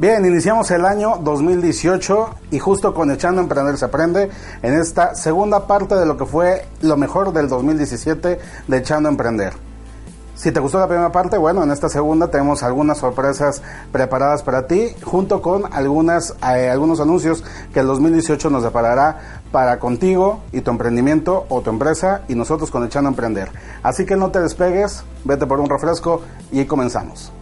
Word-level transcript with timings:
Bien, 0.00 0.24
iniciamos 0.24 0.70
el 0.70 0.86
año 0.86 1.18
2018 1.20 2.30
y 2.52 2.58
justo 2.58 2.94
con 2.94 3.10
Echando 3.10 3.42
a 3.42 3.44
Emprender 3.44 3.76
se 3.76 3.84
aprende 3.84 4.30
en 4.62 4.72
esta 4.72 5.14
segunda 5.14 5.66
parte 5.66 5.94
de 5.94 6.06
lo 6.06 6.16
que 6.16 6.24
fue 6.24 6.64
lo 6.80 6.96
mejor 6.96 7.34
del 7.34 7.50
2017 7.50 8.38
de 8.66 8.76
Echando 8.78 9.10
a 9.10 9.12
Emprender. 9.12 9.52
Si 10.34 10.52
te 10.52 10.60
gustó 10.60 10.78
la 10.78 10.88
primera 10.88 11.12
parte, 11.12 11.36
bueno, 11.36 11.62
en 11.62 11.70
esta 11.70 11.90
segunda 11.90 12.30
tenemos 12.30 12.62
algunas 12.62 12.96
sorpresas 12.96 13.60
preparadas 13.92 14.42
para 14.42 14.66
ti, 14.66 14.88
junto 15.04 15.42
con 15.42 15.70
algunas, 15.70 16.34
eh, 16.50 16.70
algunos 16.70 16.98
anuncios 17.00 17.44
que 17.74 17.80
el 17.80 17.86
2018 17.86 18.48
nos 18.48 18.62
deparará 18.62 19.42
para 19.52 19.78
contigo 19.78 20.40
y 20.50 20.62
tu 20.62 20.70
emprendimiento 20.70 21.44
o 21.50 21.60
tu 21.60 21.68
empresa 21.68 22.22
y 22.26 22.34
nosotros 22.36 22.70
con 22.70 22.86
Echando 22.86 23.08
a 23.08 23.12
Emprender. 23.12 23.50
Así 23.82 24.06
que 24.06 24.16
no 24.16 24.30
te 24.30 24.40
despegues, 24.40 25.04
vete 25.26 25.46
por 25.46 25.60
un 25.60 25.68
refresco 25.68 26.22
y 26.50 26.64
comenzamos. 26.64 27.34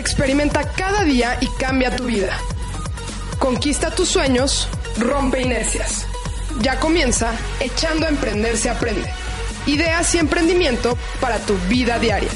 Experimenta 0.00 0.62
cada 0.62 1.04
día 1.04 1.36
y 1.42 1.46
cambia 1.58 1.94
tu 1.94 2.04
vida. 2.04 2.32
Conquista 3.38 3.90
tus 3.90 4.08
sueños, 4.08 4.66
rompe 4.98 5.42
inercias. 5.42 6.06
Ya 6.62 6.80
comienza 6.80 7.32
Echando 7.60 8.06
a 8.06 8.08
Emprender 8.08 8.56
se 8.56 8.70
aprende. 8.70 9.04
Ideas 9.66 10.14
y 10.14 10.18
emprendimiento 10.18 10.96
para 11.20 11.36
tu 11.40 11.54
vida 11.68 11.98
diaria. 11.98 12.30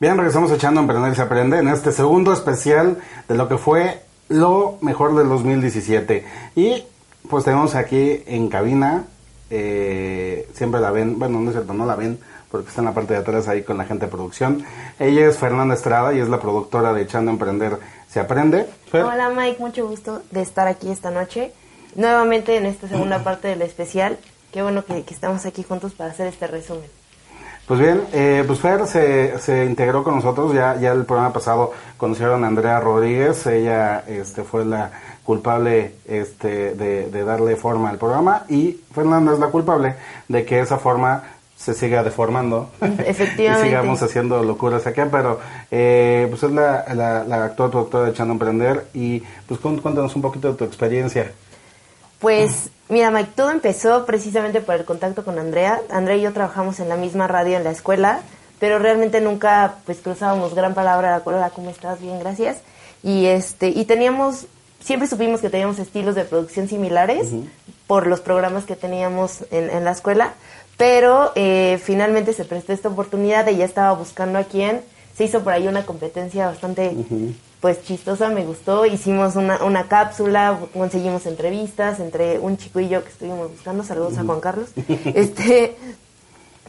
Bien, 0.00 0.16
regresamos 0.16 0.50
echando 0.50 0.80
a 0.80 0.82
Emprender 0.82 1.14
se 1.14 1.22
aprende 1.22 1.60
en 1.60 1.68
este 1.68 1.92
segundo 1.92 2.32
especial 2.32 2.98
de 3.28 3.36
lo 3.36 3.48
que 3.48 3.56
fue 3.56 4.02
lo 4.28 4.78
mejor 4.80 5.14
del 5.14 5.28
2017. 5.28 6.26
Y 6.56 6.82
pues 7.30 7.44
tenemos 7.44 7.76
aquí 7.76 8.24
en 8.26 8.48
cabina 8.48 9.04
eh, 9.50 10.48
siempre 10.54 10.80
la 10.80 10.90
ven, 10.90 11.18
bueno, 11.18 11.40
no 11.40 11.50
es 11.50 11.56
cierto, 11.56 11.72
no 11.72 11.86
la 11.86 11.96
ven, 11.96 12.18
porque 12.50 12.68
está 12.68 12.80
en 12.80 12.86
la 12.86 12.94
parte 12.94 13.14
de 13.14 13.20
atrás 13.20 13.48
ahí 13.48 13.62
con 13.62 13.78
la 13.78 13.84
gente 13.84 14.06
de 14.06 14.12
producción. 14.12 14.64
Ella 14.98 15.26
es 15.26 15.38
Fernanda 15.38 15.74
Estrada 15.74 16.14
y 16.14 16.20
es 16.20 16.28
la 16.28 16.40
productora 16.40 16.92
de 16.92 17.02
Echando 17.02 17.30
a 17.30 17.34
Emprender 17.34 17.78
Se 18.08 18.20
Aprende. 18.20 18.66
Hola 18.92 19.30
Mike, 19.30 19.60
mucho 19.60 19.86
gusto 19.86 20.22
de 20.30 20.42
estar 20.42 20.66
aquí 20.68 20.90
esta 20.90 21.10
noche, 21.10 21.52
nuevamente 21.94 22.56
en 22.56 22.66
esta 22.66 22.88
segunda 22.88 23.18
parte 23.24 23.48
del 23.48 23.62
especial. 23.62 24.18
Qué 24.52 24.62
bueno 24.62 24.84
que, 24.84 25.04
estamos 25.10 25.44
aquí 25.44 25.62
juntos 25.62 25.92
para 25.92 26.10
hacer 26.10 26.26
este 26.28 26.46
resumen. 26.46 26.88
Pues 27.66 27.80
bien, 27.80 28.02
eh, 28.12 28.44
pues 28.46 28.60
Fer 28.60 28.86
se, 28.86 29.38
se, 29.40 29.64
integró 29.64 30.04
con 30.04 30.14
nosotros, 30.14 30.54
ya, 30.54 30.76
ya 30.76 30.92
el 30.92 31.04
programa 31.04 31.32
pasado 31.32 31.72
conocieron 31.96 32.44
a 32.44 32.46
Andrea 32.46 32.78
Rodríguez, 32.78 33.44
ella 33.48 34.04
este, 34.06 34.44
fue 34.44 34.64
la 34.64 34.92
culpable 35.26 35.96
este, 36.06 36.74
de, 36.74 37.24
darle 37.24 37.56
forma 37.56 37.90
al 37.90 37.98
programa. 37.98 38.44
Y 38.48 38.78
Fernanda 38.94 39.32
es 39.32 39.40
la 39.40 39.48
culpable 39.48 39.96
de 40.28 40.44
que 40.44 40.60
esa 40.60 40.78
forma 40.78 41.24
se 41.56 41.74
siga 41.74 42.04
deformando. 42.04 42.70
Efectivamente. 42.80 43.66
y 43.66 43.70
sigamos 43.70 44.00
haciendo 44.00 44.42
locuras 44.44 44.86
aquí, 44.86 45.00
pero 45.10 45.40
eh, 45.70 46.26
pues 46.30 46.44
es 46.44 46.52
la, 46.52 46.84
la, 46.94 47.44
actual 47.44 47.70
productora 47.70 48.04
de 48.04 48.10
Echando 48.12 48.32
a 48.32 48.36
Emprender. 48.36 48.86
Y 48.94 49.24
pues 49.48 49.58
cuéntanos 49.58 50.14
un 50.14 50.22
poquito 50.22 50.52
de 50.52 50.54
tu 50.54 50.64
experiencia. 50.64 51.32
Pues 52.18 52.70
mira 52.88 53.10
Mike, 53.10 53.32
todo 53.34 53.50
empezó 53.50 54.06
precisamente 54.06 54.60
por 54.60 54.74
el 54.74 54.84
contacto 54.84 55.24
con 55.24 55.38
Andrea. 55.38 55.80
Andrea 55.90 56.16
y 56.16 56.22
yo 56.22 56.32
trabajamos 56.32 56.80
en 56.80 56.88
la 56.88 56.96
misma 56.96 57.26
radio 57.26 57.56
en 57.56 57.64
la 57.64 57.70
escuela, 57.70 58.20
pero 58.58 58.78
realmente 58.78 59.20
nunca 59.20 59.76
pues 59.84 59.98
cruzábamos 59.98 60.54
gran 60.54 60.74
palabra, 60.74 61.20
hola, 61.24 61.50
¿cómo 61.50 61.70
estás? 61.70 62.00
Bien, 62.00 62.18
gracias. 62.18 62.58
Y 63.02 63.26
este 63.26 63.68
y 63.68 63.84
teníamos 63.84 64.46
siempre 64.80 65.08
supimos 65.08 65.40
que 65.40 65.50
teníamos 65.50 65.78
estilos 65.78 66.14
de 66.14 66.24
producción 66.24 66.68
similares 66.68 67.30
por 67.86 68.06
los 68.06 68.20
programas 68.20 68.64
que 68.64 68.76
teníamos 68.76 69.44
en, 69.50 69.84
la 69.84 69.90
escuela, 69.90 70.34
pero 70.76 71.32
eh, 71.34 71.80
finalmente 71.82 72.32
se 72.32 72.44
prestó 72.44 72.72
esta 72.72 72.88
oportunidad, 72.88 73.48
ella 73.48 73.64
estaba 73.64 73.92
buscando 73.92 74.38
a 74.38 74.44
quién, 74.44 74.82
se 75.16 75.24
hizo 75.24 75.42
por 75.42 75.52
ahí 75.52 75.66
una 75.66 75.84
competencia 75.84 76.46
bastante 76.46 76.94
pues 77.60 77.82
chistosa, 77.82 78.28
me 78.28 78.44
gustó, 78.44 78.86
hicimos 78.86 79.36
una, 79.36 79.64
una 79.64 79.88
cápsula, 79.88 80.58
conseguimos 80.72 81.26
entrevistas 81.26 82.00
entre 82.00 82.38
un 82.38 82.58
chico 82.58 82.80
y 82.80 82.88
yo 82.88 83.02
que 83.02 83.10
estuvimos 83.10 83.50
buscando, 83.50 83.82
saludos 83.82 84.18
a 84.18 84.24
Juan 84.24 84.40
Carlos, 84.40 84.70
este, 85.14 85.76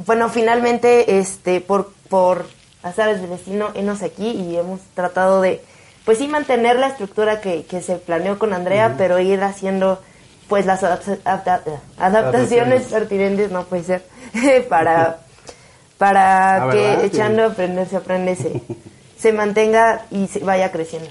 bueno, 0.05 0.29
finalmente, 0.29 1.19
este, 1.19 1.61
por, 1.61 1.91
por 2.09 2.45
azares 2.83 3.21
del 3.21 3.31
destino, 3.31 3.69
hemos 3.73 4.01
aquí 4.01 4.29
y 4.29 4.55
hemos 4.55 4.79
tratado 4.93 5.41
de 5.41 5.61
pues 6.05 6.19
sí 6.19 6.27
mantener 6.27 6.79
la 6.79 6.87
estructura 6.87 7.41
que, 7.41 7.65
que 7.65 7.81
se 7.81 7.97
planeó 7.97 8.39
con 8.39 8.53
Andrea, 8.53 8.95
pero 8.97 9.19
ir 9.19 9.43
haciendo 9.43 10.01
pues 10.47 10.65
las 10.65 10.81
adaptaciones 10.83 12.83
pertinentes, 12.83 13.51
no 13.51 13.65
puede 13.65 13.83
ser, 13.83 14.05
para, 14.69 15.19
para 15.97 16.69
que 16.71 17.05
echando 17.05 17.43
a 17.43 17.47
aprender 17.47 17.89
se 17.89 17.97
aprende, 17.97 18.37
se, 18.37 18.61
se 19.17 19.33
mantenga 19.33 20.05
y 20.11 20.27
se 20.27 20.39
vaya 20.39 20.71
creciendo. 20.71 21.09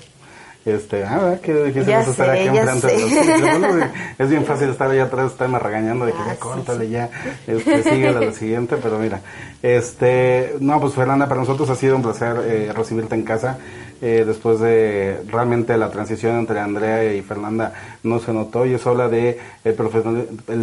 Este, 0.66 1.04
ah, 1.04 1.36
qué 1.40 1.54
difícil 1.66 1.94
es 1.94 2.08
estar 2.08 2.28
aquí 2.28 2.48
enfrente 2.48 2.88
de 2.88 3.58
los 3.60 3.84
Es 4.18 4.28
bien 4.28 4.44
fácil 4.44 4.68
estar 4.70 4.90
allá 4.90 5.04
atrás, 5.04 5.30
estarme 5.30 5.60
regañando 5.60 6.04
de 6.06 6.10
que 6.10 6.18
ya 6.18 6.32
ah, 6.32 6.36
córtale, 6.40 6.88
ya, 6.88 7.08
este, 7.46 7.84
sigue 7.84 8.12
la 8.12 8.32
siguiente, 8.32 8.76
pero 8.82 8.98
mira, 8.98 9.20
este, 9.62 10.56
no, 10.58 10.80
pues 10.80 10.94
Fernanda, 10.94 11.28
para 11.28 11.40
nosotros 11.40 11.70
ha 11.70 11.76
sido 11.76 11.94
un 11.94 12.02
placer 12.02 12.36
eh, 12.44 12.72
recibirte 12.74 13.14
en 13.14 13.22
casa. 13.22 13.58
Eh, 14.02 14.24
después 14.26 14.60
de 14.60 15.22
realmente 15.28 15.74
la 15.78 15.88
transición 15.90 16.36
entre 16.36 16.60
Andrea 16.60 17.14
y 17.14 17.22
Fernanda 17.22 17.72
no 18.02 18.18
se 18.18 18.30
notó 18.30 18.66
y 18.66 18.74
eso 18.74 18.90
habla 18.90 19.08
de 19.08 19.38
el, 19.64 19.74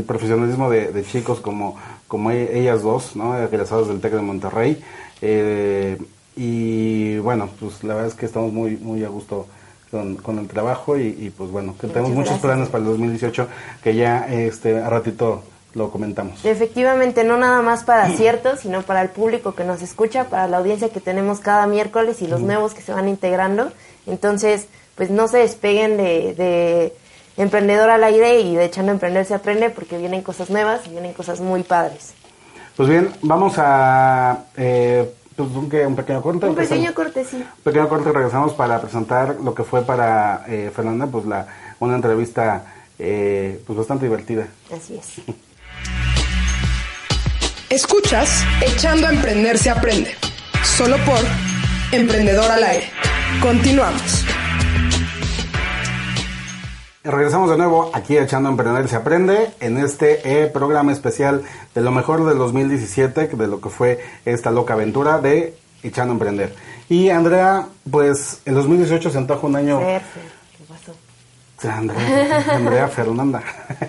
profesionalismo 0.03 0.69
de, 0.69 1.03
chicos 1.03 1.39
como, 1.39 1.79
como 2.07 2.29
e, 2.29 2.59
ellas 2.59 2.83
dos, 2.83 3.15
¿no? 3.15 3.35
egresados 3.35 3.87
del 3.87 4.01
TEC 4.01 4.13
de 4.13 4.21
Monterrey. 4.21 4.83
Eh, 5.21 5.97
y 6.35 7.17
bueno, 7.19 7.49
pues 7.59 7.83
la 7.83 7.93
verdad 7.93 8.11
es 8.11 8.15
que 8.17 8.25
estamos 8.25 8.51
muy, 8.51 8.77
muy 8.77 9.03
a 9.03 9.09
gusto 9.09 9.47
con, 10.23 10.39
el 10.39 10.47
trabajo 10.47 10.97
y, 10.97 11.31
pues 11.37 11.51
bueno, 11.51 11.75
que 11.79 11.87
tenemos 11.87 12.11
muchos 12.11 12.39
planes 12.39 12.69
para 12.69 12.83
el 12.83 12.89
2018 12.89 13.47
que 13.83 13.95
ya 13.95 14.25
este 14.27 14.79
a 14.79 14.89
ratito 14.89 15.43
lo 15.75 15.91
comentamos. 15.91 16.43
Efectivamente, 16.45 17.23
no 17.23 17.37
nada 17.37 17.61
más 17.61 17.83
para 17.83 18.09
ciertos, 18.09 18.61
sino 18.61 18.81
para 18.81 19.01
el 19.01 19.09
público 19.09 19.55
que 19.55 19.63
nos 19.63 19.81
escucha, 19.81 20.25
para 20.25 20.47
la 20.47 20.57
audiencia 20.57 20.89
que 20.89 20.99
tenemos 20.99 21.39
cada 21.39 21.67
miércoles 21.67 22.21
y 22.21 22.27
los 22.27 22.41
nuevos 22.41 22.73
que 22.73 22.81
se 22.81 22.91
van 22.91 23.07
integrando. 23.07 23.71
Entonces, 24.07 24.67
pues 24.95 25.09
no 25.09 25.27
se 25.27 25.39
despeguen 25.39 25.97
de, 25.97 26.93
Emprendedor 27.35 27.89
al 27.89 28.03
aire 28.03 28.41
y 28.41 28.55
de 28.55 28.65
Echando 28.65 28.91
a 28.91 28.93
Emprender 28.93 29.25
se 29.25 29.33
aprende 29.33 29.71
porque 29.71 29.97
vienen 29.97 30.21
cosas 30.21 30.51
nuevas 30.51 30.85
y 30.85 30.91
vienen 30.91 31.13
cosas 31.13 31.39
muy 31.39 31.63
padres. 31.63 32.13
Pues 32.77 32.87
bien, 32.87 33.11
vamos 33.23 33.55
a... 33.57 34.45
Eh, 34.55 35.11
pues 35.35 35.49
un, 35.49 35.69
un, 35.73 35.95
pequeño 35.95 36.21
corte. 36.21 36.45
Un 36.47 36.55
pequeño 36.55 36.93
corte, 36.93 37.25
sí. 37.25 37.37
Un 37.37 37.63
pequeño 37.63 37.89
corte 37.89 38.09
y 38.09 38.11
regresamos 38.13 38.53
para 38.53 38.81
presentar 38.81 39.37
lo 39.43 39.53
que 39.53 39.63
fue 39.63 39.83
para 39.83 40.45
eh, 40.47 40.71
Fernanda, 40.73 41.07
pues 41.07 41.25
la 41.25 41.47
una 41.79 41.95
entrevista 41.95 42.65
eh, 42.99 43.61
pues 43.65 43.77
bastante 43.77 44.05
divertida. 44.05 44.47
Así 44.71 44.95
es. 44.95 45.21
Escuchas 47.69 48.43
Echando 48.61 49.07
a 49.07 49.09
Emprender 49.11 49.57
se 49.57 49.69
aprende. 49.69 50.11
Solo 50.63 50.95
por 51.05 51.19
Emprendedor 51.91 52.49
al 52.51 52.63
aire. 52.63 52.89
Continuamos. 53.41 54.23
Regresamos 57.05 57.49
de 57.49 57.57
nuevo 57.57 57.91
aquí 57.93 58.15
Echando 58.15 58.47
a 58.47 58.53
Emprender 58.53 58.87
se 58.87 58.95
aprende 58.95 59.49
en 59.59 59.77
este 59.77 60.21
eh, 60.23 60.47
programa 60.47 60.93
especial 60.93 61.43
de 61.75 61.81
lo 61.81 61.91
mejor 61.91 62.23
del 62.23 62.37
2017, 62.37 63.27
de 63.27 63.47
lo 63.47 63.59
que 63.59 63.67
fue 63.67 63.99
esta 64.23 64.51
loca 64.51 64.75
aventura 64.75 65.19
de 65.19 65.53
Echando 65.83 66.13
a 66.13 66.15
Emprender. 66.15 66.55
Y 66.87 67.09
Andrea, 67.09 67.67
pues 67.91 68.41
el 68.45 68.55
2018 68.55 69.09
se 69.09 69.17
antoja 69.17 69.45
un 69.45 69.57
año... 69.57 69.81
Andrea, 71.69 72.43
Andrea 72.55 72.87
Fernanda. 72.87 73.41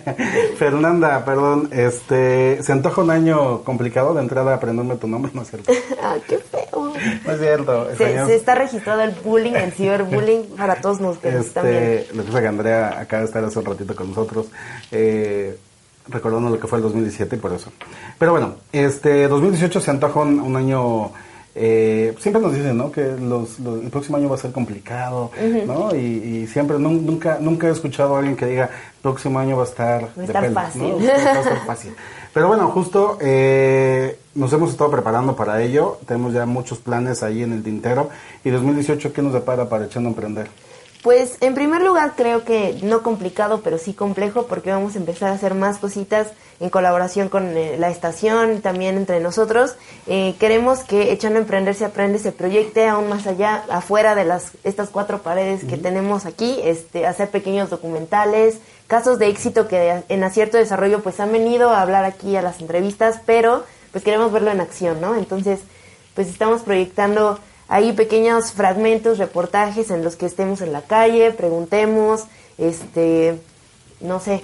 Fernanda, 0.58 1.24
perdón, 1.24 1.68
este, 1.72 2.62
se 2.62 2.72
antoja 2.72 3.02
un 3.02 3.10
año 3.10 3.62
complicado 3.62 4.14
de 4.14 4.22
entrada 4.22 4.52
a 4.52 4.54
aprenderme 4.56 4.96
tu 4.96 5.06
nombre, 5.06 5.32
¿no 5.34 5.42
es 5.42 5.50
cierto? 5.50 5.72
ah, 6.02 6.16
qué 6.28 6.38
feo. 6.38 6.92
No 7.24 7.32
es 7.32 7.40
cierto. 7.40 7.88
Se, 7.96 8.34
está 8.34 8.54
registrado 8.54 9.02
el 9.02 9.12
bullying, 9.12 9.54
el 9.54 9.72
ciberbullying 9.72 10.56
para 10.56 10.76
todos 10.76 11.00
nosotros 11.00 11.34
este, 11.34 11.52
también. 11.52 12.04
Lo 12.14 12.24
que 12.24 12.30
que 12.30 12.46
Andrea 12.46 13.00
acaba 13.00 13.20
de 13.20 13.26
estar 13.26 13.44
hace 13.44 13.58
un 13.58 13.64
ratito 13.64 13.94
con 13.94 14.08
nosotros, 14.08 14.46
eh, 14.90 15.58
recordando 16.08 16.50
lo 16.50 16.60
que 16.60 16.66
fue 16.66 16.78
el 16.78 16.82
2017 16.82 17.36
y 17.36 17.38
por 17.38 17.52
eso. 17.52 17.72
Pero 18.18 18.32
bueno, 18.32 18.56
este, 18.72 19.28
2018 19.28 19.80
se 19.80 19.90
antoja 19.90 20.20
un 20.20 20.56
año 20.56 21.12
eh, 21.56 22.14
siempre 22.18 22.42
nos 22.42 22.52
dicen 22.52 22.76
¿no? 22.76 22.90
que 22.90 23.16
los, 23.16 23.58
el 23.58 23.90
próximo 23.90 24.16
año 24.16 24.28
va 24.28 24.34
a 24.34 24.38
ser 24.38 24.50
complicado, 24.50 25.30
¿no? 25.66 25.94
Y, 25.94 26.46
siempre, 26.48 26.78
nunca, 26.78 27.38
nunca 27.40 27.68
he 27.68 27.70
escuchado 27.70 28.16
a 28.16 28.18
alguien 28.18 28.36
que 28.36 28.46
diga, 28.46 28.64
el 28.64 29.00
próximo 29.02 29.38
año 29.38 29.56
va 29.56 29.62
a 29.62 29.66
estar, 29.66 30.08
va 30.18 30.24
estar 30.24 30.52
fácil. 30.52 30.94
fácil. 31.66 31.94
Pero 32.32 32.48
bueno, 32.48 32.68
justo 32.68 33.18
eh, 33.20 34.18
nos 34.34 34.52
hemos 34.52 34.70
estado 34.70 34.90
preparando 34.90 35.36
para 35.36 35.62
ello, 35.62 35.98
tenemos 36.04 36.32
ya 36.32 36.44
muchos 36.46 36.78
planes 36.78 37.22
ahí 37.22 37.44
en 37.44 37.52
el 37.52 37.62
tintero. 37.62 38.10
¿Y 38.42 38.50
2018 38.50 39.12
qué 39.12 39.22
nos 39.22 39.32
depara 39.32 39.68
para 39.68 39.84
Echando 39.84 40.08
a 40.08 40.10
Emprender? 40.10 40.48
Pues 41.04 41.36
en 41.42 41.52
primer 41.52 41.82
lugar 41.82 42.14
creo 42.16 42.44
que 42.44 42.78
no 42.82 43.02
complicado, 43.02 43.60
pero 43.62 43.76
sí 43.76 43.92
complejo 43.92 44.46
porque 44.46 44.70
vamos 44.70 44.94
a 44.94 44.98
empezar 44.98 45.28
a 45.28 45.34
hacer 45.34 45.52
más 45.52 45.76
cositas 45.76 46.28
en 46.60 46.70
colaboración 46.70 47.28
con 47.28 47.54
eh, 47.58 47.76
la 47.78 47.90
estación, 47.90 48.62
también 48.62 48.96
entre 48.96 49.20
nosotros. 49.20 49.76
Eh, 50.06 50.34
queremos 50.40 50.82
que 50.82 51.12
Echando 51.12 51.38
a 51.38 51.42
Emprender 51.42 51.74
se 51.74 51.84
aprende, 51.84 52.18
se 52.18 52.32
proyecte 52.32 52.88
aún 52.88 53.10
más 53.10 53.26
allá, 53.26 53.64
afuera 53.68 54.14
de 54.14 54.24
las 54.24 54.52
estas 54.64 54.88
cuatro 54.88 55.20
paredes 55.20 55.66
que 55.66 55.76
tenemos 55.76 56.24
aquí, 56.24 56.58
este, 56.64 57.06
hacer 57.06 57.28
pequeños 57.28 57.68
documentales, 57.68 58.60
casos 58.86 59.18
de 59.18 59.28
éxito 59.28 59.68
que 59.68 60.04
en 60.08 60.24
acierto 60.24 60.56
desarrollo 60.56 61.02
pues 61.02 61.20
han 61.20 61.32
venido 61.32 61.68
a 61.68 61.82
hablar 61.82 62.06
aquí 62.06 62.34
a 62.36 62.40
las 62.40 62.62
entrevistas, 62.62 63.20
pero 63.26 63.64
pues 63.92 64.02
queremos 64.04 64.32
verlo 64.32 64.50
en 64.50 64.62
acción, 64.62 65.02
¿no? 65.02 65.16
Entonces, 65.16 65.60
pues 66.14 66.28
estamos 66.28 66.62
proyectando 66.62 67.38
hay 67.68 67.92
pequeños 67.92 68.52
fragmentos, 68.52 69.18
reportajes 69.18 69.90
en 69.90 70.04
los 70.04 70.16
que 70.16 70.26
estemos 70.26 70.60
en 70.60 70.72
la 70.72 70.82
calle, 70.82 71.30
preguntemos, 71.30 72.24
este, 72.58 73.38
no 74.00 74.20
sé. 74.20 74.42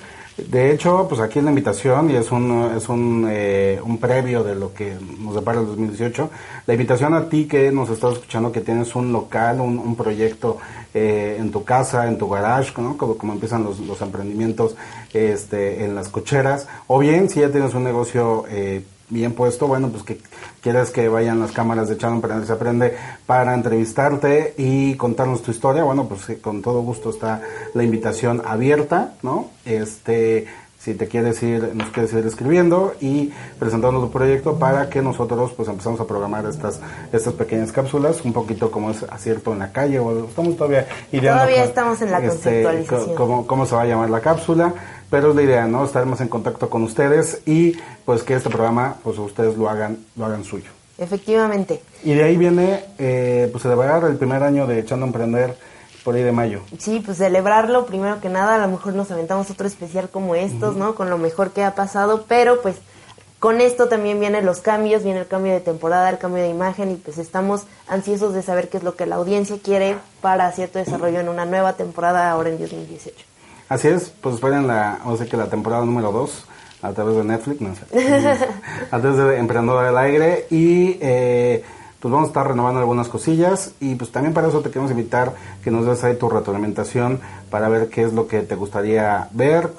De 0.48 0.72
hecho, 0.72 1.06
pues 1.08 1.20
aquí 1.20 1.38
es 1.38 1.44
la 1.44 1.50
invitación 1.50 2.10
y 2.10 2.16
es 2.16 2.32
un, 2.32 2.72
es 2.74 2.88
un, 2.88 3.26
eh, 3.28 3.78
un 3.84 3.98
previo 3.98 4.42
de 4.42 4.54
lo 4.54 4.72
que 4.72 4.96
nos 5.18 5.34
depara 5.34 5.60
el 5.60 5.66
2018. 5.66 6.30
La 6.66 6.74
invitación 6.74 7.14
a 7.14 7.28
ti 7.28 7.46
que 7.46 7.70
nos 7.70 7.90
estás 7.90 8.14
escuchando, 8.14 8.50
que 8.50 8.60
tienes 8.60 8.94
un 8.94 9.12
local, 9.12 9.60
un, 9.60 9.78
un 9.78 9.96
proyecto 9.96 10.58
eh, 10.94 11.36
en 11.38 11.50
tu 11.50 11.64
casa, 11.64 12.06
en 12.06 12.16
tu 12.16 12.28
garage, 12.28 12.72
¿no? 12.80 12.96
Como, 12.96 13.18
como 13.18 13.32
empiezan 13.34 13.64
los, 13.64 13.80
los 13.80 14.00
emprendimientos 14.00 14.76
este, 15.12 15.84
en 15.84 15.94
las 15.94 16.08
cocheras. 16.08 16.68
O 16.86 16.98
bien, 16.98 17.28
si 17.28 17.40
ya 17.40 17.50
tienes 17.50 17.74
un 17.74 17.84
negocio 17.84 18.44
eh, 18.48 18.82
bien 19.10 19.32
puesto, 19.32 19.66
bueno, 19.66 19.88
pues 19.88 20.02
que 20.02 20.18
quieres 20.62 20.90
que 20.90 21.08
vayan 21.08 21.40
las 21.40 21.52
cámaras 21.52 21.88
de 21.88 21.98
Chano 21.98 22.16
Emprender 22.16 22.46
se 22.46 22.52
aprende 22.52 22.96
para 23.26 23.54
entrevistarte 23.54 24.54
y 24.56 24.94
contarnos 24.94 25.42
tu 25.42 25.50
historia, 25.50 25.82
bueno, 25.84 26.08
pues 26.08 26.38
con 26.40 26.62
todo 26.62 26.80
gusto 26.82 27.10
está 27.10 27.42
la 27.74 27.82
invitación 27.82 28.42
abierta, 28.46 29.14
¿no? 29.22 29.50
Este, 29.64 30.46
si 30.80 30.94
te 30.94 31.08
quieres 31.08 31.42
ir, 31.42 31.74
nos 31.74 31.90
quieres 31.90 32.10
ir 32.14 32.24
escribiendo 32.26 32.94
y 33.02 33.32
presentando 33.58 34.00
tu 34.00 34.10
proyecto 34.10 34.58
para 34.58 34.88
que 34.88 35.02
nosotros 35.02 35.52
pues 35.54 35.68
empezamos 35.68 36.00
a 36.00 36.06
programar 36.06 36.46
estas 36.46 36.80
estas 37.12 37.34
pequeñas 37.34 37.70
cápsulas, 37.70 38.24
un 38.24 38.32
poquito 38.32 38.70
como 38.70 38.90
es 38.90 39.02
acierto 39.02 39.52
en 39.52 39.58
la 39.58 39.72
calle 39.72 39.98
o 39.98 40.26
estamos 40.26 40.56
todavía 40.56 40.88
ideando. 41.12 41.42
Todavía 41.42 41.64
estamos 41.64 42.00
en 42.00 42.10
la 42.10 42.18
este, 42.20 42.28
conceptualización. 42.28 43.14
Cómo, 43.14 43.46
cómo 43.46 43.66
se 43.66 43.74
va 43.74 43.82
a 43.82 43.86
llamar 43.86 44.08
la 44.08 44.20
cápsula 44.20 44.72
pero 45.10 45.30
es 45.30 45.36
la 45.36 45.42
idea, 45.42 45.66
¿no? 45.66 45.84
Estar 45.84 46.06
más 46.06 46.20
en 46.20 46.28
contacto 46.28 46.70
con 46.70 46.82
ustedes 46.84 47.42
y 47.44 47.76
pues 48.04 48.22
que 48.22 48.34
este 48.34 48.48
programa, 48.48 48.96
pues 49.02 49.18
ustedes 49.18 49.56
lo 49.56 49.68
hagan, 49.68 49.98
lo 50.16 50.24
hagan 50.24 50.44
suyo. 50.44 50.70
Efectivamente. 50.96 51.82
Y 52.04 52.14
de 52.14 52.24
ahí 52.24 52.36
viene, 52.36 52.84
eh, 52.98 53.48
pues 53.50 53.62
celebrar 53.62 54.04
el 54.04 54.16
primer 54.16 54.42
año 54.42 54.66
de 54.66 54.78
Echando 54.78 55.04
a 55.04 55.08
Emprender 55.08 55.56
por 56.04 56.14
ahí 56.14 56.22
de 56.22 56.32
mayo. 56.32 56.60
Sí, 56.78 57.02
pues 57.04 57.18
celebrarlo, 57.18 57.86
primero 57.86 58.20
que 58.20 58.28
nada, 58.28 58.54
a 58.54 58.58
lo 58.58 58.68
mejor 58.68 58.94
nos 58.94 59.10
aventamos 59.10 59.50
otro 59.50 59.66
especial 59.66 60.10
como 60.10 60.34
estos, 60.34 60.76
¿no? 60.76 60.94
Con 60.94 61.10
lo 61.10 61.18
mejor 61.18 61.50
que 61.50 61.64
ha 61.64 61.74
pasado, 61.74 62.24
pero 62.28 62.60
pues 62.62 62.76
con 63.38 63.62
esto 63.62 63.88
también 63.88 64.20
vienen 64.20 64.44
los 64.44 64.60
cambios, 64.60 65.02
viene 65.02 65.20
el 65.20 65.26
cambio 65.26 65.52
de 65.52 65.60
temporada, 65.60 66.10
el 66.10 66.18
cambio 66.18 66.42
de 66.42 66.50
imagen 66.50 66.90
y 66.90 66.96
pues 66.96 67.16
estamos 67.16 67.62
ansiosos 67.88 68.34
de 68.34 68.42
saber 68.42 68.68
qué 68.68 68.76
es 68.76 68.82
lo 68.82 68.96
que 68.96 69.06
la 69.06 69.16
audiencia 69.16 69.56
quiere 69.62 69.96
para 70.20 70.52
cierto 70.52 70.78
desarrollo 70.78 71.20
en 71.20 71.28
una 71.30 71.46
nueva 71.46 71.72
temporada 71.72 72.30
ahora 72.30 72.50
en 72.50 72.58
2018. 72.58 73.29
Así 73.70 73.86
es, 73.86 74.12
pues 74.20 74.34
esperen 74.34 74.66
la, 74.66 74.98
o 75.04 75.16
sea 75.16 75.26
que 75.26 75.36
la 75.36 75.48
temporada 75.48 75.84
número 75.84 76.10
2 76.10 76.44
a 76.82 76.92
través 76.92 77.14
de 77.14 77.22
Netflix, 77.22 77.60
no 77.60 77.72
sé, 77.76 77.82
a 78.90 78.98
través 78.98 79.16
de 79.16 79.38
Emprendedor 79.38 79.86
del 79.86 79.96
Aire 79.96 80.46
y 80.50 80.98
eh, 81.00 81.62
pues 82.00 82.10
vamos 82.10 82.26
a 82.26 82.30
estar 82.30 82.48
renovando 82.48 82.80
algunas 82.80 83.08
cosillas 83.08 83.72
y 83.78 83.94
pues 83.94 84.10
también 84.10 84.34
para 84.34 84.48
eso 84.48 84.60
te 84.60 84.70
queremos 84.70 84.90
invitar 84.90 85.34
que 85.62 85.70
nos 85.70 85.86
des 85.86 86.02
ahí 86.02 86.16
tu 86.16 86.28
retroalimentación 86.28 87.20
para 87.48 87.68
ver 87.68 87.88
qué 87.90 88.02
es 88.02 88.12
lo 88.12 88.26
que 88.26 88.40
te 88.40 88.56
gustaría 88.56 89.28
ver, 89.30 89.70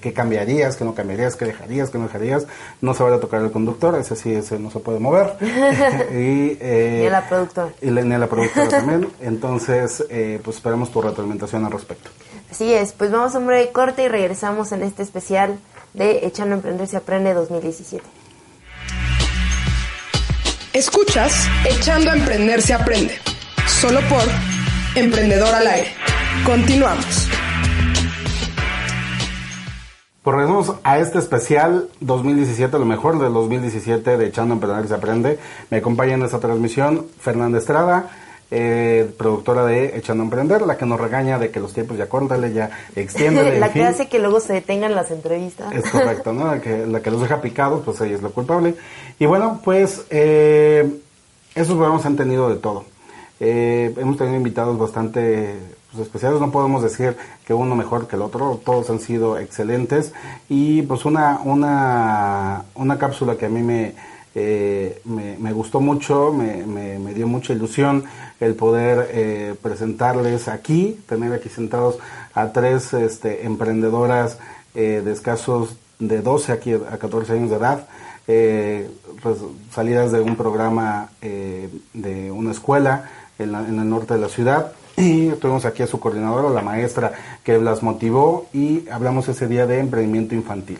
qué, 0.00 0.12
cambiarías, 0.12 0.76
qué 0.76 0.84
no 0.84 0.94
cambiarías, 0.94 1.36
qué 1.36 1.44
dejarías, 1.44 1.90
qué 1.90 1.98
no 1.98 2.04
dejarías. 2.04 2.46
No 2.80 2.94
se 2.94 3.04
va 3.04 3.14
a 3.14 3.20
tocar 3.20 3.42
el 3.42 3.52
conductor, 3.52 3.94
ese 3.96 4.16
sí 4.16 4.32
ese 4.32 4.58
no 4.58 4.70
se 4.70 4.80
puede 4.80 4.98
mover. 4.98 5.36
y, 5.40 6.56
eh, 6.60 7.02
ni 7.04 7.10
la 7.10 7.28
productora. 7.28 7.68
Y 7.82 7.90
ni 7.90 8.16
la 8.16 8.26
productora 8.26 8.68
también. 8.68 9.08
Entonces, 9.20 10.04
eh, 10.10 10.40
pues 10.42 10.56
esperamos 10.56 10.90
tu 10.90 11.02
retroalimentación 11.02 11.64
al 11.64 11.72
respecto. 11.72 12.10
Así 12.50 12.72
es, 12.72 12.92
pues 12.92 13.10
vamos 13.10 13.34
a 13.34 13.38
un 13.38 13.46
breve 13.46 13.72
corte 13.72 14.04
y 14.04 14.08
regresamos 14.08 14.72
en 14.72 14.82
este 14.82 15.02
especial 15.02 15.58
de 15.92 16.26
Echando 16.26 16.54
a 16.54 16.58
Emprender 16.58 16.86
se 16.86 16.96
Aprende 16.96 17.34
2017. 17.34 18.02
Escuchas 20.72 21.46
Echando 21.68 22.10
a 22.10 22.14
Emprender 22.14 22.62
se 22.62 22.72
Aprende, 22.72 23.18
solo 23.66 24.00
por 24.08 24.22
Emprendedor 24.94 25.54
al 25.54 25.66
Aire. 25.66 25.92
Continuamos. 26.46 27.28
Pues 30.22 30.36
regresamos 30.36 30.74
a 30.84 30.98
este 30.98 31.18
especial 31.18 31.88
2017, 32.00 32.78
lo 32.78 32.86
mejor 32.86 33.18
del 33.18 33.32
2017 33.34 34.16
de 34.16 34.26
Echando 34.26 34.54
a 34.54 34.56
Emprender 34.56 34.88
se 34.88 34.94
Aprende. 34.94 35.38
Me 35.68 35.78
acompaña 35.78 36.14
en 36.14 36.22
esta 36.22 36.38
transmisión 36.38 37.06
Fernanda 37.20 37.58
Estrada 37.58 38.08
eh, 38.50 39.12
productora 39.18 39.66
de 39.66 39.98
Echando 39.98 40.22
a 40.22 40.26
Emprender, 40.26 40.62
la 40.62 40.76
que 40.76 40.86
nos 40.86 40.98
regaña 40.98 41.38
de 41.38 41.50
que 41.50 41.60
los 41.60 41.74
tiempos 41.74 41.98
ya 41.98 42.08
córtale, 42.08 42.52
ya 42.52 42.70
extiende. 42.96 43.58
la 43.58 43.72
que 43.72 43.84
hace 43.84 44.08
que 44.08 44.18
luego 44.18 44.40
se 44.40 44.54
detengan 44.54 44.94
las 44.94 45.10
entrevistas. 45.10 45.72
Es 45.74 45.90
correcto, 45.90 46.32
¿no? 46.32 46.46
La 46.46 46.60
que, 46.60 46.86
la 46.86 47.00
que 47.00 47.10
los 47.10 47.20
deja 47.20 47.40
picados, 47.40 47.82
pues 47.84 48.00
ella 48.00 48.16
es 48.16 48.22
la 48.22 48.30
culpable. 48.30 48.74
Y 49.18 49.26
bueno, 49.26 49.60
pues 49.62 50.06
eh, 50.10 50.90
esos 51.54 51.74
programas 51.74 52.06
han 52.06 52.16
tenido 52.16 52.48
de 52.48 52.56
todo. 52.56 52.84
Eh, 53.40 53.94
hemos 53.98 54.16
tenido 54.16 54.36
invitados 54.36 54.78
bastante 54.78 55.54
pues, 55.92 56.06
especiales, 56.06 56.40
no 56.40 56.50
podemos 56.50 56.82
decir 56.82 57.16
que 57.46 57.54
uno 57.54 57.76
mejor 57.76 58.08
que 58.08 58.16
el 58.16 58.22
otro, 58.22 58.60
todos 58.64 58.88
han 58.90 59.00
sido 59.00 59.38
excelentes. 59.38 60.12
Y 60.48 60.82
pues 60.82 61.04
una, 61.04 61.40
una, 61.44 62.64
una 62.74 62.98
cápsula 62.98 63.36
que 63.36 63.46
a 63.46 63.50
mí 63.50 63.62
me 63.62 63.94
eh, 64.40 65.00
me, 65.04 65.52
gustó 65.52 65.80
mucho, 65.80 66.32
me, 66.32 67.14
dio 67.14 67.26
mucha 67.26 67.52
ilusión 67.52 68.04
el 68.40 68.54
poder 68.54 69.10
eh, 69.12 69.54
presentarles 69.60 70.48
aquí, 70.48 71.00
tener 71.08 71.32
aquí 71.32 71.48
sentados 71.48 71.98
a 72.34 72.52
tres 72.52 72.92
este, 72.94 73.44
emprendedoras 73.46 74.38
eh, 74.74 75.02
de 75.04 75.12
escasos 75.12 75.76
de 75.98 76.22
12 76.22 76.52
aquí 76.52 76.72
a 76.72 76.98
14 76.98 77.32
años 77.32 77.50
de 77.50 77.56
edad, 77.56 77.88
pues, 79.22 79.38
salidas 79.72 80.12
de 80.12 80.20
un 80.20 80.36
programa 80.36 81.10
de 81.20 82.30
una 82.30 82.52
escuela 82.52 83.10
en, 83.38 83.54
en 83.54 83.78
el 83.80 83.88
norte 83.88 84.14
de 84.14 84.20
la 84.20 84.28
ciudad 84.28 84.72
y 84.96 85.30
tuvimos 85.30 85.64
aquí 85.64 85.82
a 85.82 85.86
su 85.86 85.98
coordinadora, 85.98 86.50
la 86.50 86.60
maestra 86.60 87.12
que 87.42 87.58
las 87.58 87.82
motivó 87.82 88.46
y 88.52 88.88
hablamos 88.88 89.28
ese 89.28 89.48
día 89.48 89.66
de 89.66 89.78
emprendimiento 89.80 90.34
infantil. 90.34 90.78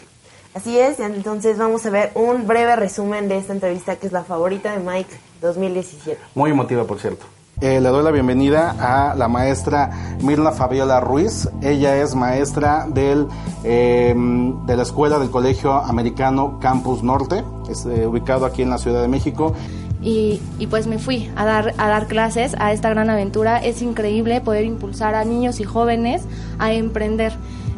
Así 0.55 0.79
es, 0.79 0.99
entonces 0.99 1.59
vamos 1.59 1.85
a 1.87 1.91
ver 1.91 2.11
un 2.15 2.47
breve 2.47 2.75
resumen 2.75 3.29
de 3.29 3.39
esta 3.39 3.53
entrevista 3.53 3.97
que 3.97 4.07
es 4.07 4.13
la 4.13 4.25
favorita 4.25 4.73
de 4.73 4.79
Mike 4.79 5.15
2017. 5.41 6.19
Muy 6.35 6.51
emotiva, 6.51 6.85
por 6.85 6.99
cierto. 6.99 7.27
Eh, 7.61 7.81
le 7.81 7.89
doy 7.89 8.05
la 8.05 8.13
bienvenida 8.13 8.77
a 8.79 9.17
la 9.17 9.27
maestra 9.27 9.91
Mirna 10.23 10.53
Fabiola 10.53 11.01
Ruiz. 11.01 11.49
Ella 11.61 11.97
es 11.97 12.15
maestra 12.15 12.87
del, 12.89 13.27
em, 13.65 14.65
de 14.65 14.77
la 14.77 14.85
escuela 14.85 15.19
del 15.19 15.31
Colegio 15.31 15.73
Americano 15.73 16.61
Campus 16.61 17.03
Norte, 17.03 17.43
es, 17.69 17.85
eh, 17.85 18.07
ubicado 18.07 18.47
aquí 18.47 18.63
en 18.63 18.71
la 18.71 18.79
Ciudad 18.79 19.03
de 19.03 19.09
México. 19.09 19.55
Y, 20.01 20.41
y, 20.61 20.69
pues 20.69 20.87
me 20.87 21.01
fui 21.01 21.29
a 21.35 21.45
dar, 21.45 21.75
a 21.77 21.89
dar 21.89 22.07
clases 22.07 22.55
a 22.61 22.73
esta 22.73 22.91
gran 22.91 23.11
aventura. 23.11 23.59
Es 23.59 23.83
increíble 23.83 24.41
poder 24.41 24.65
impulsar 24.65 25.17
a 25.17 25.25
niños 25.25 25.59
y 25.59 25.65
jóvenes 25.65 26.23
a 26.61 26.73
emprender 26.73 27.33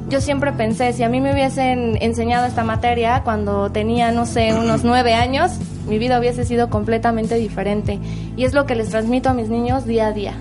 yo 0.08 0.20
siempre 0.20 0.52
pensé, 0.52 0.92
si 0.92 1.02
a 1.02 1.08
mí 1.08 1.20
me 1.20 1.32
hubiesen 1.32 1.98
enseñado 2.00 2.46
esta 2.46 2.64
materia 2.64 3.22
cuando 3.24 3.70
tenía, 3.70 4.12
no 4.12 4.26
sé, 4.26 4.54
unos 4.54 4.84
nueve 4.84 5.14
años, 5.14 5.52
mi 5.88 5.98
vida 5.98 6.18
hubiese 6.18 6.44
sido 6.44 6.70
completamente 6.70 7.36
diferente. 7.36 7.98
Y 8.36 8.44
es 8.44 8.54
lo 8.54 8.66
que 8.66 8.74
les 8.74 8.88
transmito 8.88 9.28
a 9.28 9.34
mis 9.34 9.48
niños 9.48 9.84
día 9.86 10.08
a 10.08 10.12
día. 10.12 10.34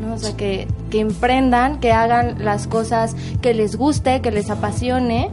¿no? 0.00 0.14
O 0.14 0.18
sea, 0.18 0.36
que, 0.36 0.68
que 0.90 1.00
emprendan, 1.00 1.80
que 1.80 1.92
hagan 1.92 2.44
las 2.44 2.66
cosas 2.66 3.16
que 3.40 3.54
les 3.54 3.76
guste, 3.76 4.20
que 4.20 4.30
les 4.30 4.50
apasione. 4.50 5.30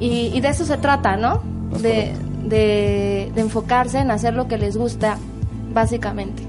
Y, 0.00 0.30
y 0.34 0.40
de 0.40 0.48
eso 0.48 0.64
se 0.64 0.76
trata, 0.76 1.16
¿no? 1.16 1.42
De, 1.82 2.12
de, 2.44 3.30
de 3.34 3.40
enfocarse 3.40 3.98
en 3.98 4.10
hacer 4.10 4.34
lo 4.34 4.48
que 4.48 4.58
les 4.58 4.76
gusta, 4.76 5.18
básicamente. 5.72 6.47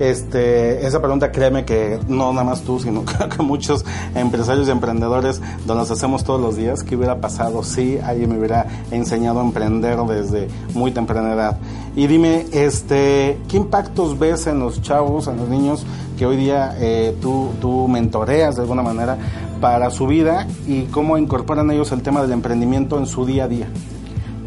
Este, 0.00 0.86
esa 0.86 1.00
pregunta 1.00 1.30
créeme 1.30 1.66
que 1.66 2.00
no 2.08 2.32
nada 2.32 2.42
más 2.42 2.62
tú, 2.62 2.80
sino 2.80 3.04
que 3.36 3.42
muchos 3.42 3.84
empresarios 4.14 4.66
y 4.66 4.70
emprendedores 4.70 5.42
nos 5.66 5.90
hacemos 5.90 6.24
todos 6.24 6.40
los 6.40 6.56
días. 6.56 6.82
¿Qué 6.82 6.96
hubiera 6.96 7.20
pasado 7.20 7.62
si 7.62 7.98
alguien 7.98 8.30
me 8.30 8.38
hubiera 8.38 8.66
enseñado 8.90 9.40
a 9.40 9.44
emprender 9.44 9.98
desde 9.98 10.48
muy 10.72 10.90
temprana 10.90 11.34
edad? 11.34 11.58
Y 11.94 12.06
dime, 12.06 12.46
este, 12.50 13.38
¿qué 13.46 13.58
impactos 13.58 14.18
ves 14.18 14.46
en 14.46 14.58
los 14.58 14.80
chavos, 14.80 15.28
en 15.28 15.36
los 15.36 15.48
niños 15.50 15.84
que 16.18 16.24
hoy 16.24 16.36
día 16.36 16.74
eh, 16.78 17.14
tú, 17.20 17.50
tú 17.60 17.86
mentoreas 17.86 18.56
de 18.56 18.62
alguna 18.62 18.82
manera 18.82 19.18
para 19.60 19.90
su 19.90 20.06
vida 20.06 20.46
y 20.66 20.84
cómo 20.84 21.18
incorporan 21.18 21.70
ellos 21.70 21.92
el 21.92 22.00
tema 22.00 22.22
del 22.22 22.32
emprendimiento 22.32 22.98
en 22.98 23.06
su 23.06 23.26
día 23.26 23.44
a 23.44 23.48
día? 23.48 23.68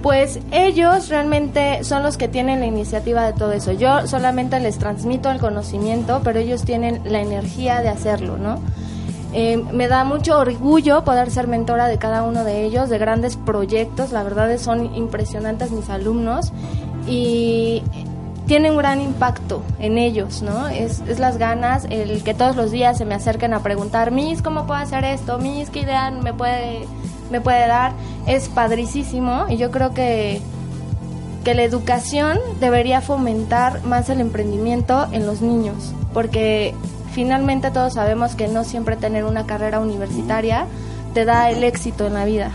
Pues 0.04 0.40
ellos 0.52 1.08
realmente 1.08 1.86
son 1.86 2.04
los 2.04 2.18
que 2.18 2.28
tienen 2.28 2.60
la 2.60 2.66
iniciativa 2.66 3.26
de 3.26 3.32
todo 3.32 3.54
eso. 3.54 3.72
Yo 3.72 4.06
solamente 4.06 4.60
les 4.60 4.78
transmito 4.78 5.32
el 5.32 5.40
conocimiento, 5.40 6.20
pero 6.26 6.40
ellos 6.40 6.64
tienen 6.64 7.02
la 7.06 7.22
energía 7.22 7.82
de 7.82 7.88
hacerlo, 7.88 8.38
¿no? 8.38 8.60
Eh, 9.32 9.64
me 9.72 9.88
da 9.88 10.04
mucho 10.04 10.38
orgullo 10.38 11.06
poder 11.06 11.32
ser 11.32 11.48
mentora 11.48 11.88
de 11.88 11.98
cada 11.98 12.24
uno 12.24 12.44
de 12.44 12.66
ellos, 12.66 12.90
de 12.90 12.98
grandes 12.98 13.38
proyectos. 13.38 14.12
La 14.12 14.24
verdad 14.24 14.52
es 14.52 14.62
son 14.62 14.94
impresionantes 14.94 15.72
mis 15.72 15.90
alumnos 15.90 16.52
y 17.08 17.82
tiene 18.46 18.72
un 18.72 18.78
gran 18.78 19.00
impacto 19.00 19.64
en 19.80 19.98
ellos, 19.98 20.42
¿no? 20.42 20.68
Es, 20.68 21.02
las 21.18 21.38
ganas, 21.38 21.88
el 21.90 22.24
que 22.24 22.34
todos 22.34 22.58
los 22.58 22.72
días 22.72 22.98
se 22.98 23.06
me 23.06 23.16
acerquen 23.16 23.54
a 23.54 23.64
preguntar, 23.64 24.12
Miss, 24.12 24.42
¿cómo 24.42 24.68
puedo 24.68 24.82
hacer 24.82 25.06
esto? 25.06 25.38
Miss, 25.38 25.70
¿qué 25.70 25.80
idea 25.80 26.12
me 26.12 26.34
puede 26.34 26.86
me 27.34 27.42
puede 27.42 27.68
dar 27.68 27.94
es 28.28 28.48
padricísimo 28.48 29.48
y 29.50 29.58
yo 29.58 29.72
creo 29.72 29.92
que, 29.92 30.40
que 31.44 31.56
la 31.56 31.64
educación 31.64 32.38
debería 32.60 33.02
fomentar 33.02 33.84
más 33.84 34.08
el 34.10 34.22
emprendimiento 34.22 35.08
en 35.12 35.26
los 35.26 35.42
niños, 35.42 35.94
porque 36.14 36.76
finalmente 37.12 37.72
todos 37.72 37.94
sabemos 37.94 38.36
que 38.36 38.48
no 38.48 38.64
siempre 38.64 38.98
tener 38.98 39.26
una 39.26 39.48
carrera 39.48 39.80
universitaria 39.80 40.68
te 41.16 41.26
da 41.26 41.50
el 41.50 41.64
éxito 41.64 42.06
en 42.06 42.14
la 42.14 42.26
vida. 42.26 42.52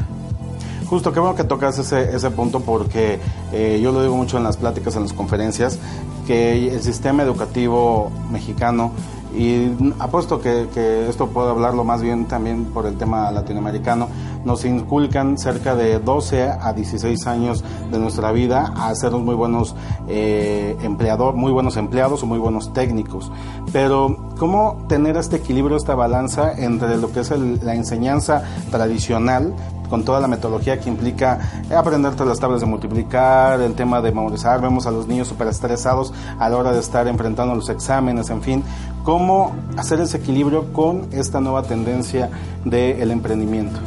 Justo, 0.87 1.13
qué 1.13 1.19
bueno 1.19 1.35
que 1.35 1.45
tocas 1.45 1.77
ese, 1.79 2.15
ese 2.17 2.31
punto 2.31 2.61
porque 2.61 3.19
eh, 3.53 3.81
yo 3.83 3.91
lo 3.91 4.01
digo 4.01 4.17
mucho 4.17 4.39
en 4.39 4.45
las 4.45 4.57
pláticas, 4.57 4.95
en 4.95 5.03
las 5.03 5.13
conferencias, 5.13 5.79
que 6.25 6.73
el 6.73 6.83
sistema 6.83 7.25
educativo 7.25 8.13
mexicano 8.31 8.93
y 9.35 9.71
apuesto 9.99 10.41
que, 10.41 10.69
que, 10.73 11.09
esto 11.09 11.29
puedo 11.29 11.51
hablarlo 11.51 11.85
más 11.85 12.03
bien 12.03 12.27
también 12.27 12.67
por 12.67 12.87
el 12.87 12.97
tema 12.97 13.31
latinoamericano, 13.31 14.09
nos 14.45 14.65
inculcan 14.65 15.39
cerca 15.39 15.75
de 15.75 15.99
12 15.99 16.51
a 16.61 16.73
16 16.73 17.27
años 17.27 17.65
de 17.91 17.99
nuestra 17.99 18.33
vida 18.33 18.73
a 18.77 18.95
sernos 18.95 19.23
muy 19.23 19.35
buenos 19.35 19.75
eh, 20.09 20.77
empleador, 20.83 21.35
muy 21.35 21.53
buenos 21.53 21.77
empleados 21.77 22.23
o 22.23 22.27
muy 22.27 22.39
buenos 22.39 22.73
técnicos. 22.73 23.31
Pero, 23.73 24.17
¿cómo 24.39 24.85
tener 24.89 25.17
este 25.17 25.37
equilibrio, 25.37 25.77
esta 25.77 25.95
balanza 25.95 26.53
entre 26.57 26.97
lo 26.97 27.13
que 27.13 27.21
es 27.21 27.31
la 27.31 27.75
enseñanza 27.75 28.43
tradicional 28.71 29.55
con 29.89 30.05
toda 30.05 30.21
la 30.21 30.29
metodología 30.29 30.79
que 30.81 30.89
implica 30.89 31.39
aprenderte 31.75 32.25
las 32.25 32.39
tablas 32.39 32.61
de 32.61 32.67
multiplicar, 32.67 33.61
el 33.61 33.75
tema 33.75 34.01
de 34.01 34.13
memorizar, 34.13 34.61
vemos 34.61 34.87
a 34.87 34.91
los 34.91 35.07
niños 35.07 35.29
súper 35.29 35.49
estresados 35.49 36.13
a 36.39 36.49
la 36.49 36.57
hora 36.57 36.73
de 36.73 36.81
estar 36.81 37.07
enfrentando 37.09 37.55
los 37.55 37.69
exámenes, 37.69 38.31
en 38.31 38.43
fin, 38.43 38.65
cómo 39.03 39.55
hacer 39.77 40.01
ese 40.01 40.19
equilibrio 40.19 40.73
con 40.73 41.09
esta 41.13 41.41
nueva 41.41 41.63
tendencia 41.63 42.31
del 42.65 43.11
emprendimiento. 43.11 43.79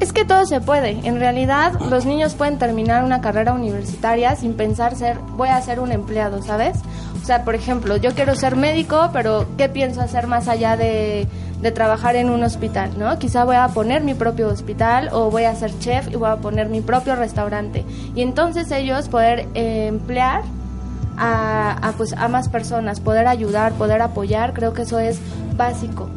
Es 0.00 0.14
que 0.14 0.24
todo 0.24 0.46
se 0.46 0.62
puede. 0.62 1.06
En 1.06 1.20
realidad, 1.20 1.78
los 1.90 2.06
niños 2.06 2.34
pueden 2.34 2.58
terminar 2.58 3.04
una 3.04 3.20
carrera 3.20 3.52
universitaria 3.52 4.34
sin 4.34 4.54
pensar 4.54 4.96
ser, 4.96 5.18
voy 5.36 5.50
a 5.50 5.60
ser 5.60 5.78
un 5.78 5.92
empleado, 5.92 6.42
¿sabes? 6.42 6.78
O 7.22 7.26
sea, 7.26 7.44
por 7.44 7.54
ejemplo, 7.54 7.98
yo 7.98 8.14
quiero 8.14 8.34
ser 8.34 8.56
médico, 8.56 9.10
pero 9.12 9.44
¿qué 9.58 9.68
pienso 9.68 10.00
hacer 10.00 10.26
más 10.26 10.48
allá 10.48 10.78
de 10.78 11.28
de 11.62 11.70
trabajar 11.72 12.16
en 12.16 12.30
un 12.30 12.42
hospital, 12.42 12.90
¿no? 12.98 13.18
Quizá 13.18 13.44
voy 13.44 13.56
a 13.56 13.68
poner 13.68 14.02
mi 14.02 14.14
propio 14.14 14.48
hospital 14.48 15.10
o 15.12 15.30
voy 15.30 15.44
a 15.44 15.54
ser 15.54 15.78
chef 15.78 16.08
y 16.08 16.16
voy 16.16 16.30
a 16.30 16.36
poner 16.36 16.68
mi 16.68 16.80
propio 16.80 17.16
restaurante. 17.16 17.84
Y 18.14 18.22
entonces 18.22 18.70
ellos 18.70 19.08
poder 19.08 19.46
eh, 19.54 19.86
emplear 19.88 20.42
a, 21.22 21.92
pues, 21.98 22.14
a 22.14 22.28
más 22.28 22.48
personas, 22.48 23.00
poder 23.00 23.26
ayudar, 23.26 23.72
poder 23.72 24.00
apoyar, 24.00 24.54
creo 24.54 24.72
que 24.72 24.82
eso 24.82 24.98
es 24.98 25.18
básico, 25.54 26.08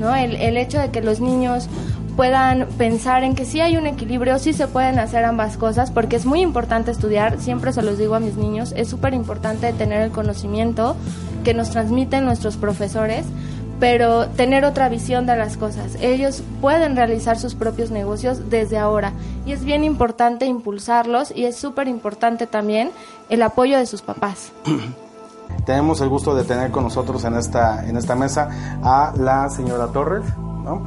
¿no? 0.00 0.16
El, 0.16 0.34
el 0.34 0.56
hecho 0.56 0.80
de 0.80 0.90
que 0.90 1.00
los 1.00 1.20
niños 1.20 1.68
puedan 2.16 2.66
pensar 2.76 3.22
en 3.22 3.34
que 3.34 3.44
sí 3.44 3.60
hay 3.60 3.76
un 3.76 3.86
equilibrio, 3.86 4.38
sí 4.38 4.52
se 4.52 4.66
pueden 4.66 4.98
hacer 4.98 5.24
ambas 5.24 5.56
cosas, 5.56 5.90
porque 5.90 6.16
es 6.16 6.26
muy 6.26 6.40
importante 6.40 6.90
estudiar, 6.90 7.40
siempre 7.40 7.72
se 7.72 7.82
los 7.82 7.98
digo 7.98 8.16
a 8.16 8.20
mis 8.20 8.36
niños, 8.36 8.74
es 8.76 8.88
súper 8.88 9.14
importante 9.14 9.72
tener 9.72 10.02
el 10.02 10.10
conocimiento 10.10 10.96
que 11.44 11.54
nos 11.54 11.70
transmiten 11.70 12.24
nuestros 12.24 12.56
profesores, 12.56 13.24
pero 13.80 14.28
tener 14.28 14.64
otra 14.64 14.88
visión 14.90 15.26
de 15.26 15.34
las 15.36 15.56
cosas. 15.56 15.96
Ellos 16.00 16.42
pueden 16.60 16.94
realizar 16.94 17.38
sus 17.38 17.54
propios 17.54 17.90
negocios 17.90 18.50
desde 18.50 18.78
ahora 18.78 19.12
y 19.46 19.52
es 19.52 19.64
bien 19.64 19.82
importante 19.82 20.44
impulsarlos 20.44 21.32
y 21.34 21.46
es 21.46 21.56
súper 21.56 21.88
importante 21.88 22.46
también 22.46 22.92
el 23.30 23.42
apoyo 23.42 23.78
de 23.78 23.86
sus 23.86 24.02
papás. 24.02 24.52
Tenemos 25.66 26.00
el 26.00 26.08
gusto 26.08 26.34
de 26.34 26.44
tener 26.44 26.70
con 26.70 26.84
nosotros 26.84 27.24
en 27.24 27.34
esta, 27.34 27.88
en 27.88 27.96
esta 27.96 28.14
mesa 28.14 28.78
a 28.84 29.12
la 29.16 29.48
señora 29.48 29.88
Torres, 29.88 30.24
¿no? 30.36 30.86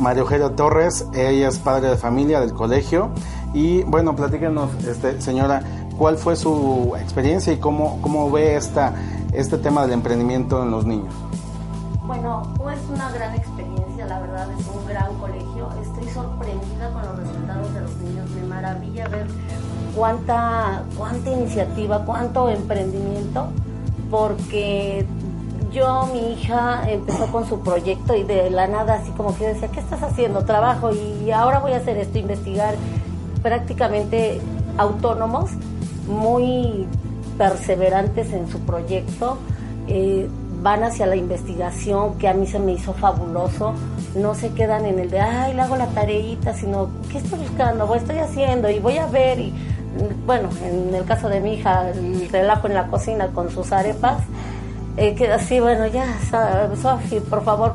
María 0.00 0.22
Eugenia 0.22 0.50
Torres, 0.56 1.06
ella 1.14 1.48
es 1.48 1.58
padre 1.58 1.90
de 1.90 1.96
familia 1.96 2.40
del 2.40 2.52
colegio 2.52 3.10
y 3.52 3.82
bueno, 3.84 4.16
platíquenos, 4.16 4.70
este, 4.84 5.20
señora, 5.20 5.62
cuál 5.96 6.16
fue 6.16 6.34
su 6.34 6.94
experiencia 6.98 7.52
y 7.52 7.58
cómo, 7.58 8.00
cómo 8.00 8.30
ve 8.30 8.56
esta, 8.56 8.94
este 9.32 9.58
tema 9.58 9.82
del 9.82 9.92
emprendimiento 9.92 10.62
en 10.62 10.70
los 10.70 10.86
niños. 10.86 11.14
Bueno, 12.10 12.42
es 12.74 12.90
una 12.92 13.08
gran 13.12 13.36
experiencia, 13.36 14.04
la 14.04 14.18
verdad 14.18 14.48
es 14.58 14.66
un 14.66 14.84
gran 14.84 15.14
colegio. 15.20 15.68
Estoy 15.80 16.12
sorprendida 16.12 16.90
con 16.92 17.02
los 17.02 17.18
resultados 17.20 17.72
de 17.72 17.80
los 17.82 17.96
niños. 17.98 18.30
Me 18.30 18.48
maravilla 18.48 19.06
ver 19.06 19.28
cuánta, 19.94 20.82
cuánta 20.98 21.30
iniciativa, 21.30 22.04
cuánto 22.04 22.48
emprendimiento, 22.48 23.46
porque 24.10 25.06
yo, 25.70 26.08
mi 26.12 26.32
hija 26.32 26.82
empezó 26.90 27.28
con 27.28 27.48
su 27.48 27.60
proyecto 27.60 28.16
y 28.16 28.24
de 28.24 28.50
la 28.50 28.66
nada, 28.66 28.94
así 28.94 29.12
como 29.12 29.32
que 29.36 29.44
yo 29.44 29.50
decía, 29.50 29.68
¿qué 29.68 29.78
estás 29.78 30.02
haciendo? 30.02 30.44
Trabajo 30.44 30.90
y 30.92 31.30
ahora 31.30 31.60
voy 31.60 31.74
a 31.74 31.76
hacer 31.76 31.96
esto, 31.96 32.18
investigar. 32.18 32.74
Prácticamente 33.40 34.40
autónomos, 34.78 35.52
muy 36.08 36.88
perseverantes 37.38 38.32
en 38.32 38.48
su 38.50 38.58
proyecto. 38.62 39.38
Eh, 39.86 40.28
van 40.62 40.84
hacia 40.84 41.06
la 41.06 41.16
investigación, 41.16 42.18
que 42.18 42.28
a 42.28 42.34
mí 42.34 42.46
se 42.46 42.58
me 42.58 42.72
hizo 42.72 42.92
fabuloso. 42.92 43.74
No 44.14 44.34
se 44.34 44.50
quedan 44.52 44.84
en 44.84 44.98
el 44.98 45.10
de, 45.10 45.20
ay, 45.20 45.54
le 45.54 45.62
hago 45.62 45.76
la 45.76 45.86
tareita, 45.86 46.52
sino, 46.54 46.88
¿qué 47.10 47.18
estoy 47.18 47.38
buscando? 47.40 47.90
¿Qué 47.90 47.98
estoy 47.98 48.18
haciendo? 48.18 48.68
Y 48.70 48.78
voy 48.78 48.98
a 48.98 49.06
ver. 49.06 49.38
Y 49.38 49.54
bueno, 50.26 50.48
en 50.62 50.94
el 50.94 51.04
caso 51.04 51.28
de 51.28 51.40
mi 51.40 51.54
hija, 51.54 51.90
el 51.90 52.28
relajo 52.30 52.66
en 52.66 52.74
la 52.74 52.86
cocina 52.88 53.28
con 53.28 53.50
sus 53.50 53.72
arepas, 53.72 54.22
eh, 54.96 55.14
queda 55.14 55.36
así, 55.36 55.60
bueno, 55.60 55.86
ya, 55.86 56.06
Sofi, 56.80 57.20
por 57.20 57.44
favor. 57.44 57.74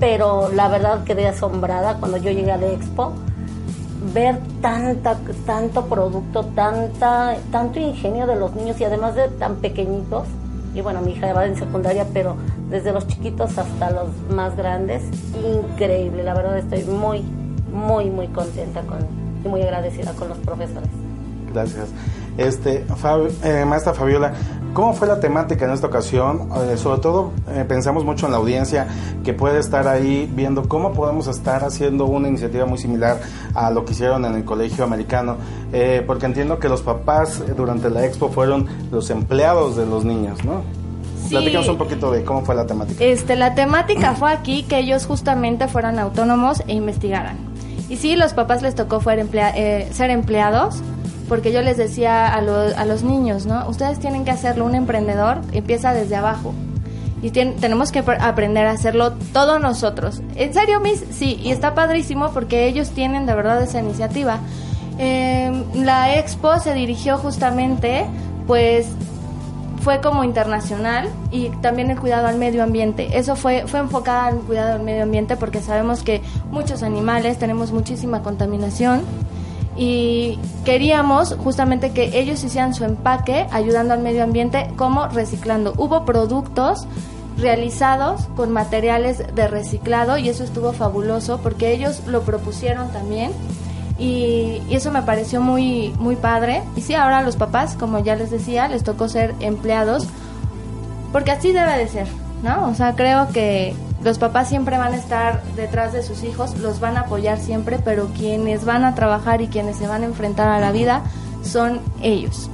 Pero 0.00 0.48
la 0.52 0.68
verdad 0.68 1.04
quedé 1.04 1.28
asombrada 1.28 1.94
cuando 1.98 2.16
yo 2.16 2.30
llegué 2.30 2.50
a 2.50 2.56
la 2.56 2.66
expo 2.66 3.12
ver 4.12 4.38
tanta, 4.60 5.16
tanto 5.46 5.86
producto, 5.86 6.44
tanta, 6.54 7.36
tanto 7.50 7.78
ingenio 7.78 8.26
de 8.26 8.36
los 8.36 8.54
niños 8.54 8.78
y 8.80 8.84
además 8.84 9.14
de 9.14 9.28
tan 9.28 9.56
pequeñitos 9.56 10.26
y 10.74 10.80
bueno, 10.80 11.00
mi 11.00 11.12
hija 11.12 11.32
va 11.32 11.46
en 11.46 11.56
secundaria, 11.56 12.06
pero 12.12 12.36
desde 12.68 12.92
los 12.92 13.06
chiquitos 13.06 13.56
hasta 13.58 13.90
los 13.90 14.08
más 14.30 14.56
grandes, 14.56 15.02
increíble. 15.34 16.24
La 16.24 16.34
verdad 16.34 16.58
estoy 16.58 16.82
muy, 16.84 17.22
muy, 17.72 18.10
muy 18.10 18.26
contenta 18.28 18.82
con, 18.82 18.98
y 19.44 19.48
muy 19.48 19.62
agradecida 19.62 20.12
con 20.14 20.28
los 20.28 20.38
profesores. 20.38 20.90
Gracias. 21.52 21.88
Este, 22.36 22.84
eh, 23.44 23.64
maestra 23.64 23.94
Fabiola, 23.94 24.32
¿cómo 24.72 24.92
fue 24.92 25.06
la 25.06 25.20
temática 25.20 25.66
en 25.66 25.70
esta 25.70 25.86
ocasión? 25.86 26.48
Eh, 26.68 26.76
sobre 26.76 27.00
todo 27.00 27.32
eh, 27.48 27.64
pensamos 27.66 28.04
mucho 28.04 28.26
en 28.26 28.32
la 28.32 28.38
audiencia 28.38 28.88
que 29.22 29.32
puede 29.32 29.60
estar 29.60 29.86
ahí 29.86 30.28
viendo 30.34 30.68
cómo 30.68 30.92
podemos 30.92 31.28
estar 31.28 31.62
haciendo 31.62 32.06
una 32.06 32.28
iniciativa 32.28 32.66
muy 32.66 32.78
similar 32.78 33.20
a 33.54 33.70
lo 33.70 33.84
que 33.84 33.92
hicieron 33.92 34.24
en 34.24 34.34
el 34.34 34.44
colegio 34.44 34.84
americano, 34.84 35.36
porque 36.06 36.26
entiendo 36.26 36.58
que 36.58 36.68
los 36.68 36.82
papás 36.82 37.42
durante 37.56 37.88
la 37.90 38.04
expo 38.04 38.28
fueron 38.28 38.66
los 38.90 39.10
empleados 39.10 39.76
de 39.76 39.86
los 39.86 40.04
niños, 40.04 40.44
¿no? 40.44 40.62
Sí. 41.24 41.30
Platícanos 41.30 41.68
un 41.68 41.78
poquito 41.78 42.10
de 42.10 42.22
cómo 42.22 42.44
fue 42.44 42.54
la 42.54 42.66
temática. 42.66 43.02
Este, 43.02 43.34
la 43.34 43.54
temática 43.54 44.14
fue 44.14 44.30
aquí 44.30 44.62
que 44.64 44.78
ellos 44.78 45.06
justamente 45.06 45.68
fueran 45.68 45.98
autónomos 45.98 46.62
e 46.66 46.74
investigaran. 46.74 47.38
Y 47.88 47.96
sí, 47.96 48.16
los 48.16 48.34
papás 48.34 48.62
les 48.62 48.74
tocó 48.74 49.00
ser 49.00 50.10
empleados, 50.10 50.82
porque 51.28 51.52
yo 51.52 51.62
les 51.62 51.76
decía 51.76 52.34
a, 52.34 52.40
los 52.42 53.02
niños, 53.02 53.46
¿no? 53.46 53.68
Ustedes 53.68 53.98
tienen 53.98 54.24
que 54.24 54.30
hacerlo, 54.30 54.64
un 54.64 54.74
emprendedor 54.74 55.40
empieza 55.52 55.92
desde 55.92 56.16
abajo. 56.16 56.54
Y 57.22 57.30
tenemos 57.30 57.90
que 57.90 58.00
aprender 58.00 58.66
a 58.66 58.72
hacerlo 58.72 59.12
todos 59.32 59.58
nosotros. 59.58 60.20
¿En 60.34 60.52
serio, 60.52 60.80
Miss? 60.80 61.02
Sí, 61.10 61.40
y 61.42 61.52
está 61.52 61.74
padrísimo 61.74 62.30
porque 62.32 62.66
ellos 62.66 62.90
tienen 62.90 63.24
de 63.24 63.34
verdad 63.34 63.62
esa 63.62 63.80
iniciativa. 63.80 64.40
Em, 64.98 65.64
la 65.74 66.16
expo 66.16 66.58
se 66.58 66.74
dirigió 66.74 67.16
justamente, 67.16 68.04
pues, 68.46 68.86
fue 69.80 70.00
como 70.00 70.24
internacional 70.24 71.08
y 71.30 71.48
también 71.62 71.90
el 71.90 71.98
cuidado 71.98 72.26
al 72.26 72.36
medio 72.36 72.62
ambiente. 72.62 73.18
Eso 73.18 73.36
fue, 73.36 73.66
fue 73.66 73.80
enfocada 73.80 74.26
al 74.26 74.36
cuidado 74.40 74.74
al 74.74 74.82
medio 74.82 75.02
ambiente 75.02 75.36
porque 75.36 75.60
sabemos 75.60 76.02
que 76.02 76.20
muchos 76.50 76.82
animales 76.82 77.38
tenemos 77.38 77.72
muchísima 77.72 78.22
contaminación 78.22 79.02
y 79.76 80.38
queríamos 80.64 81.34
justamente 81.34 81.90
que 81.90 82.18
ellos 82.18 82.42
hicieran 82.44 82.74
su 82.74 82.84
empaque 82.84 83.46
ayudando 83.50 83.94
al 83.94 84.00
medio 84.00 84.22
ambiente 84.22 84.70
como 84.76 85.08
reciclando. 85.08 85.74
Hubo 85.76 86.04
productos 86.04 86.86
realizados 87.38 88.26
con 88.36 88.52
materiales 88.52 89.34
de 89.34 89.48
reciclado 89.48 90.18
y 90.18 90.28
eso 90.28 90.44
estuvo 90.44 90.72
fabuloso 90.72 91.40
porque 91.42 91.72
ellos 91.72 92.02
lo 92.06 92.22
propusieron 92.22 92.88
también. 92.90 93.32
Y, 93.98 94.62
eso 94.70 94.90
me 94.90 95.02
pareció 95.02 95.40
muy, 95.40 95.94
muy 95.98 96.16
padre. 96.16 96.62
Y 96.76 96.80
sí, 96.80 96.94
ahora 96.94 97.22
los 97.22 97.36
papás, 97.36 97.76
como 97.78 98.00
ya 98.00 98.16
les 98.16 98.30
decía, 98.30 98.68
les 98.68 98.82
tocó 98.82 99.08
ser 99.08 99.34
empleados, 99.40 100.06
porque 101.12 101.30
así 101.30 101.52
debe 101.52 101.78
de 101.78 101.88
ser, 101.88 102.08
¿no? 102.42 102.68
O 102.68 102.74
sea, 102.74 102.94
creo 102.96 103.28
que 103.28 103.74
los 104.04 104.18
papás 104.18 104.48
siempre 104.48 104.76
van 104.76 104.92
a 104.92 104.96
estar 104.96 105.42
detrás 105.56 105.94
de 105.94 106.02
sus 106.02 106.22
hijos, 106.24 106.58
los 106.58 106.78
van 106.78 106.98
a 106.98 107.00
apoyar 107.00 107.38
siempre, 107.38 107.78
pero 107.82 108.08
quienes 108.14 108.66
van 108.66 108.84
a 108.84 108.94
trabajar 108.94 109.40
y 109.40 109.48
quienes 109.48 109.76
se 109.76 109.86
van 109.86 110.02
a 110.02 110.04
enfrentar 110.04 110.48
a 110.48 110.60
la 110.60 110.72
vida 110.72 111.02
son 111.42 111.80
ellos. 112.02 112.50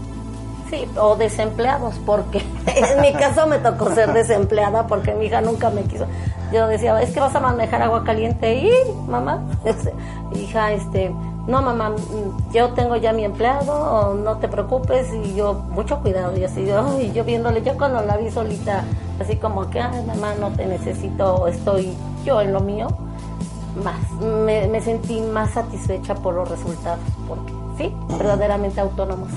Sí, 0.70 0.86
o 0.96 1.16
desempleados, 1.16 1.96
porque 2.06 2.38
en 2.66 3.00
mi 3.00 3.12
caso 3.12 3.48
me 3.48 3.58
tocó 3.58 3.92
ser 3.92 4.12
desempleada 4.12 4.86
porque 4.86 5.12
mi 5.14 5.26
hija 5.26 5.40
nunca 5.40 5.70
me 5.70 5.82
quiso. 5.82 6.06
Yo 6.52 6.68
decía, 6.68 7.00
es 7.02 7.10
que 7.10 7.18
vas 7.18 7.34
a 7.34 7.40
manejar 7.40 7.82
agua 7.82 8.04
caliente 8.04 8.54
y 8.54 8.70
mamá, 9.08 9.42
hija, 10.34 10.70
este, 10.70 11.12
no 11.50 11.60
mamá, 11.60 11.92
yo 12.52 12.70
tengo 12.70 12.96
ya 12.96 13.12
mi 13.12 13.24
empleado, 13.24 14.14
no 14.14 14.36
te 14.38 14.48
preocupes 14.48 15.08
y 15.12 15.34
yo, 15.34 15.54
mucho 15.54 15.98
cuidado 16.00 16.36
y 16.36 16.44
así, 16.44 16.64
yo, 16.64 16.98
y 17.00 17.12
yo 17.12 17.24
viéndole, 17.24 17.62
yo 17.62 17.76
cuando 17.76 18.00
la 18.02 18.16
vi 18.16 18.30
solita, 18.30 18.84
así 19.20 19.36
como 19.36 19.68
que, 19.68 19.80
ay 19.80 20.04
mamá, 20.06 20.34
no 20.38 20.50
te 20.50 20.66
necesito, 20.66 21.48
estoy 21.48 21.94
yo 22.24 22.40
en 22.40 22.52
lo 22.52 22.60
mío, 22.60 22.88
más, 23.84 24.10
me, 24.22 24.68
me 24.68 24.80
sentí 24.80 25.20
más 25.20 25.50
satisfecha 25.50 26.14
por 26.14 26.34
los 26.34 26.48
resultados, 26.48 27.00
porque 27.28 27.52
sí, 27.76 27.94
verdaderamente 28.16 28.80
autónomos. 28.80 29.28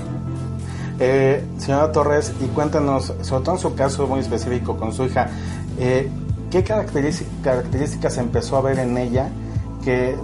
Eh, 1.00 1.44
señora 1.58 1.90
Torres, 1.90 2.32
y 2.40 2.46
cuéntanos, 2.46 3.12
sobre 3.22 3.44
todo 3.44 3.56
en 3.56 3.60
su 3.60 3.74
caso 3.74 4.06
muy 4.06 4.20
específico 4.20 4.76
con 4.76 4.92
su 4.92 5.04
hija, 5.04 5.28
eh, 5.78 6.08
¿qué 6.50 6.62
características 6.62 8.16
empezó 8.18 8.56
a 8.56 8.60
ver 8.60 8.78
en 8.78 8.96
ella 8.96 9.28
que 9.84 10.16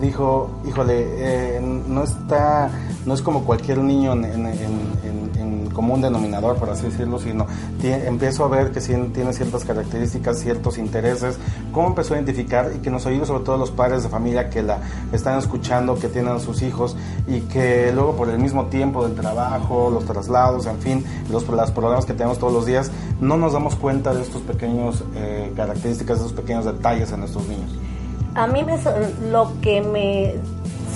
dijo, 0.00 0.50
híjole, 0.66 1.04
eh, 1.18 1.60
no 1.60 2.04
está, 2.04 2.70
no 3.04 3.14
es 3.14 3.22
como 3.22 3.44
cualquier 3.44 3.78
niño 3.78 4.12
en, 4.12 4.24
en, 4.24 4.46
en, 4.46 5.70
común 5.70 6.02
denominador, 6.02 6.56
por 6.56 6.68
así 6.68 6.86
decirlo, 6.86 7.18
sino 7.18 7.46
empiezo 7.82 8.44
a 8.44 8.48
ver 8.48 8.70
que 8.72 8.80
tiene 8.80 9.32
ciertas 9.32 9.64
características, 9.64 10.38
ciertos 10.38 10.78
intereses. 10.78 11.38
¿Cómo 11.72 11.88
empezó 11.88 12.14
a 12.14 12.16
identificar 12.16 12.72
y 12.76 12.80
que 12.80 12.90
nos 12.90 13.06
ayude 13.06 13.24
sobre 13.24 13.44
todo 13.44 13.56
los 13.56 13.70
padres 13.70 14.02
de 14.02 14.08
familia 14.08 14.50
que 14.50 14.62
la 14.62 14.78
están 15.12 15.38
escuchando, 15.38 15.94
que 15.94 16.08
tienen 16.08 16.34
a 16.34 16.38
sus 16.38 16.62
hijos 16.62 16.96
y 17.26 17.40
que 17.42 17.92
luego 17.94 18.14
por 18.16 18.28
el 18.28 18.38
mismo 18.38 18.66
tiempo 18.66 19.06
del 19.06 19.14
trabajo, 19.14 19.90
los 19.90 20.04
traslados, 20.04 20.66
en 20.66 20.78
fin, 20.78 21.04
los, 21.30 21.48
los 21.48 21.70
problemas 21.70 22.04
que 22.04 22.14
tenemos 22.14 22.38
todos 22.38 22.52
los 22.52 22.66
días, 22.66 22.90
no 23.20 23.36
nos 23.36 23.52
damos 23.52 23.76
cuenta 23.76 24.12
de 24.12 24.22
estos 24.22 24.42
pequeños 24.42 25.04
eh, 25.14 25.52
características, 25.56 26.18
de 26.18 26.26
estos 26.26 26.40
pequeños 26.40 26.64
detalles 26.64 27.10
en 27.12 27.20
nuestros 27.20 27.46
niños? 27.46 27.70
A 28.34 28.46
mí 28.46 28.62
me, 28.64 28.78
lo 29.30 29.60
que 29.60 29.80
me 29.80 30.34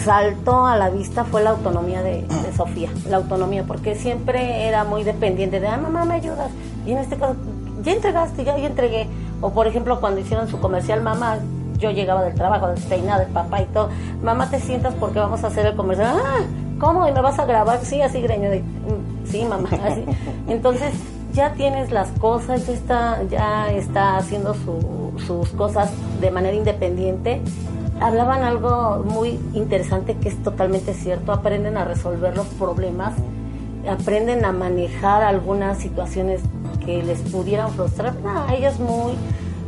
saltó 0.05 0.67
a 0.67 0.77
la 0.77 0.91
vista 0.91 1.25
fue 1.25 1.43
la 1.43 1.51
autonomía 1.51 2.03
de, 2.03 2.27
Sofía, 2.57 2.91
la 3.09 3.17
autonomía, 3.17 3.65
porque 3.65 3.97
siempre 3.97 4.69
era 4.69 4.85
muy 4.85 5.03
dependiente 5.03 5.59
de, 5.59 5.67
ah, 5.67 5.77
mamá, 5.77 6.05
me 6.05 6.15
ayudas. 6.15 6.51
Y 6.87 6.93
en 6.93 6.99
este 6.99 7.17
caso, 7.17 7.35
ya 7.83 7.93
entregaste, 7.93 8.45
ya, 8.45 8.57
ya 8.57 8.69
entregué. 8.69 9.09
O 9.41 9.51
por 9.51 9.67
ejemplo, 9.67 10.01
cuando 10.01 10.21
hicieron 10.21 10.49
su 10.49 10.61
comercial, 10.61 11.03
mamá, 11.03 11.39
yo 11.79 11.91
llegaba 11.91 12.23
del 12.23 12.35
trabajo, 12.35 12.69
despeinada, 12.69 13.25
del 13.25 13.33
papá 13.33 13.63
y 13.63 13.67
todo, 13.67 13.89
mamá, 14.23 14.49
te 14.51 14.61
sientas 14.61 14.95
porque 14.95 15.19
vamos 15.19 15.43
a 15.43 15.49
hacer 15.49 15.67
el 15.67 15.75
comercial. 15.75 16.17
Ah, 16.17 16.43
¿cómo? 16.79 17.09
¿Y 17.09 17.13
me 17.13 17.21
vas 17.21 17.39
a 17.39 17.45
grabar? 17.45 17.81
Sí, 17.83 18.01
así, 18.01 18.21
greño, 18.21 18.51
mm, 18.51 19.27
sí, 19.27 19.45
mamá, 19.45 19.69
así. 19.85 20.05
Entonces, 20.47 20.93
ya 21.35 21.53
tienes 21.55 21.91
las 21.91 22.09
cosas, 22.13 22.67
ya 22.67 22.73
está, 22.73 23.23
ya 23.25 23.73
está 23.73 24.17
haciendo 24.17 24.55
sus 24.55 25.49
cosas 25.51 25.91
de 26.21 26.31
manera 26.31 26.55
independiente. 26.55 27.43
Hablaban 28.01 28.43
algo 28.43 29.05
muy 29.05 29.41
interesante 29.53 30.17
que 30.17 30.29
es 30.29 30.43
totalmente 30.43 30.95
cierto, 30.95 31.33
aprenden 31.33 31.77
a 31.77 31.85
resolver 31.85 32.37
los 32.37 32.47
problemas, 32.47 33.15
aprenden 33.89 34.45
a 34.45 34.53
manejar 34.53 35.23
algunas 35.23 35.79
situaciones 35.79 36.41
que 36.85 37.03
les 37.03 37.21
pudieran 37.21 37.71
frustrar. 37.73 38.15
a 38.27 38.55
ellos 38.55 38.79
muy, 38.79 39.13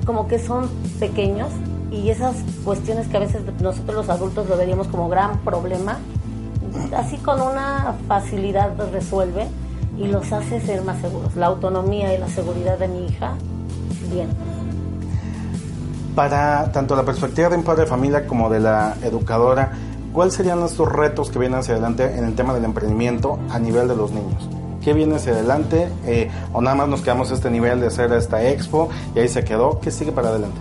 como 0.04 0.28
que 0.28 0.38
son 0.38 0.68
pequeños 1.00 1.48
y 1.90 2.10
esas 2.10 2.36
cuestiones 2.64 3.08
que 3.08 3.16
a 3.16 3.20
veces 3.20 3.42
nosotros 3.60 4.06
los 4.06 4.08
adultos 4.08 4.48
lo 4.48 4.56
veríamos 4.56 4.86
como 4.88 5.08
gran 5.08 5.38
problema, 5.40 5.98
así 6.96 7.16
con 7.16 7.40
una 7.40 7.96
facilidad 8.06 8.70
resuelve 8.92 9.48
y 9.98 10.06
los 10.06 10.32
hace 10.32 10.60
ser 10.60 10.82
más 10.82 11.00
seguros. 11.00 11.36
La 11.36 11.46
autonomía 11.46 12.14
y 12.14 12.18
la 12.18 12.28
seguridad 12.28 12.78
de 12.78 12.88
mi 12.88 13.06
hija, 13.06 13.34
bien. 14.12 14.28
Para 16.14 16.72
tanto 16.72 16.96
la 16.96 17.04
perspectiva 17.04 17.48
de 17.48 17.56
un 17.56 17.62
padre 17.62 17.82
de 17.82 17.88
familia 17.88 18.26
como 18.26 18.48
de 18.48 18.60
la 18.60 18.96
educadora, 19.02 19.72
¿cuáles 20.12 20.34
serían 20.34 20.62
estos 20.62 20.90
retos 20.90 21.30
que 21.30 21.38
vienen 21.38 21.58
hacia 21.58 21.74
adelante 21.74 22.16
en 22.16 22.24
el 22.24 22.34
tema 22.34 22.54
del 22.54 22.64
emprendimiento 22.64 23.38
a 23.50 23.58
nivel 23.58 23.88
de 23.88 23.96
los 23.96 24.12
niños? 24.12 24.48
¿Qué 24.82 24.92
viene 24.92 25.16
hacia 25.16 25.32
adelante? 25.32 25.88
Eh, 26.06 26.30
¿O 26.52 26.62
nada 26.62 26.76
más 26.76 26.88
nos 26.88 27.02
quedamos 27.02 27.30
a 27.32 27.34
este 27.34 27.50
nivel 27.50 27.80
de 27.80 27.88
hacer 27.88 28.12
esta 28.12 28.42
expo 28.48 28.88
y 29.14 29.18
ahí 29.18 29.28
se 29.28 29.44
quedó? 29.44 29.80
¿Qué 29.80 29.90
sigue 29.90 30.12
para 30.12 30.28
adelante? 30.28 30.58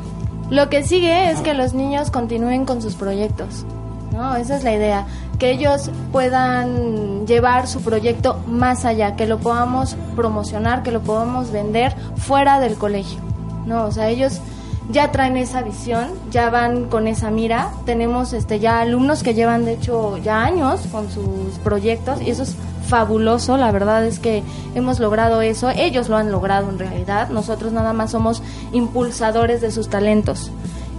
Lo 0.49 0.69
que 0.69 0.83
sigue 0.83 1.29
es 1.31 1.41
que 1.41 1.53
los 1.53 1.73
niños 1.73 2.11
continúen 2.11 2.65
con 2.65 2.81
sus 2.81 2.95
proyectos. 2.95 3.65
¿no? 4.11 4.35
Esa 4.35 4.57
es 4.57 4.63
la 4.63 4.73
idea, 4.73 5.05
que 5.37 5.51
ellos 5.51 5.91
puedan 6.11 7.27
llevar 7.27 7.67
su 7.67 7.81
proyecto 7.81 8.39
más 8.47 8.85
allá, 8.85 9.15
que 9.15 9.27
lo 9.27 9.39
podamos 9.39 9.95
promocionar, 10.15 10.83
que 10.83 10.91
lo 10.91 11.01
podamos 11.01 11.51
vender 11.51 11.95
fuera 12.17 12.59
del 12.59 12.75
colegio, 12.75 13.19
¿no? 13.65 13.85
O 13.85 13.91
sea, 13.91 14.09
ellos 14.09 14.41
ya 14.89 15.11
traen 15.11 15.37
esa 15.37 15.61
visión, 15.61 16.09
ya 16.31 16.49
van 16.49 16.85
con 16.85 17.07
esa 17.07 17.31
mira. 17.31 17.71
Tenemos 17.85 18.33
este 18.33 18.59
ya 18.59 18.81
alumnos 18.81 19.23
que 19.23 19.33
llevan 19.33 19.65
de 19.65 19.73
hecho 19.73 20.17
ya 20.17 20.43
años 20.43 20.81
con 20.91 21.09
sus 21.09 21.57
proyectos 21.63 22.21
y 22.21 22.29
eso 22.29 22.43
es 22.43 22.55
fabuloso, 22.87 23.57
la 23.57 23.71
verdad 23.71 24.05
es 24.05 24.19
que 24.19 24.43
hemos 24.75 24.99
logrado 24.99 25.41
eso, 25.41 25.71
ellos 25.71 26.07
lo 26.07 26.17
han 26.17 26.31
logrado 26.31 26.69
en 26.69 26.77
realidad, 26.77 27.29
nosotros 27.29 27.73
nada 27.73 27.93
más 27.93 28.11
somos 28.11 28.43
impulsadores 28.73 29.59
de 29.61 29.71
sus 29.71 29.89
talentos. 29.89 30.51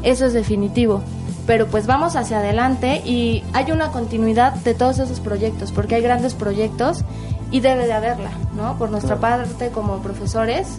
Eso 0.03 0.27
es 0.27 0.33
definitivo 0.33 1.03
pero 1.46 1.66
pues 1.66 1.87
vamos 1.87 2.16
hacia 2.16 2.38
adelante 2.38 3.02
y 3.04 3.44
hay 3.52 3.70
una 3.70 3.92
continuidad 3.92 4.54
de 4.54 4.74
todos 4.74 4.98
esos 4.98 5.20
proyectos, 5.20 5.72
porque 5.72 5.94
hay 5.94 6.02
grandes 6.02 6.35
proyectos 6.35 7.04
y 7.50 7.61
debe 7.61 7.87
de 7.87 7.92
haberla, 7.92 8.30
¿no? 8.56 8.76
Por 8.76 8.90
nuestra 8.90 9.16
parte 9.16 9.70
como 9.70 9.98
profesores 9.98 10.78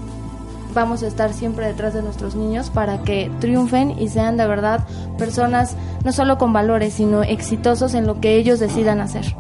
vamos 0.73 1.01
a 1.01 1.07
estar 1.07 1.33
siempre 1.33 1.65
detrás 1.65 1.93
de 1.93 2.03
nuestros 2.03 2.35
niños 2.35 2.69
para 2.69 3.01
que 3.01 3.31
triunfen 3.39 3.97
y 3.99 4.09
sean 4.09 4.37
de 4.37 4.45
verdad 4.45 4.85
personas 5.17 5.75
no 6.03 6.11
solo 6.11 6.37
con 6.37 6.53
valores, 6.53 6.93
sino 6.93 7.23
exitosos 7.23 7.95
en 7.95 8.05
lo 8.05 8.19
que 8.19 8.35
ellos 8.35 8.59
decidan 8.59 9.01
hacer. 9.01 9.35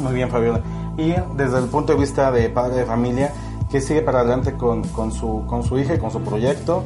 Muy 0.00 0.14
bien, 0.14 0.30
Fabiola. 0.30 0.60
Y 0.96 1.14
desde 1.36 1.58
el 1.58 1.64
punto 1.64 1.94
de 1.94 1.98
vista 1.98 2.30
de 2.30 2.48
padre 2.48 2.76
de 2.76 2.84
familia, 2.84 3.32
¿qué 3.70 3.80
sigue 3.80 4.02
para 4.02 4.20
adelante 4.20 4.52
con, 4.52 4.82
con, 4.88 5.10
su, 5.10 5.44
con 5.46 5.64
su 5.64 5.78
hija 5.78 5.94
y 5.94 5.98
con 5.98 6.10
su 6.10 6.20
proyecto? 6.20 6.84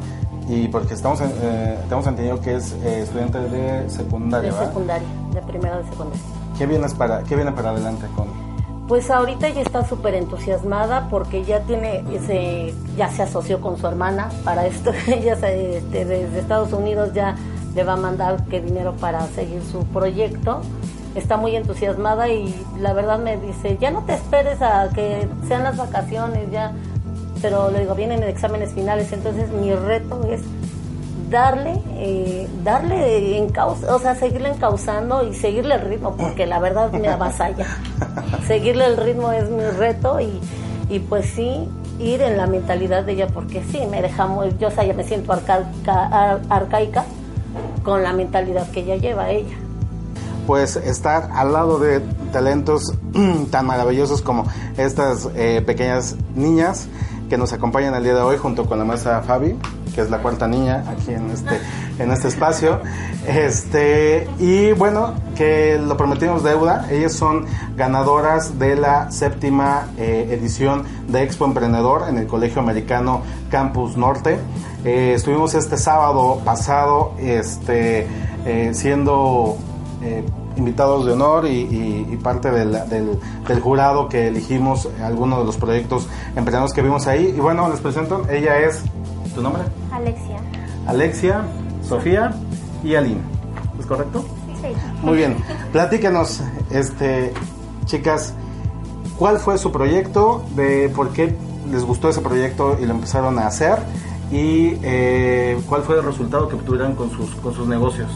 Y 0.49 0.69
porque 0.69 0.95
estamos 0.95 1.21
eh, 1.21 1.79
tenemos 1.85 2.07
entendido 2.07 2.41
que 2.41 2.57
es 2.57 2.73
eh, 2.85 3.03
estudiante 3.03 3.39
de 3.41 3.91
secundaria, 3.91 4.53
de 4.53 4.67
secundaria, 4.67 5.09
de 5.33 5.43
primero 5.43 5.79
de 5.79 5.85
secundaria. 5.85 6.23
¿Qué 6.57 6.67
viene 6.67 6.89
para 6.91 7.23
qué 7.25 7.35
viene 7.35 7.53
para 7.53 7.71
adelante 7.71 8.07
con? 8.15 8.27
Pues 8.87 9.11
ahorita 9.11 9.49
ya 9.49 9.63
está 9.63 9.85
súper 9.85 10.15
entusiasmada 10.15 11.09
porque 11.09 11.45
ya 11.45 11.61
tiene 11.63 12.05
ese, 12.13 12.73
ya 12.97 13.11
se 13.11 13.23
asoció 13.23 13.61
con 13.61 13.77
su 13.77 13.87
hermana 13.87 14.31
para 14.45 14.67
esto, 14.67 14.93
ella 15.09 15.33
este, 15.33 16.05
desde 16.05 16.39
Estados 16.39 16.73
Unidos 16.73 17.13
ya 17.13 17.35
le 17.75 17.83
va 17.83 17.95
a 17.95 17.97
mandar 17.97 18.45
qué 18.49 18.61
dinero 18.61 18.95
para 19.01 19.27
seguir 19.27 19.63
su 19.71 19.85
proyecto. 19.87 20.63
Está 21.17 21.37
muy 21.37 21.57
entusiasmada 21.57 22.29
y 22.29 22.55
la 22.79 22.93
verdad 22.93 23.19
me 23.19 23.39
dice, 23.39 23.77
ya 23.81 23.91
no 23.91 24.03
te 24.03 24.15
esperes 24.15 24.63
a 24.63 24.89
que 24.95 25.27
sean 25.49 25.65
las 25.65 25.77
vacaciones, 25.77 26.51
ya 26.51 26.73
pero 27.49 27.71
le 27.71 27.79
digo, 27.79 27.95
vienen 27.95 28.25
exámenes 28.25 28.73
finales, 28.73 29.13
entonces 29.13 29.49
mi 29.51 29.73
reto 29.73 30.21
es 30.29 30.41
darle, 31.31 31.81
eh, 31.95 32.49
darle 32.65 33.39
en 33.39 33.51
causa, 33.51 33.95
o 33.95 34.01
sea, 34.01 34.17
seguirle 34.17 34.49
encauzando 34.49 35.25
y 35.25 35.33
seguirle 35.33 35.77
el 35.77 35.83
ritmo, 35.83 36.17
porque 36.17 36.45
la 36.45 36.59
verdad 36.59 36.91
me 36.91 37.07
avasalla. 37.07 37.65
seguirle 38.49 38.87
el 38.87 38.97
ritmo 38.97 39.31
es 39.31 39.49
mi 39.49 39.63
reto 39.63 40.19
y, 40.21 40.41
y 40.89 40.99
pues 40.99 41.27
sí, 41.27 41.69
ir 42.01 42.21
en 42.21 42.37
la 42.37 42.49
mentalidad 42.49 43.05
de 43.05 43.13
ella, 43.13 43.29
porque 43.29 43.63
sí, 43.71 43.79
me 43.89 44.03
deja 44.03 44.27
muy, 44.27 44.57
yo 44.59 44.67
o 44.67 44.71
sea, 44.73 44.83
ya 44.83 44.95
me 44.95 45.05
siento 45.05 45.33
arcaica, 45.33 46.41
arcaica 46.49 47.05
con 47.85 48.03
la 48.03 48.13
mentalidad 48.13 48.69
que 48.73 48.81
ella 48.81 48.97
lleva 48.97 49.31
ella. 49.31 49.57
Pues 50.49 50.75
estar 50.75 51.31
al 51.33 51.53
lado 51.53 51.79
de 51.79 52.01
talentos 52.33 52.93
tan 53.53 53.67
maravillosos 53.67 54.21
como 54.21 54.47
estas 54.77 55.29
eh, 55.37 55.63
pequeñas 55.65 56.17
niñas 56.35 56.89
que 57.29 57.37
nos 57.37 57.53
acompañan 57.53 57.95
el 57.95 58.05
día 58.05 58.15
de 58.15 58.21
hoy 58.21 58.37
junto 58.37 58.67
con 58.67 58.79
la 58.79 58.85
maestra 58.85 59.23
Fabi, 59.23 59.57
que 59.95 60.01
es 60.01 60.11
la 60.11 60.19
cuarta 60.19 60.47
niña 60.47 60.85
aquí 60.89 61.13
en 61.13 61.31
este, 61.31 61.61
en 61.99 62.11
este 62.11 62.29
espacio. 62.29 62.81
Este, 63.27 64.29
y 64.39 64.73
bueno, 64.73 65.15
que 65.37 65.79
lo 65.79 65.97
prometimos 65.97 66.43
deuda, 66.43 66.87
ellas 66.91 67.13
son 67.13 67.47
ganadoras 67.77 68.59
de 68.59 68.77
la 68.77 69.11
séptima 69.11 69.89
eh, 69.99 70.29
edición 70.31 70.85
de 71.09 71.23
Expo 71.23 71.45
Emprendedor 71.45 72.09
en 72.09 72.19
el 72.19 72.27
Colegio 72.27 72.61
Americano 72.61 73.23
Campus 73.51 73.97
Norte. 73.97 74.39
Eh, 74.85 75.15
estuvimos 75.15 75.55
este 75.55 75.77
sábado 75.77 76.41
pasado 76.45 77.15
este, 77.19 78.07
eh, 78.45 78.71
siendo 78.73 79.57
invitados 80.57 81.07
de 81.07 81.13
honor 81.13 81.47
y, 81.47 82.19
parte 82.23 82.51
del, 82.51 82.73
del, 82.89 83.61
jurado 83.61 84.09
que 84.09 84.29
elegimos 84.29 84.89
algunos 85.03 85.41
de 85.41 85.45
los 85.45 85.57
proyectos 85.57 86.09
emprendedores 86.35 86.73
que 86.73 86.83
vimos 86.83 87.07
ahí. 87.07 87.35
Y 87.37 87.41
bueno, 87.41 87.69
les 87.69 87.81
presento, 87.81 88.27
ella 88.29 88.59
es, 88.59 88.83
¿tu 89.35 89.43
nombre? 89.43 89.63
Alexia. 89.93 90.37
Alexia, 90.87 91.45
Sofía 91.83 92.35
y 92.83 92.95
Aline. 92.95 93.21
¿Es 93.79 93.87
correcto? 93.87 94.25
Sí. 94.61 94.69
Muy 95.03 95.19
bien. 95.19 95.37
Platíquenos, 95.73 96.41
este, 96.71 97.33
chicas, 97.85 98.35
¿cuál 99.19 99.39
fue 99.39 99.59
su 99.59 99.71
proyecto? 99.71 100.45
De 100.55 100.91
por 100.95 101.11
qué 101.11 101.37
les 101.71 101.85
gustó 101.85 102.09
ese 102.09 102.21
proyecto 102.21 102.79
y 102.81 102.87
lo 102.87 102.95
empezaron 102.95 103.39
a 103.39 103.47
hacer 103.47 103.79
y 104.31 104.79
eh, 104.83 105.61
cuál 105.69 105.83
fue 105.83 105.97
el 105.97 106.05
resultado 106.05 106.49
que 106.49 106.57
obtuvieron 106.57 106.95
con 106.95 107.11
sus, 107.11 107.35
con 107.37 107.55
sus 107.55 107.67
negocios. 107.67 108.11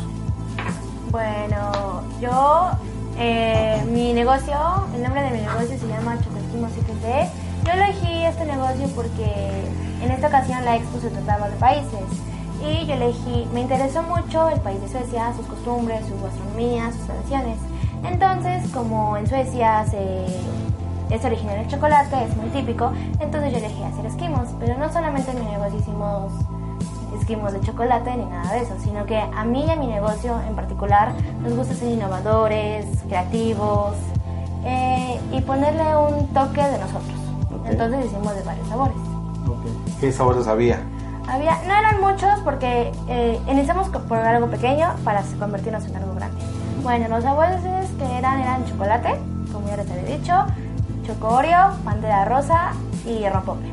Bueno, 1.10 1.72
yo, 2.20 2.70
eh, 3.18 3.82
mi 3.90 4.12
negocio, 4.12 4.56
el 4.94 5.02
nombre 5.02 5.22
de 5.22 5.30
mi 5.30 5.38
negocio 5.38 5.78
se 5.78 5.88
llama 5.88 6.18
Chocosquimos 6.22 6.70
CPT. 6.72 7.66
Yo 7.66 7.72
elegí 7.72 8.24
este 8.24 8.44
negocio 8.44 8.88
porque 8.94 9.64
en 10.02 10.10
esta 10.10 10.28
ocasión 10.28 10.64
la 10.64 10.76
expo 10.76 11.00
se 11.00 11.10
trataba 11.10 11.48
de 11.48 11.56
países 11.56 12.04
y 12.62 12.86
yo 12.86 12.94
elegí, 12.94 13.48
me 13.52 13.60
interesó 13.60 14.02
mucho 14.02 14.48
el 14.50 14.60
país 14.60 14.80
de 14.82 14.88
Suecia, 14.88 15.32
sus 15.34 15.46
costumbres, 15.46 16.06
su 16.06 16.22
gastronomía, 16.22 16.92
sus 16.92 17.06
tradiciones. 17.06 17.58
Entonces, 18.04 18.70
como 18.72 19.16
en 19.16 19.26
Suecia 19.26 19.84
se 19.90 20.26
es 21.10 21.24
originario 21.24 21.62
del 21.62 21.70
chocolate, 21.70 22.24
es 22.24 22.36
muy 22.36 22.48
típico, 22.50 22.92
entonces 23.18 23.50
yo 23.50 23.58
elegí 23.58 23.82
hacer 23.82 24.06
esquimos, 24.06 24.48
pero 24.60 24.78
no 24.78 24.92
solamente 24.92 25.32
en 25.32 25.40
mi 25.40 25.50
negocio 25.50 25.78
hicimos 25.78 26.32
de 27.30 27.60
chocolate 27.60 28.16
ni 28.16 28.24
nada 28.24 28.54
de 28.54 28.62
eso, 28.62 28.74
sino 28.82 29.06
que 29.06 29.16
a 29.16 29.44
mí 29.44 29.64
y 29.64 29.70
a 29.70 29.76
mi 29.76 29.86
negocio 29.86 30.36
en 30.48 30.56
particular 30.56 31.12
nos 31.42 31.54
gusta 31.54 31.74
ser 31.74 31.92
innovadores, 31.92 32.86
creativos 33.06 33.94
eh, 34.64 35.20
y 35.32 35.40
ponerle 35.40 35.96
un 35.96 36.26
toque 36.34 36.60
de 36.60 36.78
nosotros. 36.78 37.14
Entonces 37.66 38.06
hicimos 38.06 38.34
de 38.34 38.42
varios 38.42 38.68
sabores. 38.68 38.96
¿Qué 40.00 40.10
sabores 40.10 40.48
había? 40.48 40.80
Había, 41.28 41.56
no 41.68 41.74
eran 41.74 42.00
muchos 42.00 42.40
porque 42.44 42.90
eh, 43.08 43.40
iniciamos 43.48 43.88
por 43.88 44.18
algo 44.18 44.48
pequeño 44.48 44.92
para 45.04 45.22
convertirnos 45.38 45.84
en 45.86 45.96
algo 45.96 46.14
grande. 46.14 46.36
Bueno, 46.82 47.06
los 47.08 47.22
sabores 47.22 47.60
que 47.96 48.18
eran 48.18 48.40
eran 48.40 48.64
chocolate, 48.66 49.20
como 49.52 49.68
ya 49.68 49.76
les 49.76 49.88
había 49.88 50.16
dicho, 50.16 50.32
chocorio, 51.06 51.56
pantera 51.84 52.24
rosa 52.24 52.72
y 53.06 53.28
rompope. 53.28 53.70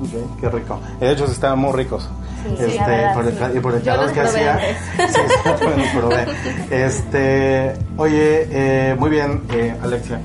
Ok, 0.00 0.40
qué 0.40 0.48
rico. 0.48 0.78
De 1.00 1.10
hecho, 1.10 1.24
estaban 1.24 1.58
muy 1.58 1.72
ricos. 1.72 2.08
Sí, 2.56 2.64
este, 2.64 2.90
verdad, 2.90 3.14
por 3.14 3.26
el, 3.26 3.56
Y 3.56 3.60
por 3.60 3.74
el 3.74 3.82
calor 3.82 4.12
que 4.12 4.20
hacía. 4.20 4.58
sí, 5.08 5.20
sí, 5.48 6.64
Este, 6.70 7.74
oye, 7.96 8.48
eh, 8.50 8.96
muy 8.98 9.10
bien, 9.10 9.42
eh, 9.52 9.74
Alexia. 9.82 10.20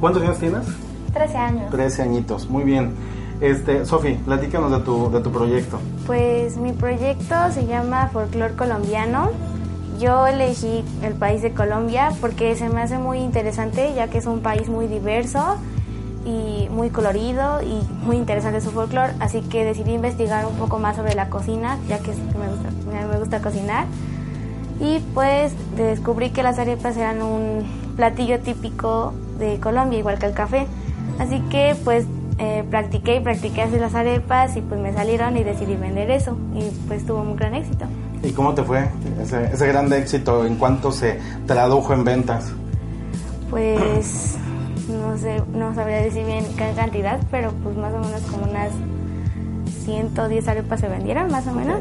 ¿Cuántos 0.00 0.22
años 0.22 0.38
tienes? 0.38 0.66
Trece 1.12 1.36
años. 1.36 1.70
Trece 1.70 2.02
añitos, 2.02 2.48
muy 2.48 2.64
bien. 2.64 2.94
Este, 3.40 3.84
Sofi, 3.84 4.14
platícanos 4.14 4.70
de 4.70 4.80
tu, 4.80 5.10
de 5.10 5.20
tu 5.20 5.30
proyecto. 5.30 5.78
Pues 6.06 6.56
mi 6.56 6.72
proyecto 6.72 7.34
se 7.52 7.66
llama 7.66 8.08
Folklore 8.12 8.54
Colombiano 8.54 9.30
yo 9.98 10.26
elegí 10.26 10.84
el 11.02 11.14
país 11.14 11.42
de 11.42 11.52
Colombia 11.52 12.10
porque 12.20 12.54
se 12.54 12.68
me 12.68 12.82
hace 12.82 12.98
muy 12.98 13.18
interesante 13.18 13.92
ya 13.94 14.08
que 14.08 14.18
es 14.18 14.26
un 14.26 14.40
país 14.40 14.68
muy 14.68 14.86
diverso 14.86 15.56
y 16.28 16.68
muy 16.68 16.90
colorido 16.90 17.62
y 17.62 17.80
muy 18.04 18.16
interesante 18.16 18.60
su 18.60 18.70
folclore, 18.70 19.14
así 19.18 19.40
que 19.40 19.64
decidí 19.64 19.94
investigar 19.94 20.44
un 20.44 20.56
poco 20.56 20.78
más 20.78 20.96
sobre 20.96 21.14
la 21.14 21.30
cocina, 21.30 21.78
ya 21.88 21.98
que 22.00 22.12
me 22.12 22.48
gusta, 22.48 22.70
me 23.08 23.18
gusta 23.18 23.40
cocinar. 23.40 23.86
Y 24.80 25.00
pues 25.14 25.54
descubrí 25.76 26.30
que 26.30 26.42
las 26.42 26.58
arepas 26.58 26.96
eran 26.96 27.22
un 27.22 27.64
platillo 27.96 28.40
típico 28.40 29.14
de 29.38 29.58
Colombia, 29.58 29.98
igual 29.98 30.18
que 30.18 30.26
el 30.26 30.34
café. 30.34 30.66
Así 31.18 31.40
que 31.50 31.74
pues 31.82 32.04
eh, 32.38 32.62
practiqué 32.70 33.16
y 33.16 33.20
practiqué 33.20 33.62
hacer 33.62 33.80
las 33.80 33.94
arepas 33.94 34.56
y 34.56 34.60
pues 34.60 34.80
me 34.80 34.92
salieron 34.92 35.36
y 35.36 35.44
decidí 35.44 35.74
vender 35.76 36.10
eso 36.10 36.36
y 36.54 36.70
pues 36.86 37.06
tuvo 37.06 37.22
un 37.22 37.36
gran 37.36 37.54
éxito. 37.54 37.86
¿Y 38.22 38.32
cómo 38.32 38.54
te 38.54 38.62
fue 38.62 38.88
ese, 39.20 39.46
ese 39.52 39.66
gran 39.66 39.92
éxito? 39.92 40.44
¿En 40.44 40.56
cuánto 40.56 40.92
se 40.92 41.18
tradujo 41.46 41.94
en 41.94 42.04
ventas? 42.04 42.52
Pues 43.50 44.36
no 44.88 45.16
sé, 45.18 45.42
no 45.52 45.74
sabría 45.74 45.98
decir 45.98 46.24
bien 46.24 46.44
qué 46.56 46.72
cantidad, 46.74 47.20
pero 47.30 47.52
pues 47.62 47.76
más 47.76 47.92
o 47.94 47.98
menos 47.98 48.22
como 48.22 48.50
unas 48.50 48.72
110 49.84 50.48
arepas 50.48 50.80
se 50.80 50.88
vendieron, 50.88 51.30
más 51.30 51.46
o 51.46 51.52
menos. 51.52 51.80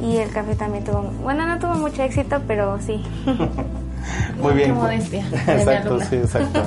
Y 0.00 0.16
el 0.18 0.30
café 0.30 0.54
también 0.54 0.84
tuvo, 0.84 1.02
bueno, 1.22 1.46
no 1.46 1.58
tuvo 1.58 1.74
mucho 1.74 2.02
éxito, 2.02 2.40
pero 2.46 2.78
sí. 2.80 3.02
Muy 4.40 4.54
bien. 4.54 4.74
modestia. 4.74 5.26
Exacto, 5.46 5.98
sí, 6.00 6.16
exacto. 6.16 6.62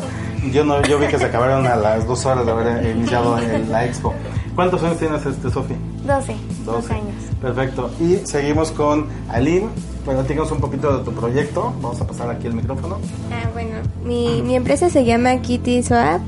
Yo 0.51 0.63
no, 0.63 0.81
yo 0.83 0.99
vi 0.99 1.07
que 1.07 1.17
se 1.17 1.25
acabaron 1.25 1.65
a 1.67 1.75
las 1.75 2.07
dos 2.07 2.25
horas 2.25 2.45
de 2.45 2.51
haber 2.51 2.85
iniciado 2.95 3.37
la 3.69 3.85
expo. 3.85 4.13
¿Cuántos 4.55 4.83
años 4.83 4.97
tienes, 4.97 5.25
este, 5.25 5.49
Sofi? 5.49 5.75
12, 6.05 6.35
12 6.65 6.93
años. 6.93 7.15
Perfecto. 7.41 7.91
Y 7.99 8.17
seguimos 8.25 8.71
con 8.71 9.07
Aline. 9.29 9.67
Platícanos 10.05 10.51
un 10.51 10.59
poquito 10.59 10.97
de 10.97 11.03
tu 11.03 11.11
proyecto. 11.13 11.73
Vamos 11.81 11.99
a 12.01 12.07
pasar 12.07 12.29
aquí 12.29 12.47
el 12.47 12.53
micrófono. 12.53 12.97
Ah, 13.31 13.49
bueno, 13.53 13.77
mi, 14.03 14.41
mi 14.41 14.55
empresa 14.55 14.89
se 14.89 15.05
llama 15.05 15.37
Kitty 15.41 15.83
Swap 15.83 16.21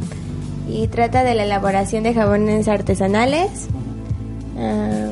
y 0.68 0.88
trata 0.88 1.24
de 1.24 1.36
la 1.36 1.44
elaboración 1.44 2.04
de 2.04 2.14
jabones 2.14 2.68
artesanales. 2.68 3.68
Ah, 4.58 5.08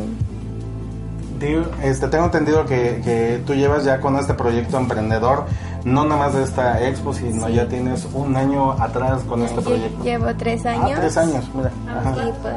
este, 1.84 2.08
tengo 2.10 2.26
entendido 2.26 2.66
que, 2.66 3.02
que, 3.04 3.42
tú 3.46 3.54
llevas 3.54 3.86
ya 3.86 4.02
con 4.02 4.18
este 4.18 4.34
proyecto 4.34 4.78
emprendedor, 4.78 5.46
no 5.86 6.04
nada 6.04 6.18
más 6.18 6.34
de 6.36 6.44
esta 6.44 6.86
expo, 6.86 7.14
sino 7.14 7.48
ya 7.48 7.68
tienes 7.68 8.08
un 8.14 8.36
año 8.36 8.74
atrás 8.74 9.22
con 9.24 9.44
este 9.44 9.62
proyecto. 9.62 10.04
Llevo 10.04 10.36
tres 10.36 10.66
ah, 10.66 10.72
años. 10.72 11.00
tres 11.00 11.18
años, 11.18 11.46
mira. 11.54 11.72
Y 12.14 12.32
pues, 12.42 12.56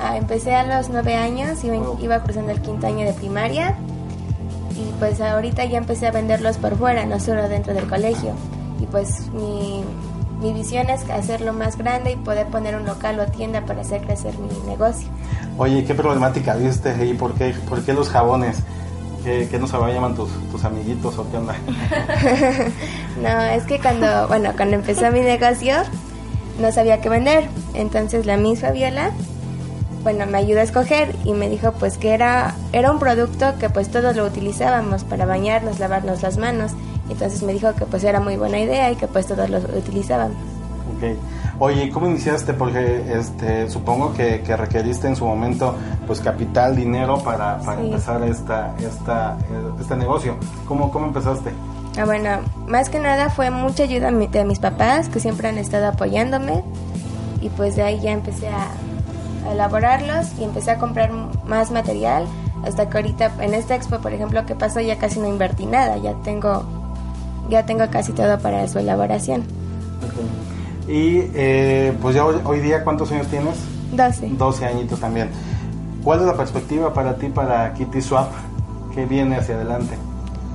ah, 0.00 0.16
empecé 0.16 0.54
a 0.54 0.64
los 0.64 0.88
nueve 0.90 1.14
años, 1.14 1.62
y 1.62 1.68
iba 2.04 2.22
cruzando 2.24 2.50
el 2.50 2.60
quinto 2.60 2.86
año 2.86 3.06
de 3.06 3.12
primaria 3.12 3.76
y 4.76 4.92
pues 4.98 5.20
ahorita 5.20 5.64
ya 5.64 5.78
empecé 5.78 6.06
a 6.06 6.10
venderlos 6.10 6.58
por 6.58 6.76
fuera, 6.76 7.06
no 7.06 7.20
solo 7.20 7.48
dentro 7.48 7.74
del 7.74 7.86
colegio. 7.86 8.34
Y 8.80 8.86
pues 8.86 9.28
mi, 9.32 9.84
mi 10.40 10.52
visión 10.52 10.90
es 10.90 11.08
hacerlo 11.10 11.52
más 11.52 11.78
grande 11.78 12.12
y 12.12 12.16
poder 12.16 12.48
poner 12.48 12.76
un 12.76 12.84
local 12.84 13.20
o 13.20 13.26
tienda 13.26 13.64
para 13.64 13.82
hacer 13.82 14.02
crecer 14.02 14.34
mi 14.38 14.48
negocio. 14.66 15.08
Oye, 15.56 15.84
¿qué 15.84 15.94
problemática 15.94 16.54
viste 16.54 16.90
ahí? 16.90 17.14
¿Por 17.14 17.34
qué, 17.34 17.54
por 17.68 17.82
qué 17.82 17.92
los 17.92 18.10
jabones? 18.10 18.58
¿Qué, 19.22 19.48
qué 19.50 19.58
no 19.58 19.66
se 19.66 19.78
llaman 19.78 20.14
tus, 20.14 20.30
tus 20.50 20.64
amiguitos 20.64 21.16
o 21.18 21.30
qué 21.30 21.36
onda? 21.38 21.56
no, 23.22 23.40
es 23.40 23.62
que 23.64 23.78
cuando, 23.78 24.28
bueno, 24.28 24.52
cuando 24.56 24.76
empezó 24.76 25.10
mi 25.10 25.20
negocio 25.20 25.76
no 26.60 26.72
sabía 26.72 27.00
qué 27.00 27.08
vender. 27.08 27.48
Entonces 27.72 28.26
la 28.26 28.36
misma 28.36 28.68
Fabiola 28.68 29.12
bueno, 30.04 30.26
me 30.26 30.38
ayudó 30.38 30.60
a 30.60 30.62
escoger 30.62 31.16
y 31.24 31.32
me 31.32 31.48
dijo 31.48 31.72
pues 31.72 31.96
que 31.98 32.12
era, 32.12 32.54
era 32.72 32.92
un 32.92 32.98
producto 32.98 33.54
que 33.58 33.70
pues 33.70 33.90
todos 33.90 34.14
lo 34.14 34.26
utilizábamos 34.26 35.02
para 35.02 35.24
bañarnos, 35.24 35.80
lavarnos 35.80 36.22
las 36.22 36.36
manos. 36.36 36.72
Entonces 37.08 37.42
me 37.42 37.54
dijo 37.54 37.74
que 37.74 37.86
pues 37.86 38.04
era 38.04 38.20
muy 38.20 38.36
buena 38.36 38.60
idea 38.60 38.92
y 38.92 38.96
que 38.96 39.08
pues 39.08 39.26
todos 39.26 39.48
lo 39.48 39.58
utilizábamos. 39.58 40.36
Ok. 40.96 41.18
Oye, 41.58 41.88
¿cómo 41.90 42.06
iniciaste? 42.06 42.52
Porque 42.52 43.02
este, 43.16 43.70
supongo 43.70 44.12
que, 44.12 44.42
que, 44.42 44.56
requeriste 44.56 45.08
en 45.08 45.16
su 45.16 45.24
momento 45.24 45.74
pues 46.06 46.20
capital, 46.20 46.76
dinero 46.76 47.18
para, 47.22 47.58
para 47.60 47.80
empezar 47.80 48.22
esta, 48.24 48.74
esta, 48.78 49.38
este 49.80 49.96
negocio. 49.96 50.36
¿Cómo, 50.68 50.90
¿Cómo 50.90 51.06
empezaste? 51.06 51.50
Ah, 51.96 52.04
bueno, 52.04 52.40
más 52.66 52.90
que 52.90 52.98
nada 52.98 53.30
fue 53.30 53.50
mucha 53.50 53.84
ayuda 53.84 54.10
de 54.10 54.44
mis 54.44 54.58
papás 54.58 55.08
que 55.08 55.20
siempre 55.20 55.48
han 55.48 55.56
estado 55.58 55.86
apoyándome 55.86 56.62
y 57.40 57.48
pues 57.50 57.76
de 57.76 57.82
ahí 57.82 58.00
ya 58.00 58.10
empecé 58.10 58.48
a, 58.48 58.68
elaborarlos 59.50 60.26
y 60.38 60.44
empecé 60.44 60.72
a 60.72 60.78
comprar 60.78 61.10
más 61.46 61.70
material 61.70 62.26
hasta 62.64 62.88
que 62.88 62.96
ahorita 62.96 63.32
en 63.40 63.54
esta 63.54 63.74
expo, 63.74 63.98
por 63.98 64.12
ejemplo, 64.12 64.44
que 64.46 64.54
pasó 64.54 64.80
ya 64.80 64.98
casi 64.98 65.20
no 65.20 65.28
invertí 65.28 65.66
nada, 65.66 65.96
ya 65.98 66.14
tengo 66.22 66.64
ya 67.48 67.66
tengo 67.66 67.88
casi 67.90 68.12
todo 68.12 68.38
para 68.38 68.66
su 68.68 68.78
elaboración. 68.78 69.44
Y 70.88 71.30
eh, 71.34 71.96
pues 72.00 72.14
ya 72.14 72.24
hoy, 72.24 72.60
día, 72.60 72.84
¿cuántos 72.84 73.10
años 73.12 73.26
tienes? 73.28 73.56
12. 73.92 74.30
12 74.30 74.66
añitos 74.66 75.00
también. 75.00 75.30
¿Cuál 76.02 76.20
es 76.20 76.26
la 76.26 76.36
perspectiva 76.36 76.92
para 76.92 77.16
ti 77.16 77.28
para 77.28 77.72
Kitty 77.74 78.02
Swap? 78.02 78.30
¿Qué 78.94 79.06
viene 79.06 79.36
hacia 79.36 79.54
adelante? 79.54 79.96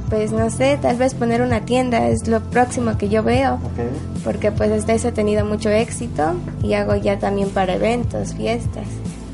Pues 0.09 0.31
no 0.31 0.49
sé, 0.49 0.77
tal 0.81 0.97
vez 0.97 1.13
poner 1.13 1.41
una 1.41 1.61
tienda 1.61 2.07
es 2.07 2.27
lo 2.27 2.39
próximo 2.41 2.97
que 2.97 3.09
yo 3.09 3.23
veo. 3.23 3.59
Porque 4.23 4.51
pues 4.51 4.71
hasta 4.71 4.93
eso 4.93 5.09
he 5.09 5.11
tenido 5.11 5.45
mucho 5.45 5.69
éxito 5.69 6.33
y 6.63 6.73
hago 6.73 6.95
ya 6.95 7.19
también 7.19 7.49
para 7.49 7.75
eventos, 7.75 8.33
fiestas. 8.33 8.85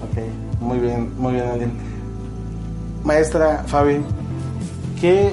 Ok, 0.04 0.62
muy 0.62 0.80
bien, 0.80 1.14
muy 1.18 1.34
bien, 1.34 1.48
Aline. 1.48 1.74
Maestra 3.04 3.64
Fabi, 3.68 4.02
¿qué, 5.00 5.32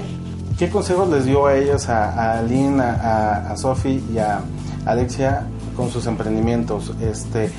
¿qué 0.59 0.69
consejos 0.69 1.09
les 1.09 1.25
dio 1.25 1.47
a 1.47 1.57
ellos, 1.57 1.89
a, 1.89 2.11
a 2.11 2.39
Aline, 2.39 2.83
a, 2.83 3.51
a 3.51 3.57
Sofi 3.57 4.03
y 4.13 4.19
a 4.19 4.41
Alexia 4.85 5.47
con 5.77 5.91
sus 5.91 6.07
emprendimientos? 6.07 6.93
Este, 7.01 7.51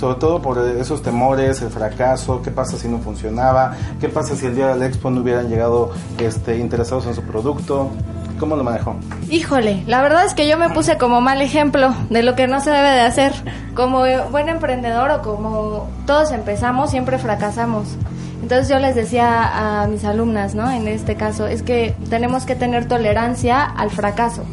sobre 0.00 0.18
todo 0.18 0.40
por 0.40 0.58
esos 0.58 1.02
temores, 1.02 1.60
el 1.60 1.68
fracaso, 1.68 2.40
qué 2.40 2.50
pasa 2.50 2.78
si 2.78 2.88
no 2.88 3.00
funcionaba, 3.00 3.76
qué 4.00 4.08
pasa 4.08 4.34
si 4.34 4.46
el 4.46 4.56
día 4.56 4.68
del 4.68 4.82
expo 4.82 5.10
no 5.10 5.20
hubieran 5.20 5.50
llegado 5.50 5.90
este, 6.18 6.56
interesados 6.56 7.06
en 7.06 7.14
su 7.14 7.22
producto. 7.22 7.90
¿cómo 8.38 8.56
lo 8.56 8.64
manejó? 8.64 8.96
Híjole, 9.28 9.82
la 9.86 10.00
verdad 10.00 10.24
es 10.24 10.32
que 10.32 10.48
yo 10.48 10.56
me 10.56 10.70
puse 10.70 10.96
como 10.96 11.20
mal 11.20 11.42
ejemplo 11.42 11.94
de 12.08 12.22
lo 12.22 12.34
que 12.36 12.46
no 12.46 12.62
se 12.62 12.70
debe 12.70 12.88
de 12.88 13.02
hacer. 13.02 13.34
Como 13.74 14.04
buen 14.30 14.48
emprendedor 14.48 15.10
o 15.10 15.20
como 15.20 15.90
todos 16.06 16.32
empezamos, 16.32 16.90
siempre 16.90 17.18
fracasamos. 17.18 17.98
Entonces 18.42 18.70
yo 18.70 18.78
les 18.78 18.94
decía 18.94 19.82
a 19.82 19.86
mis 19.88 20.04
alumnas, 20.06 20.54
¿no? 20.54 20.70
En 20.70 20.88
este 20.88 21.16
caso, 21.16 21.46
es 21.46 21.62
que 21.62 21.94
tenemos 22.08 22.46
que 22.46 22.56
tener 22.56 22.88
tolerancia 22.88 23.62
al 23.62 23.90
fracaso. 23.90 24.44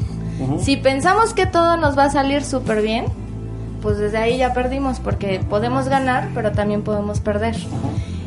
Si 0.60 0.76
pensamos 0.76 1.34
que 1.34 1.46
todo 1.46 1.78
nos 1.78 1.98
va 1.98 2.06
a 2.06 2.10
salir 2.10 2.44
súper 2.44 2.82
bien, 2.82 3.06
pues 3.82 3.98
desde 3.98 4.18
ahí 4.18 4.38
ya 4.38 4.54
perdimos 4.54 5.00
porque 5.00 5.40
podemos 5.50 5.88
ganar, 5.88 6.30
pero 6.34 6.52
también 6.52 6.82
podemos 6.84 7.20
perder. 7.20 7.56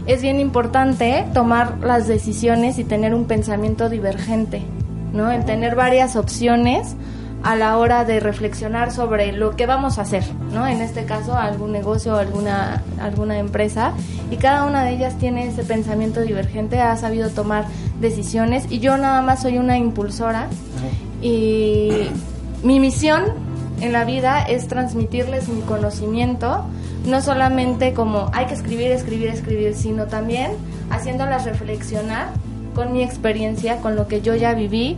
Es 0.07 0.23
bien 0.23 0.41
importante 0.41 1.27
tomar 1.35 1.79
las 1.83 2.09
decisiones 2.09 2.79
y 2.79 2.85
tener 2.85 3.15
un 3.15 3.27
pensamiento 3.27 3.89
divergente, 3.89 4.63
¿no? 5.13 5.31
El 5.31 5.45
tener 5.45 5.77
varias 5.77 6.17
opciones 6.17 6.97
a 7.43 7.57
la 7.57 7.79
hora 7.79 8.05
de 8.05 8.21
reflexionar 8.21 8.93
sobre 8.93 9.33
lo 9.33 9.57
que 9.57 9.67
vamos 9.67 9.99
a 9.99 10.03
hacer, 10.03 10.25
¿no? 10.53 10.67
En 10.67 10.81
este 10.81 11.05
caso, 11.05 11.35
algún 11.35 11.73
negocio 11.73 12.15
o 12.15 12.17
alguna, 12.17 12.83
alguna 13.01 13.39
empresa, 13.39 13.93
y 14.31 14.37
cada 14.37 14.65
una 14.65 14.85
de 14.85 14.93
ellas 14.93 15.17
tiene 15.19 15.49
ese 15.49 15.65
pensamiento 15.65 16.21
divergente, 16.21 16.81
ha 16.81 16.97
sabido 16.97 17.31
tomar 17.31 17.65
decisiones, 18.01 18.67
y 18.69 18.81
yo 18.81 18.99
nada 18.99 19.23
más 19.23 19.43
soy 19.43 19.59
una 19.59 19.79
impulsora, 19.79 20.49
y 21.23 22.09
mi 22.63 22.79
misión 22.79 23.25
en 23.81 23.93
la 23.93 24.05
vida 24.05 24.43
es 24.43 24.69
transmitirles 24.69 25.49
mi 25.49 25.63
conocimiento, 25.63 26.65
no 27.07 27.21
solamente 27.23 27.95
como 27.95 28.31
hay 28.33 28.47
que 28.47 28.55
escribir, 28.55 28.91
escribir, 28.93 29.29
escribir, 29.29 29.75
sino 29.75 30.07
también 30.07 30.53
haciéndolas 30.91 31.45
reflexionar 31.45 32.29
con 32.75 32.93
mi 32.93 33.03
experiencia, 33.03 33.79
con 33.79 33.97
lo 33.97 34.07
que 34.07 34.21
yo 34.21 34.35
ya 34.35 34.55
viví 34.55 34.97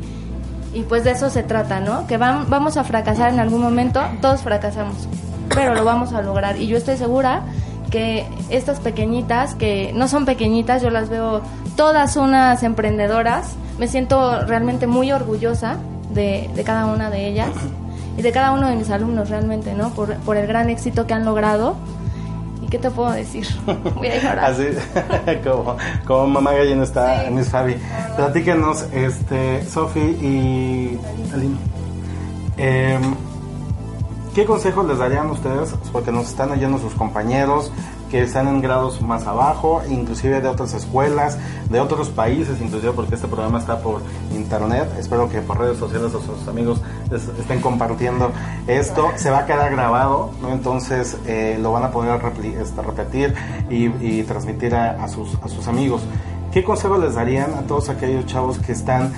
y 0.75 0.83
pues 0.83 1.05
de 1.05 1.13
eso 1.13 1.31
se 1.31 1.43
trata, 1.43 1.81
¿no? 1.81 2.07
Que 2.07 2.17
vamos 2.17 2.77
a 2.77 2.85
fracasar 2.85 3.33
en 3.33 3.41
algún 3.41 3.61
momento, 3.61 4.01
todos 4.21 4.41
fracasamos, 4.41 5.09
pero 5.55 5.75
lo 5.75 5.85
vamos 5.85 6.13
a 6.13 6.23
lograr. 6.23 6.57
Y 6.57 6.67
yo 6.67 6.77
estoy 6.77 6.97
segura 6.97 7.43
que 7.91 8.27
estas 8.49 8.81
pequeñitas, 8.81 9.55
que 9.55 9.93
no 9.95 10.09
son 10.09 10.25
pequeñitas, 10.25 10.83
yo 10.83 10.91
las 10.91 11.11
veo 11.11 11.43
todas 11.77 12.17
unas 12.17 12.63
emprendedoras, 12.63 13.55
me 13.79 13.87
siento 13.87 14.45
realmente 14.47 14.87
muy 14.87 15.13
orgullosa 15.13 15.77
de, 16.13 16.51
de 16.55 16.65
cada 16.65 16.87
una 16.87 17.11
de 17.11 17.29
ellas 17.29 17.51
y 18.17 18.23
de 18.23 18.33
cada 18.33 18.53
uno 18.53 18.69
de 18.69 18.77
mis 18.77 18.91
alumnos 18.91 19.29
realmente, 19.31 19.75
¿no? 19.75 19.91
Por, 19.91 20.17
por 20.19 20.37
el 20.37 20.47
gran 20.47 20.71
éxito 20.71 21.07
que 21.07 21.15
han 21.15 21.25
logrado 21.25 21.77
¿qué 22.73 22.79
te 22.79 22.91
puedo 22.91 23.11
decir? 23.13 23.47
Voy 23.97 24.09
a 24.09 24.17
llorar. 24.17 24.39
Así, 24.47 24.69
como, 25.45 25.77
como 26.07 26.27
mamá 26.27 26.53
gallina 26.53 26.85
está 26.85 27.27
Miss 27.31 27.51
Fabi. 27.51 27.77
Platíquenos, 28.17 28.87
este, 28.95 29.63
Sofi 29.67 30.01
y 30.01 30.99
Aline. 31.35 31.57
Em, 32.57 33.15
¿Qué 34.35 34.47
consejos 34.47 34.87
les 34.87 34.97
darían 34.97 35.29
ustedes? 35.29 35.75
Porque 35.93 36.11
nos 36.11 36.29
están 36.29 36.51
oyendo 36.51 36.79
sus 36.79 36.95
compañeros, 36.95 37.71
que 38.11 38.23
están 38.23 38.49
en 38.49 38.63
grados 38.63 39.03
más 39.03 39.27
abajo, 39.27 39.83
inclusive 39.91 40.41
de 40.41 40.49
otras 40.49 40.73
escuelas, 40.73 41.37
de 41.69 41.79
otros 41.79 42.09
países, 42.09 42.59
inclusive 42.63 42.93
porque 42.93 43.17
este 43.17 43.29
programa 43.29 43.59
está 43.59 43.81
por 43.81 44.01
internet. 44.35 44.89
Espero 44.99 45.29
que 45.29 45.43
por 45.43 45.59
redes 45.59 45.77
sociales 45.77 46.15
o 46.15 46.21
sus 46.23 46.49
amigos 46.49 46.81
estén 47.13 47.61
compartiendo 47.61 48.33
esto. 48.67 49.11
Se 49.17 49.31
va 49.31 49.41
a 49.41 49.47
quedar 49.47 49.71
grabado, 49.71 50.31
¿no? 50.41 50.53
entonces 50.53 51.17
eh, 51.27 51.59
lo 51.61 51.73
van 51.73 51.85
a 51.85 51.91
poder 51.91 52.21
este, 52.61 52.83
repetir 52.83 53.35
y, 53.71 54.23
transmitir 54.23 54.75
a, 54.75 55.09
sus, 55.09 55.35
a 55.43 55.49
sus 55.49 55.67
amigos. 55.69 56.03
¿Qué 56.53 56.63
consejo 56.63 56.99
les 56.99 57.15
darían 57.15 57.55
a 57.55 57.63
todos 57.63 57.89
aquellos 57.89 58.27
chavos 58.27 58.59
que 58.59 58.73
están 58.73 59.13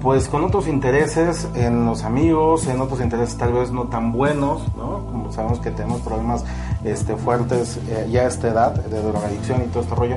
pues 0.00 0.28
con 0.28 0.44
otros 0.44 0.68
intereses 0.68 1.48
en 1.54 1.84
los 1.84 2.04
amigos, 2.04 2.66
en 2.66 2.80
otros 2.80 3.00
intereses 3.00 3.36
tal 3.36 3.52
vez 3.52 3.72
no 3.72 3.84
tan 3.88 4.12
buenos, 4.12 4.62
¿no? 4.76 5.04
Como 5.06 5.32
sabemos 5.32 5.58
que 5.58 5.70
tenemos 5.70 6.00
problemas 6.02 6.44
este, 6.84 7.16
fuertes 7.16 7.78
eh, 7.88 8.08
ya 8.10 8.22
a 8.22 8.26
esta 8.26 8.48
edad 8.48 8.74
de 8.74 9.02
drogadicción 9.02 9.62
y 9.62 9.66
todo 9.66 9.82
este 9.82 9.94
rollo, 9.94 10.16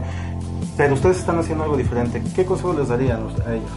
pero 0.77 0.93
ustedes 0.93 1.17
están 1.17 1.39
haciendo 1.39 1.63
algo 1.63 1.77
diferente. 1.77 2.21
¿Qué 2.35 2.45
consejo 2.45 2.73
les 2.73 2.87
darían 2.87 3.19
a 3.45 3.53
ellos? 3.53 3.71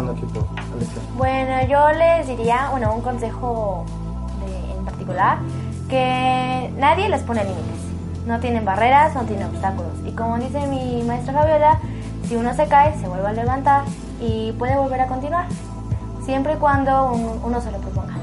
Empezando 0.00 0.12
aquí 0.12 0.22
por 0.32 1.16
Bueno, 1.16 1.66
yo 1.68 1.98
les 1.98 2.26
diría, 2.26 2.68
bueno, 2.70 2.94
un 2.94 3.02
consejo 3.02 3.84
en 4.78 4.84
particular, 4.84 5.38
que 5.88 6.72
nadie 6.78 7.08
les 7.08 7.22
pone 7.22 7.44
límites. 7.44 7.64
No 8.26 8.38
tienen 8.40 8.64
barreras, 8.64 9.14
no 9.14 9.24
tienen 9.24 9.46
obstáculos. 9.48 9.92
Y 10.06 10.12
como 10.12 10.38
dice 10.38 10.66
mi 10.66 11.02
maestra 11.02 11.34
Fabiola, 11.34 11.78
si 12.26 12.36
uno 12.36 12.54
se 12.54 12.66
cae, 12.66 12.98
se 12.98 13.08
vuelve 13.08 13.28
a 13.28 13.32
levantar 13.32 13.84
y 14.20 14.52
puede 14.52 14.76
volver 14.76 15.00
a 15.02 15.06
continuar, 15.06 15.46
siempre 16.24 16.54
y 16.54 16.56
cuando 16.56 17.12
uno 17.12 17.60
se 17.60 17.70
lo 17.70 17.78
proponga. 17.78 18.14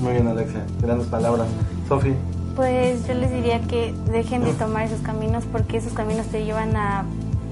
Muy 0.00 0.12
bien, 0.12 0.28
Alexia, 0.28 0.64
grandes 0.80 1.08
palabras. 1.08 1.48
Sofi. 1.88 2.14
Pues 2.56 3.06
yo 3.06 3.14
les 3.14 3.30
diría 3.30 3.60
que 3.62 3.94
dejen 4.10 4.44
de 4.44 4.52
tomar 4.54 4.84
esos 4.84 5.00
caminos 5.00 5.44
porque 5.50 5.76
esos 5.76 5.92
caminos 5.92 6.26
te 6.26 6.44
llevan 6.44 6.76
a 6.76 7.04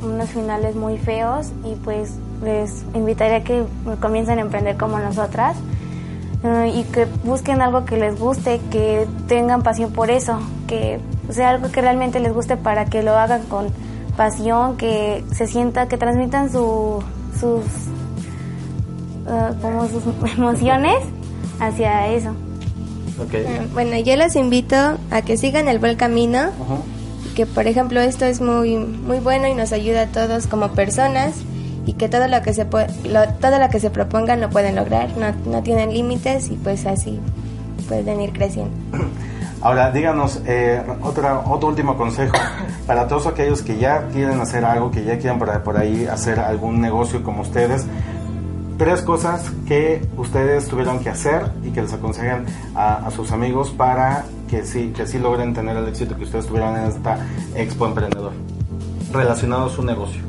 unos 0.02 0.28
finales 0.30 0.76
muy 0.76 0.96
feos 0.96 1.52
y 1.64 1.74
pues 1.76 2.14
les 2.42 2.84
invitaría 2.94 3.38
a 3.38 3.44
que 3.44 3.64
comiencen 4.00 4.38
a 4.38 4.42
emprender 4.42 4.76
como 4.76 4.98
nosotras 4.98 5.56
eh, 6.44 6.72
y 6.74 6.84
que 6.84 7.06
busquen 7.24 7.62
algo 7.62 7.84
que 7.84 7.96
les 7.96 8.18
guste, 8.18 8.60
que 8.70 9.06
tengan 9.26 9.62
pasión 9.62 9.92
por 9.92 10.10
eso, 10.10 10.38
que 10.66 11.00
sea 11.30 11.50
algo 11.50 11.70
que 11.70 11.80
realmente 11.80 12.20
les 12.20 12.32
guste 12.32 12.56
para 12.56 12.84
que 12.86 13.02
lo 13.02 13.16
hagan 13.16 13.42
con 13.44 13.68
pasión, 14.16 14.76
que 14.76 15.24
se 15.32 15.46
sienta, 15.46 15.88
que 15.88 15.96
transmitan 15.96 16.50
su, 16.52 17.02
sus, 17.38 17.64
uh, 19.26 19.60
como 19.60 19.88
sus 19.88 20.02
emociones 20.36 20.98
hacia 21.58 22.08
eso. 22.08 22.30
Okay. 23.26 23.44
Eh, 23.44 23.68
bueno, 23.72 23.98
yo 23.98 24.16
los 24.16 24.36
invito 24.36 24.76
a 25.10 25.22
que 25.22 25.36
sigan 25.36 25.66
el 25.66 25.80
buen 25.80 25.96
camino, 25.96 26.50
que 27.34 27.46
por 27.46 27.66
ejemplo 27.66 28.00
esto 28.00 28.26
es 28.26 28.40
muy 28.40 28.76
muy 28.76 29.18
bueno 29.18 29.48
y 29.48 29.54
nos 29.54 29.72
ayuda 29.72 30.02
a 30.02 30.06
todos 30.06 30.46
como 30.46 30.68
personas 30.68 31.34
y 31.88 31.94
que 31.94 32.10
todo 32.10 32.28
lo 32.28 32.42
que 32.42 32.52
se 32.52 32.66
puede, 32.66 32.88
todo 33.40 33.58
lo 33.58 33.70
que 33.70 33.80
se 33.80 33.88
propongan 33.88 34.42
lo 34.42 34.50
pueden 34.50 34.76
lograr, 34.76 35.08
no, 35.16 35.32
no 35.50 35.62
tienen 35.62 35.90
límites 35.90 36.50
y 36.50 36.56
pues 36.56 36.84
así 36.84 37.18
pueden 37.88 38.20
ir 38.20 38.34
creciendo. 38.34 38.76
Ahora, 39.62 39.90
díganos 39.90 40.42
eh, 40.46 40.82
otra, 41.02 41.40
otro 41.40 41.70
último 41.70 41.96
consejo 41.96 42.36
para 42.86 43.08
todos 43.08 43.26
aquellos 43.26 43.62
que 43.62 43.78
ya 43.78 44.06
quieren 44.08 44.38
hacer 44.38 44.66
algo, 44.66 44.90
que 44.90 45.02
ya 45.02 45.18
quieran 45.18 45.38
por, 45.38 45.78
ahí 45.78 46.06
hacer 46.06 46.38
algún 46.40 46.82
negocio 46.82 47.22
como 47.22 47.40
ustedes. 47.40 47.86
Tres 48.76 49.00
cosas 49.00 49.50
que 49.66 50.06
ustedes 50.18 50.68
tuvieron 50.68 51.00
que 51.00 51.08
hacer 51.08 51.50
y 51.64 51.70
que 51.70 51.80
les 51.80 51.92
aconsejan 51.94 52.44
a, 52.76 53.10
sus 53.10 53.32
amigos 53.32 53.70
para 53.70 54.26
que 54.50 54.66
sí, 54.66 54.92
que 54.94 55.06
sí 55.06 55.18
logren 55.18 55.54
tener 55.54 55.74
el 55.74 55.88
éxito 55.88 56.16
que 56.16 56.24
ustedes 56.24 56.46
tuvieron 56.46 56.76
en 56.76 56.84
esta 56.84 57.18
Expo 57.56 57.86
Emprendedor, 57.86 58.32
relacionado 59.10 59.66
a 59.66 59.70
su 59.70 59.82
negocio. 59.82 60.28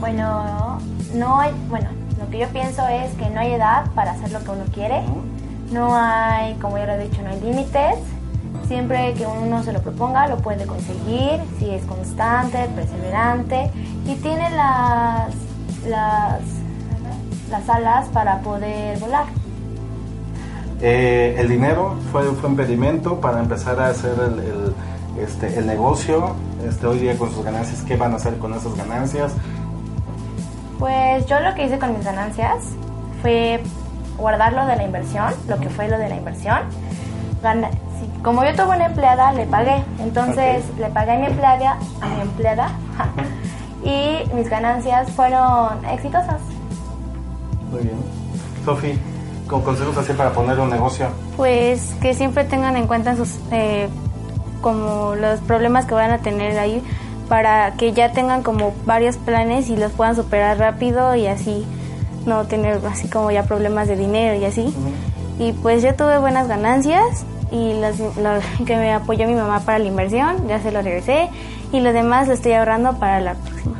Bueno, 0.00 0.78
no 1.14 1.40
hay, 1.40 1.52
bueno, 1.68 1.90
lo 2.18 2.28
que 2.30 2.38
yo 2.38 2.48
pienso 2.48 2.86
es 2.88 3.12
que 3.14 3.30
no 3.30 3.40
hay 3.40 3.52
edad 3.52 3.86
para 3.94 4.12
hacer 4.12 4.32
lo 4.32 4.40
que 4.40 4.50
uno 4.50 4.64
quiere. 4.72 5.02
No 5.70 5.94
hay, 5.94 6.54
como 6.54 6.78
ya 6.78 6.86
lo 6.86 6.92
he 6.94 7.04
dicho, 7.04 7.22
no 7.22 7.30
hay 7.30 7.40
límites 7.40 7.98
Siempre 8.70 9.14
que 9.14 9.26
uno 9.26 9.64
se 9.64 9.72
lo 9.72 9.80
proponga, 9.80 10.28
lo 10.28 10.36
puede 10.36 10.64
conseguir, 10.64 11.40
si 11.58 11.70
es 11.70 11.84
constante, 11.86 12.68
perseverante 12.76 13.68
y 14.06 14.14
tiene 14.14 14.48
las, 14.50 15.34
las, 15.88 16.40
las 17.50 17.68
alas 17.68 18.06
para 18.12 18.38
poder 18.42 18.96
volar. 19.00 19.26
Eh, 20.80 21.34
el 21.36 21.48
dinero 21.48 21.96
fue, 22.12 22.22
fue 22.36 22.48
impedimento 22.48 23.20
para 23.20 23.40
empezar 23.40 23.80
a 23.80 23.88
hacer 23.88 24.14
el, 24.20 24.72
este, 25.20 25.58
el 25.58 25.66
negocio. 25.66 26.36
Este, 26.64 26.86
hoy 26.86 27.00
día 27.00 27.18
con 27.18 27.32
sus 27.32 27.44
ganancias, 27.44 27.82
¿qué 27.82 27.96
van 27.96 28.12
a 28.12 28.16
hacer 28.16 28.38
con 28.38 28.54
esas 28.54 28.76
ganancias? 28.76 29.32
Pues 30.80 31.26
yo 31.26 31.38
lo 31.40 31.54
que 31.54 31.66
hice 31.66 31.78
con 31.78 31.94
mis 31.94 32.06
ganancias 32.06 32.64
fue 33.20 33.62
guardar 34.16 34.54
lo 34.54 34.64
de 34.64 34.76
la 34.76 34.82
inversión, 34.82 35.34
lo 35.46 35.60
que 35.60 35.68
fue 35.68 35.88
lo 35.88 35.98
de 35.98 36.08
la 36.08 36.16
inversión. 36.16 36.60
Como 38.22 38.42
yo 38.44 38.54
tuve 38.54 38.76
una 38.76 38.86
empleada, 38.86 39.30
le 39.32 39.44
pagué. 39.44 39.84
Entonces 39.98 40.64
le 40.78 40.88
pagué 40.88 41.12
a 41.12 41.18
mi 41.18 41.26
empleada, 41.26 41.78
a 42.00 42.08
mi 42.08 42.20
empleada 42.22 42.70
y 43.84 44.22
mis 44.34 44.48
ganancias 44.48 45.10
fueron 45.10 45.84
exitosas. 45.84 46.40
Muy 47.70 47.82
bien. 47.82 47.96
Sofi, 48.64 48.98
¿con 49.46 49.60
consejos 49.60 49.98
así 49.98 50.14
para 50.14 50.32
poner 50.32 50.58
un 50.58 50.70
negocio? 50.70 51.08
Pues 51.36 51.94
que 52.00 52.14
siempre 52.14 52.44
tengan 52.44 52.78
en 52.78 52.86
cuenta 52.86 53.16
sus, 53.16 53.38
eh, 53.52 53.90
como 54.62 55.14
los 55.14 55.40
problemas 55.40 55.84
que 55.84 55.92
van 55.92 56.10
a 56.10 56.18
tener 56.18 56.58
ahí 56.58 56.82
para 57.30 57.74
que 57.74 57.92
ya 57.92 58.10
tengan 58.10 58.42
como 58.42 58.74
varios 58.86 59.16
planes 59.16 59.70
y 59.70 59.76
los 59.76 59.92
puedan 59.92 60.16
superar 60.16 60.58
rápido 60.58 61.14
y 61.14 61.28
así 61.28 61.64
no 62.26 62.44
tener 62.44 62.84
así 62.90 63.08
como 63.08 63.30
ya 63.30 63.44
problemas 63.44 63.86
de 63.86 63.94
dinero 63.94 64.34
y 64.34 64.44
así. 64.44 64.74
Y 65.38 65.52
pues 65.52 65.80
yo 65.84 65.94
tuve 65.94 66.18
buenas 66.18 66.48
ganancias 66.48 67.24
y 67.52 67.74
los, 67.74 67.94
que 68.66 68.74
me 68.76 68.92
apoyó 68.92 69.28
mi 69.28 69.34
mamá 69.34 69.60
para 69.60 69.78
la 69.78 69.86
inversión, 69.86 70.48
ya 70.48 70.60
se 70.60 70.72
lo 70.72 70.82
regresé 70.82 71.28
y 71.70 71.78
lo 71.78 71.92
demás 71.92 72.26
lo 72.26 72.34
estoy 72.34 72.52
ahorrando 72.54 72.94
para 72.98 73.20
la 73.20 73.34
próxima. 73.34 73.76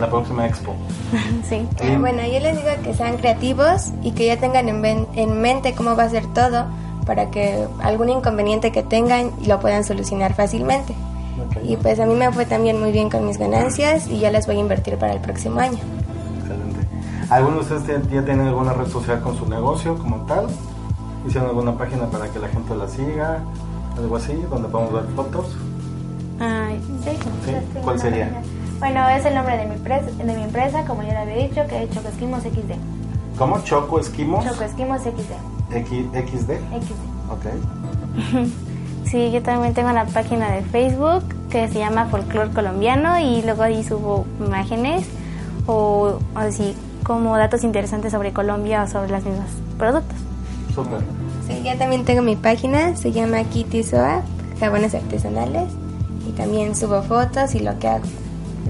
la 0.00 0.10
próxima 0.10 0.46
expo. 0.48 0.74
sí. 1.48 1.64
bueno, 2.00 2.22
yo 2.24 2.40
les 2.40 2.56
digo 2.56 2.70
que 2.82 2.92
sean 2.92 3.18
creativos 3.18 3.92
y 4.02 4.10
que 4.10 4.26
ya 4.26 4.36
tengan 4.36 4.68
en, 4.68 5.06
en 5.14 5.40
mente 5.40 5.76
cómo 5.76 5.94
va 5.94 6.02
a 6.02 6.10
ser 6.10 6.26
todo 6.26 6.66
para 7.06 7.30
que 7.30 7.68
algún 7.84 8.08
inconveniente 8.08 8.72
que 8.72 8.82
tengan 8.82 9.30
lo 9.46 9.60
puedan 9.60 9.84
solucionar 9.84 10.34
fácilmente. 10.34 10.92
Y 11.62 11.76
pues 11.76 11.98
a 12.00 12.06
mí 12.06 12.14
me 12.14 12.30
fue 12.32 12.46
también 12.46 12.80
muy 12.80 12.92
bien 12.92 13.10
con 13.10 13.26
mis 13.26 13.38
ganancias 13.38 14.06
y 14.08 14.18
ya 14.18 14.30
las 14.30 14.46
voy 14.46 14.56
a 14.56 14.60
invertir 14.60 14.96
para 14.96 15.12
el 15.12 15.20
próximo 15.20 15.60
año. 15.60 15.78
Excelente. 16.38 16.80
¿Alguno 17.28 17.62
de 17.62 17.74
ustedes 17.74 18.10
ya 18.10 18.24
tiene 18.24 18.48
alguna 18.48 18.72
red 18.72 18.88
social 18.88 19.20
con 19.20 19.36
su 19.36 19.46
negocio 19.48 19.96
como 19.98 20.24
tal? 20.26 20.46
¿Hicieron 21.26 21.50
alguna 21.50 21.76
página 21.76 22.06
para 22.06 22.28
que 22.28 22.38
la 22.38 22.48
gente 22.48 22.74
la 22.74 22.88
siga? 22.88 23.42
Algo 23.96 24.16
así, 24.16 24.32
donde 24.48 24.68
podemos 24.68 24.92
ver 24.94 25.04
fotos. 25.14 25.56
Ay, 26.40 26.80
sí. 27.04 27.10
¿Cuál 27.82 27.98
sería? 27.98 28.42
Bueno, 28.78 29.06
es 29.10 29.26
el 29.26 29.34
nombre 29.34 29.58
de 29.58 29.66
mi, 29.66 29.74
empresa, 29.74 30.06
de 30.10 30.24
mi 30.24 30.42
empresa, 30.42 30.84
como 30.86 31.02
ya 31.02 31.12
le 31.12 31.18
había 31.18 31.48
dicho, 31.48 31.66
que 31.68 31.82
es 31.82 31.90
Choco 31.90 32.08
Esquimos 32.08 32.42
XD. 32.42 32.72
¿Cómo? 33.36 33.60
¿Choco 33.62 34.00
Esquimos? 34.00 34.44
Choco 34.46 34.64
Esquimos 34.64 35.02
XD. 35.02 35.76
X, 35.76 36.06
¿XD? 36.12 36.50
XD. 36.50 36.50
Ok. 37.30 37.44
sí, 39.04 39.30
yo 39.30 39.42
también 39.42 39.74
tengo 39.74 39.90
una 39.90 40.06
página 40.06 40.50
de 40.50 40.62
Facebook 40.62 41.22
que 41.50 41.68
se 41.68 41.78
llama 41.78 42.06
Folklore 42.06 42.50
Colombiano 42.50 43.18
y 43.18 43.42
luego 43.42 43.62
ahí 43.62 43.82
subo 43.82 44.26
imágenes 44.38 45.06
o, 45.66 46.18
así 46.34 46.74
como 47.02 47.36
datos 47.36 47.64
interesantes 47.64 48.12
sobre 48.12 48.32
Colombia 48.32 48.84
o 48.84 48.86
sobre 48.86 49.10
los 49.10 49.24
mismos 49.24 49.46
productos. 49.78 50.16
Súper. 50.74 51.00
Sí, 51.46 51.62
yo 51.64 51.76
también 51.76 52.04
tengo 52.04 52.22
mi 52.22 52.36
página, 52.36 52.96
se 52.96 53.12
llama 53.12 53.42
Kitty 53.44 53.82
Soa, 53.82 54.22
jabones 54.60 54.94
artesanales 54.94 55.68
y 56.28 56.32
también 56.32 56.76
subo 56.76 57.02
fotos 57.02 57.54
y 57.54 57.60
lo 57.60 57.76
que 57.78 57.88
hago. 57.88 58.04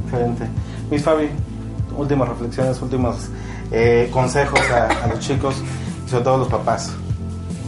Excelente. 0.05 0.47
Miss 0.91 1.03
Fabi, 1.03 1.29
últimas 1.97 2.29
reflexiones, 2.29 2.81
últimos 2.81 3.29
eh, 3.71 4.09
consejos 4.13 4.61
a, 4.71 5.07
los 5.09 5.21
chicos 5.21 5.57
y 6.07 6.09
sobre 6.09 6.25
todo 6.25 6.35
a 6.35 6.39
los 6.39 6.49
papás. 6.49 6.93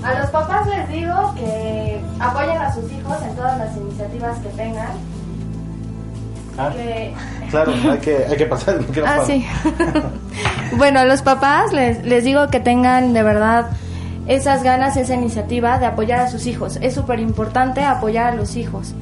A 0.02 0.18
los 0.18 0.30
papás 0.30 0.66
les 0.66 0.88
digo 0.88 1.34
que 1.34 2.00
apoyen 2.18 2.56
a 2.56 2.72
sus 2.72 2.90
hijos 2.90 3.16
en 3.22 3.36
todas 3.36 3.58
las 3.58 3.76
iniciativas 3.76 4.38
que 4.38 4.48
tengan. 4.50 4.90
Ah, 6.58 6.70
Claro, 7.50 7.72
hay 7.90 7.98
que, 7.98 8.24
hay 8.28 8.36
que 8.36 8.46
pasar. 8.46 8.80
Ah, 9.06 9.20
sí. 9.26 9.46
bueno, 10.76 11.00
a 11.00 11.04
los 11.04 11.22
papás 11.22 11.72
les, 11.72 12.04
les 12.04 12.24
digo 12.24 12.48
que 12.48 12.60
tengan 12.60 13.12
de 13.12 13.22
verdad 13.22 13.70
esas 14.26 14.62
ganas, 14.62 14.96
esa 14.96 15.14
iniciativa 15.14 15.78
de 15.78 15.86
apoyar 15.86 16.20
a 16.20 16.28
sus 16.28 16.46
hijos. 16.46 16.78
Es 16.80 16.94
súper 16.94 17.20
importante 17.20 17.82
apoyar 17.84 18.32
a 18.32 18.36
los 18.36 18.56
hijos 18.56 18.94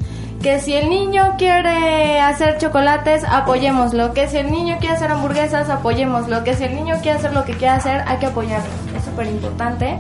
que 0.43 0.59
si 0.59 0.73
el 0.73 0.89
niño 0.89 1.35
quiere 1.37 2.19
hacer 2.21 2.57
chocolates, 2.57 3.25
apoyémoslo, 3.25 4.15
que 4.15 4.27
si 4.27 4.39
el 4.39 4.51
niño 4.51 4.79
quiere 4.81 4.95
hacer 4.95 5.11
hamburguesas, 5.11 5.69
apoyémoslo, 5.69 6.45
que 6.45 6.55
si 6.55 6.65
el 6.65 6.75
niño 6.75 6.97
quiere 7.03 7.19
hacer 7.19 7.35
lo 7.35 7.45
que 7.45 7.53
quiera 7.53 7.75
hacer, 7.75 8.03
hay 8.07 8.17
que 8.17 8.27
apoyarlo, 8.27 8.71
es 8.97 9.05
súper 9.05 9.27
importante. 9.27 9.99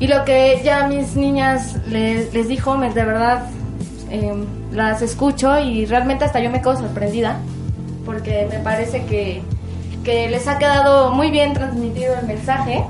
Y 0.00 0.06
lo 0.06 0.24
que 0.24 0.62
ya 0.64 0.88
mis 0.88 1.14
niñas 1.14 1.76
les, 1.86 2.32
les 2.32 2.48
dijo, 2.48 2.74
de 2.78 3.04
verdad 3.04 3.42
em, 4.08 4.46
las 4.72 5.02
escucho 5.02 5.60
y 5.60 5.84
realmente 5.84 6.24
hasta 6.24 6.40
yo 6.40 6.50
me 6.50 6.60
quedo 6.62 6.78
sorprendida, 6.78 7.38
porque 8.06 8.48
me 8.50 8.60
parece 8.60 9.04
que, 9.04 9.42
que 10.02 10.30
les 10.30 10.48
ha 10.48 10.56
quedado 10.56 11.12
muy 11.12 11.30
bien 11.30 11.52
transmitido 11.52 12.14
el 12.18 12.26
mensaje. 12.26 12.82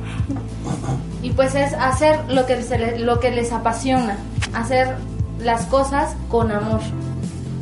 Y 1.21 1.31
pues 1.33 1.57
es 1.57 1.75
hacer 1.75 2.21
lo 2.29 2.47
que, 2.47 2.63
se 2.63 2.99
lo 2.99 3.19
que 3.19 3.33
les 3.33 3.53
apasiona, 3.53 4.17
hacer 4.55 4.95
las 5.41 5.67
cosas 5.67 6.15
con 6.29 6.53
amor. 6.53 6.81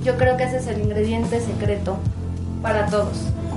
Yo 0.05 0.17
creo 0.19 0.37
que 0.37 0.45
ese 0.45 0.59
es 0.59 0.67
el 0.67 0.83
ingrediente 0.83 1.41
secreto 1.41 1.97
para 2.63 2.87
todos. 2.87 3.17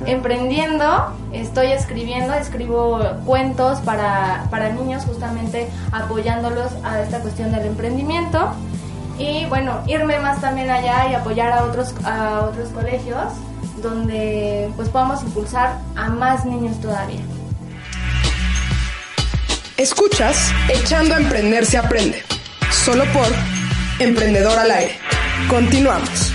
emprendiendo 0.07 1.15
estoy 1.33 1.69
escribiendo 1.73 2.35
escribo 2.35 3.01
cuentos 3.25 3.81
para, 3.81 4.47
para 4.51 4.71
niños 4.71 5.05
justamente 5.05 5.69
apoyándolos 5.91 6.73
a 6.85 7.01
esta 7.01 7.21
cuestión 7.21 7.51
del 7.53 7.67
emprendimiento 7.67 8.53
y 9.19 9.47
bueno 9.47 9.81
irme 9.87 10.19
más 10.19 10.41
también 10.41 10.71
allá 10.71 11.11
y 11.11 11.15
apoyar 11.15 11.53
a 11.53 11.65
otros 11.65 11.95
a 12.05 12.43
otros 12.51 12.69
colegios 12.71 13.33
donde 13.83 14.71
pues 14.77 14.89
podamos 14.89 15.23
impulsar 15.23 15.79
a 15.97 16.09
más 16.09 16.45
niños 16.45 16.79
todavía 16.81 17.21
Escuchas 19.83 20.53
Echando 20.69 21.15
a 21.15 21.19
Emprender 21.19 21.67
se 21.67 21.77
aprende. 21.77 22.23
Solo 22.71 23.05
por 23.13 23.27
Emprendedor 23.99 24.57
al 24.57 24.71
aire. 24.71 24.97
Continuamos. 25.49 26.33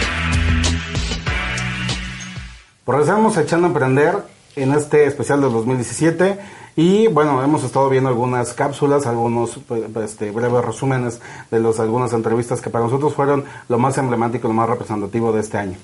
Pues 2.87 2.99
regresamos 2.99 3.35
Echando 3.35 3.67
a 3.67 3.69
Emprender 3.71 4.15
en 4.55 4.71
este 4.71 5.03
especial 5.07 5.41
del 5.41 5.51
2017 5.51 6.39
y 6.77 7.07
bueno, 7.07 7.43
hemos 7.43 7.65
estado 7.65 7.89
viendo 7.89 8.07
algunas 8.07 8.53
cápsulas, 8.53 9.05
algunos 9.05 9.59
pues, 9.67 9.83
este, 10.05 10.31
breves 10.31 10.63
resúmenes 10.63 11.19
de 11.51 11.59
los, 11.59 11.81
algunas 11.81 12.13
entrevistas 12.13 12.61
que 12.61 12.69
para 12.69 12.85
nosotros 12.85 13.13
fueron 13.13 13.43
lo 13.67 13.77
más 13.77 13.97
emblemático, 13.97 14.47
lo 14.47 14.53
más 14.53 14.69
representativo 14.69 15.33
de 15.33 15.41
este 15.41 15.57
año. 15.57 15.77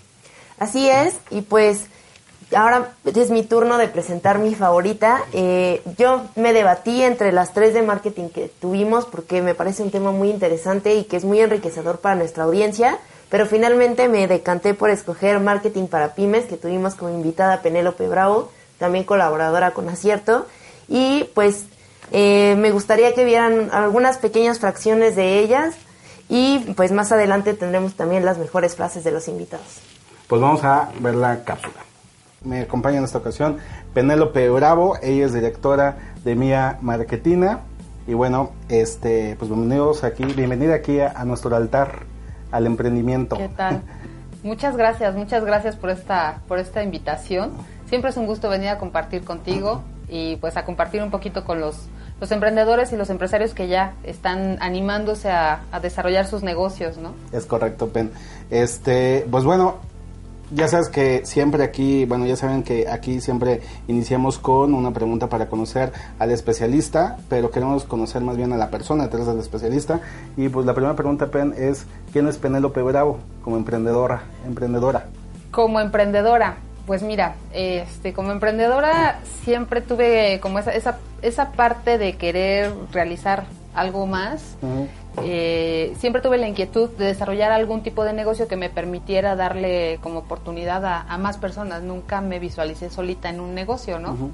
Así 0.57 0.87
es, 0.87 1.17
y 1.29 1.41
pues 1.41 1.87
ahora 2.55 2.93
es 3.03 3.31
mi 3.31 3.43
turno 3.43 3.77
de 3.77 3.89
presentar 3.89 4.39
mi 4.39 4.55
favorita. 4.55 5.23
Eh, 5.33 5.81
yo 5.97 6.23
me 6.37 6.53
debatí 6.53 7.03
entre 7.03 7.33
las 7.33 7.53
tres 7.53 7.73
de 7.73 7.81
marketing 7.81 8.29
que 8.29 8.47
tuvimos 8.47 9.07
porque 9.07 9.41
me 9.41 9.55
parece 9.55 9.83
un 9.83 9.91
tema 9.91 10.13
muy 10.13 10.29
interesante 10.29 10.95
y 10.95 11.03
que 11.03 11.17
es 11.17 11.25
muy 11.25 11.41
enriquecedor 11.41 11.99
para 11.99 12.15
nuestra 12.15 12.45
audiencia, 12.45 12.97
pero 13.33 13.47
finalmente 13.47 14.09
me 14.09 14.27
decanté 14.27 14.75
por 14.75 14.91
escoger 14.91 15.39
marketing 15.39 15.87
para 15.87 16.13
pymes 16.13 16.45
que 16.45 16.55
tuvimos 16.55 16.93
como 16.93 17.15
invitada 17.15 17.63
Penélope 17.63 18.07
Bravo, 18.07 18.51
también 18.77 19.05
colaboradora 19.05 19.71
con 19.71 19.89
Acierto, 19.89 20.45
y 20.87 21.23
pues 21.33 21.65
eh, 22.11 22.55
me 22.59 22.69
gustaría 22.69 23.15
que 23.15 23.25
vieran 23.25 23.69
algunas 23.71 24.19
pequeñas 24.19 24.59
fracciones 24.59 25.15
de 25.15 25.39
ellas 25.39 25.73
y 26.29 26.59
pues 26.75 26.91
más 26.91 27.11
adelante 27.11 27.55
tendremos 27.55 27.95
también 27.95 28.23
las 28.23 28.37
mejores 28.37 28.75
frases 28.75 29.03
de 29.03 29.09
los 29.09 29.27
invitados. 29.27 29.65
Pues 30.27 30.39
vamos 30.39 30.63
a 30.63 30.91
ver 30.99 31.15
la 31.15 31.43
cápsula. 31.43 31.81
Me 32.43 32.61
acompaña 32.61 32.99
en 32.99 33.05
esta 33.05 33.17
ocasión 33.17 33.57
Penélope 33.95 34.47
Bravo, 34.49 34.95
ella 35.01 35.25
es 35.25 35.33
directora 35.33 36.13
de 36.23 36.35
Mía 36.35 36.77
Marketina. 36.81 37.61
Y 38.05 38.13
bueno, 38.13 38.51
este, 38.69 39.35
pues 39.39 39.49
bienvenidos 39.49 40.03
aquí, 40.03 40.23
bienvenida 40.23 40.75
aquí 40.75 40.99
a, 40.99 41.23
nuestro 41.25 41.55
altar, 41.55 42.12
al 42.53 42.67
emprendimiento. 42.67 43.35
¿Qué 43.35 43.49
tal? 43.49 43.81
muchas 44.43 44.77
gracias, 44.77 45.15
muchas 45.15 45.43
gracias 45.43 45.75
por 45.75 45.89
esta, 45.89 46.41
por 46.47 46.59
esta 46.59 46.83
invitación. 46.83 47.51
Siempre 47.87 48.11
es 48.11 48.17
un 48.17 48.27
gusto 48.27 48.47
venir 48.47 48.69
a 48.69 48.77
compartir 48.77 49.23
contigo 49.23 49.81
y 50.07 50.35
pues 50.37 50.55
a 50.55 50.63
compartir 50.63 51.01
un 51.01 51.09
poquito 51.09 51.43
con 51.43 51.59
los, 51.59 51.87
los 52.21 52.31
emprendedores 52.31 52.93
y 52.93 52.97
los 52.97 53.09
empresarios 53.09 53.53
que 53.53 53.67
ya 53.67 53.93
están 54.03 54.57
animándose 54.61 55.31
a, 55.31 55.61
a 55.71 55.79
desarrollar 55.79 56.27
sus 56.27 56.43
negocios, 56.43 56.97
¿no? 56.97 57.13
Es 57.31 57.45
correcto, 57.45 57.89
Pen. 57.89 58.11
Este, 58.51 59.25
pues 59.31 59.43
bueno, 59.43 59.77
ya 60.55 60.67
sabes 60.67 60.89
que 60.89 61.25
siempre 61.25 61.63
aquí, 61.63 62.05
bueno, 62.05 62.25
ya 62.25 62.35
saben 62.35 62.63
que 62.63 62.87
aquí 62.87 63.21
siempre 63.21 63.61
iniciamos 63.87 64.37
con 64.37 64.73
una 64.73 64.91
pregunta 64.91 65.27
para 65.27 65.47
conocer 65.47 65.91
al 66.19 66.31
especialista, 66.31 67.17
pero 67.29 67.51
queremos 67.51 67.83
conocer 67.85 68.21
más 68.21 68.37
bien 68.37 68.53
a 68.53 68.57
la 68.57 68.69
persona 68.69 69.03
detrás 69.03 69.27
del 69.27 69.39
especialista. 69.39 70.01
Y 70.37 70.49
pues 70.49 70.65
la 70.65 70.73
primera 70.73 70.95
pregunta, 70.95 71.27
Pen, 71.27 71.53
es 71.57 71.85
¿quién 72.11 72.27
es 72.27 72.37
Penélope 72.37 72.81
Bravo 72.81 73.19
como 73.43 73.57
emprendedora? 73.57 74.23
emprendedora? 74.45 75.07
Como 75.51 75.79
emprendedora, 75.79 76.57
pues 76.85 77.03
mira, 77.03 77.35
este, 77.53 78.13
como 78.13 78.31
emprendedora 78.31 79.19
siempre 79.43 79.81
tuve 79.81 80.39
como 80.41 80.59
esa, 80.59 80.71
esa, 80.73 80.97
esa 81.21 81.51
parte 81.51 81.97
de 81.97 82.17
querer 82.17 82.73
realizar 82.91 83.45
algo 83.73 84.05
más. 84.05 84.55
Eh, 85.21 85.93
siempre 85.99 86.21
tuve 86.21 86.37
la 86.37 86.47
inquietud 86.47 86.89
de 86.89 87.05
desarrollar 87.05 87.51
algún 87.51 87.83
tipo 87.83 88.03
de 88.03 88.13
negocio 88.13 88.47
que 88.47 88.55
me 88.55 88.69
permitiera 88.69 89.35
darle 89.35 89.99
como 90.01 90.19
oportunidad 90.19 90.83
a, 90.85 91.17
más 91.17 91.37
personas. 91.37 91.83
Nunca 91.83 92.21
me 92.21 92.39
visualicé 92.39 92.89
solita 92.89 93.29
en 93.29 93.39
un 93.39 93.53
negocio, 93.53 93.99
¿no? 93.99 94.31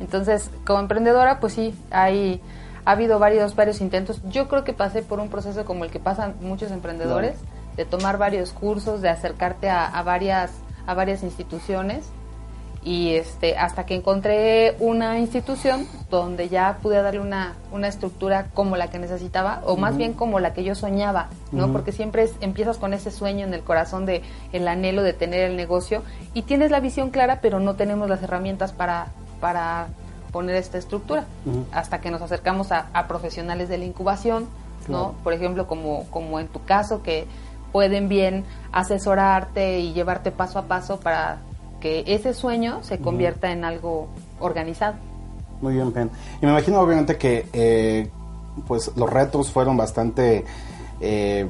Entonces, 0.00 0.50
como 0.66 0.80
emprendedora, 0.80 1.40
pues 1.40 1.54
sí, 1.54 1.74
hay, 1.90 2.40
ha 2.84 2.92
habido 2.92 3.18
varios, 3.18 3.56
varios 3.56 3.80
intentos. 3.80 4.20
Yo 4.28 4.48
creo 4.48 4.64
que 4.64 4.72
pasé 4.72 5.02
por 5.02 5.18
un 5.18 5.28
proceso 5.28 5.64
como 5.64 5.84
el 5.84 5.90
que 5.90 5.98
pasan 5.98 6.36
muchos 6.40 6.70
emprendedores, 6.70 7.38
de 7.76 7.84
tomar 7.84 8.18
varios 8.18 8.52
cursos, 8.52 9.00
de 9.00 9.08
acercarte 9.08 9.70
a, 9.70 10.02
varias, 10.02 10.52
a 10.86 10.94
varias 10.94 11.22
instituciones 11.22 12.04
y 12.84 13.14
este 13.14 13.56
hasta 13.56 13.86
que 13.86 13.94
encontré 13.94 14.76
una 14.78 15.18
institución 15.18 15.86
donde 16.10 16.48
ya 16.48 16.78
pude 16.80 17.02
darle 17.02 17.20
una, 17.20 17.56
una 17.72 17.88
estructura 17.88 18.46
como 18.54 18.76
la 18.76 18.88
que 18.88 18.98
necesitaba 18.98 19.62
o 19.66 19.76
más 19.76 19.96
bien 19.96 20.12
como 20.12 20.38
la 20.38 20.54
que 20.54 20.62
yo 20.62 20.74
soñaba 20.74 21.28
no 21.50 21.72
porque 21.72 21.92
siempre 21.92 22.30
empiezas 22.40 22.78
con 22.78 22.94
ese 22.94 23.10
sueño 23.10 23.46
en 23.46 23.54
el 23.54 23.62
corazón 23.62 24.06
de 24.06 24.22
el 24.52 24.68
anhelo 24.68 25.02
de 25.02 25.12
tener 25.12 25.40
el 25.40 25.56
negocio 25.56 26.02
y 26.34 26.42
tienes 26.42 26.70
la 26.70 26.80
visión 26.80 27.10
clara 27.10 27.40
pero 27.40 27.58
no 27.58 27.74
tenemos 27.74 28.08
las 28.08 28.22
herramientas 28.22 28.72
para 28.72 29.08
para 29.40 29.88
poner 30.30 30.56
esta 30.56 30.78
estructura 30.78 31.24
hasta 31.72 32.00
que 32.00 32.10
nos 32.10 32.22
acercamos 32.22 32.70
a, 32.70 33.08
profesionales 33.08 33.68
de 33.68 33.78
la 33.78 33.86
incubación 33.86 34.46
no 34.86 35.14
por 35.24 35.32
ejemplo 35.32 35.66
como 35.66 36.04
como 36.10 36.38
en 36.38 36.46
tu 36.46 36.64
caso 36.64 37.02
que 37.02 37.26
pueden 37.72 38.08
bien 38.08 38.44
asesorarte 38.72 39.80
y 39.80 39.92
llevarte 39.92 40.30
paso 40.30 40.58
a 40.58 40.62
paso 40.62 41.00
para 41.00 41.38
que 41.80 42.04
ese 42.06 42.34
sueño 42.34 42.82
se 42.82 42.98
convierta 42.98 43.52
en 43.52 43.64
algo 43.64 44.08
organizado. 44.40 44.96
Muy 45.60 45.74
bien, 45.74 45.92
Pen. 45.92 46.10
Y 46.40 46.46
me 46.46 46.52
imagino 46.52 46.80
obviamente 46.80 47.16
que 47.16 47.46
eh, 47.52 48.08
pues 48.66 48.92
los 48.96 49.10
retos 49.10 49.50
fueron 49.50 49.76
bastante 49.76 50.44
eh, 51.00 51.48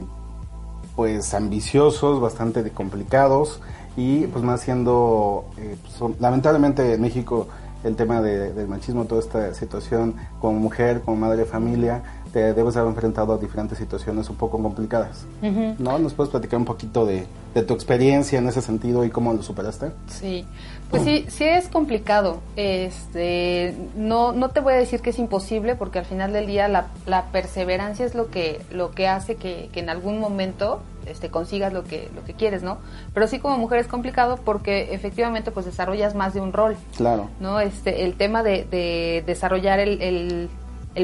pues 0.97 1.33
ambiciosos, 1.35 2.21
bastante 2.21 2.69
complicados 2.71 3.61
y 3.97 4.27
pues 4.27 4.45
más 4.45 4.61
siendo 4.61 5.47
eh, 5.59 5.77
pues, 5.83 6.21
lamentablemente 6.21 6.95
en 6.95 7.01
México 7.01 7.49
el 7.85 7.95
tema 7.97 8.21
de, 8.21 8.53
del 8.53 8.67
machismo, 8.67 9.05
toda 9.05 9.21
esta 9.21 9.55
situación 9.55 10.17
como 10.41 10.59
mujer, 10.59 11.03
como 11.03 11.17
madre 11.17 11.39
de 11.39 11.45
familia, 11.45 12.03
te 12.33 12.53
debes 12.53 12.77
haber 12.77 12.91
enfrentado 12.91 13.33
a 13.33 13.39
diferentes 13.39 13.79
situaciones 13.79 14.29
un 14.31 14.37
poco 14.37 14.63
complicadas. 14.63 15.25
¿No? 15.43 15.99
¿Nos 15.99 16.15
puedes 16.15 16.31
platicar 16.31 16.59
un 16.59 16.65
poquito 16.65 17.07
de, 17.07 17.27
tu 17.67 17.75
experiencia 17.75 18.39
en 18.39 18.49
ese 18.49 18.63
sentido 18.63 19.05
y 19.05 19.11
cómo 19.11 19.33
lo 19.33 19.43
superaste? 19.43 19.91
Sí, 20.07 20.47
pues 20.91 21.03
sí, 21.03 21.27
sí 21.29 21.45
es 21.45 21.69
complicado. 21.69 22.41
Este, 22.57 23.75
no, 23.97 24.33
no 24.33 24.51
te 24.51 24.61
voy 24.61 24.75
a 24.75 24.77
decir 24.77 25.01
que 25.01 25.11
es 25.11 25.19
imposible 25.19 25.75
porque 25.75 25.99
al 25.99 26.05
final 26.05 26.33
del 26.33 26.47
día 26.47 26.69
la, 26.69 26.87
la 27.07 27.27
perseverancia 27.27 28.07
es 28.07 28.15
lo 28.15 28.31
que, 28.31 28.61
lo 28.71 28.93
que 28.93 29.09
hace 29.09 29.37
que, 29.37 29.71
que 29.73 29.81
en 29.81 29.91
algún 29.91 30.21
momento 30.21 30.81
este, 31.09 31.31
consigas 31.31 31.73
lo 31.73 31.85
que, 31.85 32.09
lo 32.15 32.25
que 32.25 32.35
quieres, 32.35 32.63
¿no? 32.63 32.79
Pero 33.15 33.27
sí 33.27 33.39
como 33.39 33.59
mujer 33.59 33.81
es 33.81 33.87
complicado 33.87 34.39
porque 34.45 34.95
efectivamente 34.95 35.51
pues 35.51 35.67
desarrollas 35.67 36.15
más 36.15 36.35
de 36.35 36.41
un 36.41 36.53
rol. 36.53 36.77
Claro. 36.97 37.29
¿No? 37.41 37.61
Este, 37.61 38.05
el 38.05 38.15
tema 38.15 38.43
de, 38.43 38.65
de 38.71 39.25
desarrollar 39.27 39.81
el, 39.81 40.01
el, 40.03 40.49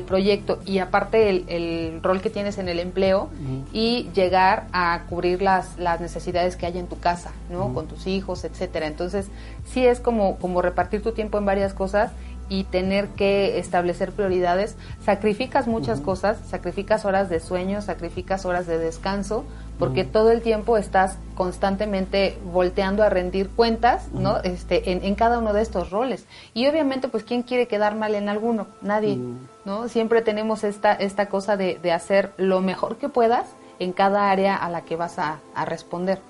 proyecto 0.03 0.59
y 0.66 0.78
aparte 0.78 1.30
el, 1.30 1.45
el, 1.49 2.03
rol 2.03 2.20
que 2.20 2.30
tienes 2.30 2.59
en 2.59 2.68
el 2.68 2.80
empleo 2.80 3.28
y 3.72 4.09
llegar 4.14 4.66
a 4.72 5.03
cubrir 5.09 5.42
las, 5.42 5.78
las 5.78 6.01
necesidades 6.01 6.57
que 6.57 6.66
hay 6.66 6.78
en 6.78 6.86
tu 6.86 6.99
casa, 6.99 7.32
¿no? 7.51 7.72
Con 7.72 7.86
tus 7.86 8.07
hijos, 8.07 8.45
etcétera. 8.45 8.86
Entonces, 8.86 9.28
sí 9.64 9.86
es 9.86 10.01
como, 10.01 10.36
como 10.36 10.62
repartir 10.62 11.03
tu 11.03 11.12
tiempo 11.12 11.38
en 11.38 11.45
varias 11.45 11.74
cosas 11.74 12.12
y 12.49 12.64
tener 12.64 13.09
que 13.09 13.59
establecer 13.59 14.12
prioridades, 14.12 14.76
sacrificas 15.05 15.66
muchas 15.66 16.01
cosas, 16.01 16.38
sacrificas 16.47 17.05
horas 17.05 17.28
de 17.28 17.40
sueño, 17.40 17.82
sacrificas 17.82 18.45
horas 18.45 18.66
de 18.66 18.78
descanso, 18.78 19.45
porque 19.78 20.05
todo 20.05 20.30
el 20.30 20.40
tiempo 20.40 20.76
estás 20.76 21.18
constantemente 21.34 22.38
volteando 22.53 23.03
a 23.03 23.09
rendir 23.09 23.49
cuentas, 23.49 24.09
¿no? 24.12 24.38
Este, 24.42 24.92
en, 24.92 25.14
cada 25.16 25.38
uno 25.38 25.53
de 25.53 25.62
estos 25.62 25.90
roles. 25.90 26.26
Y 26.55 26.68
obviamente, 26.68 27.09
pues, 27.09 27.24
¿quién 27.24 27.42
quiere 27.42 27.66
quedar 27.66 27.97
mal 27.97 28.14
en 28.14 28.28
alguno? 28.28 28.68
Nadie, 28.82 29.18
¿no? 29.64 29.88
Siempre 29.88 30.22
tenemos 30.22 30.62
esta, 30.62 30.92
esta 30.92 31.26
cosa 31.26 31.57
de, 31.57 31.78
de, 31.82 31.90
hacer 31.90 32.32
lo 32.36 32.61
mejor 32.61 32.99
que 32.99 33.09
puedas 33.09 33.47
en 33.78 33.92
cada 33.92 34.30
área 34.30 34.57
a 34.57 34.68
la 34.70 34.82
que 34.82 34.97
vas 34.97 35.18
a, 35.18 35.40
responder. 35.66 36.20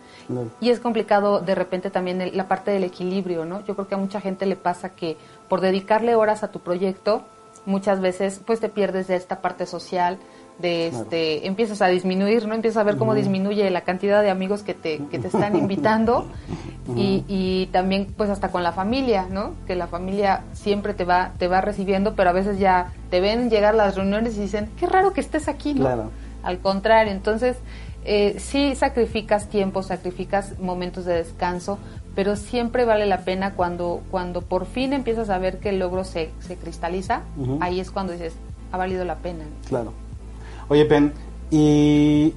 Y 0.60 0.70
es 0.70 0.80
complicado 0.80 1.40
de 1.40 1.54
repente 1.54 1.90
también 1.90 2.34
la 2.34 2.48
parte 2.48 2.70
del 2.70 2.84
equilibrio, 2.84 3.44
¿no? 3.44 3.64
Yo 3.66 3.74
creo 3.74 3.88
que 3.88 3.94
a 3.94 3.98
mucha 3.98 4.20
gente 4.20 4.46
le 4.46 4.56
pasa 4.56 4.90
que 4.90 5.18
por 5.48 5.60
dedicarle 5.60 6.14
horas 6.14 6.42
a 6.42 6.50
tu 6.50 6.60
proyecto, 6.60 7.24
muchas 7.66 8.00
veces 8.00 8.40
pues 8.44 8.60
te 8.60 8.68
pierdes 8.68 9.08
de 9.08 9.16
esta 9.16 9.40
parte 9.40 9.66
social, 9.66 10.18
de 10.58 10.86
este, 10.86 11.46
empiezas 11.46 11.82
a 11.82 11.88
disminuir, 11.88 12.46
¿no? 12.46 12.54
Empiezas 12.54 12.80
a 12.80 12.84
ver 12.84 12.96
cómo 12.96 13.14
disminuye 13.14 13.68
la 13.70 13.80
cantidad 13.80 14.22
de 14.22 14.30
amigos 14.30 14.62
que 14.62 14.74
te, 14.74 14.98
que 15.10 15.18
te 15.18 15.26
están 15.26 15.56
invitando 15.56 16.26
y, 16.96 17.24
y, 17.26 17.66
también 17.72 18.06
pues 18.16 18.30
hasta 18.30 18.50
con 18.50 18.62
la 18.62 18.72
familia, 18.72 19.26
¿no? 19.28 19.54
Que 19.66 19.74
la 19.74 19.88
familia 19.88 20.44
siempre 20.52 20.94
te 20.94 21.04
va, 21.04 21.32
te 21.38 21.48
va 21.48 21.60
recibiendo, 21.60 22.14
pero 22.14 22.30
a 22.30 22.32
veces 22.32 22.58
ya 22.58 22.92
te 23.10 23.20
ven 23.20 23.50
llegar 23.50 23.74
las 23.74 23.96
reuniones 23.96 24.36
y 24.36 24.42
dicen, 24.42 24.70
qué 24.78 24.86
raro 24.86 25.12
que 25.12 25.20
estés 25.20 25.48
aquí, 25.48 25.74
¿no? 25.74 26.10
Al 26.44 26.58
contrario, 26.58 27.12
entonces 27.12 27.56
eh, 28.04 28.36
sí 28.38 28.74
sacrificas 28.76 29.48
tiempo, 29.48 29.82
sacrificas 29.82 30.58
momentos 30.58 31.04
de 31.04 31.14
descanso, 31.14 31.78
pero 32.14 32.36
siempre 32.36 32.84
vale 32.84 33.06
la 33.06 33.18
pena 33.20 33.54
cuando, 33.54 34.02
cuando 34.10 34.42
por 34.42 34.66
fin 34.66 34.92
empiezas 34.92 35.30
a 35.30 35.38
ver 35.38 35.58
que 35.58 35.70
el 35.70 35.78
logro 35.78 36.04
se, 36.04 36.30
se 36.40 36.56
cristaliza, 36.56 37.22
ahí 37.60 37.80
es 37.80 37.90
cuando 37.90 38.12
dices, 38.12 38.34
ha 38.72 38.76
valido 38.76 39.04
la 39.04 39.16
pena. 39.16 39.44
Claro. 39.68 39.92
Oye, 40.68 40.84
Pen, 40.84 41.12
y, 41.50 42.34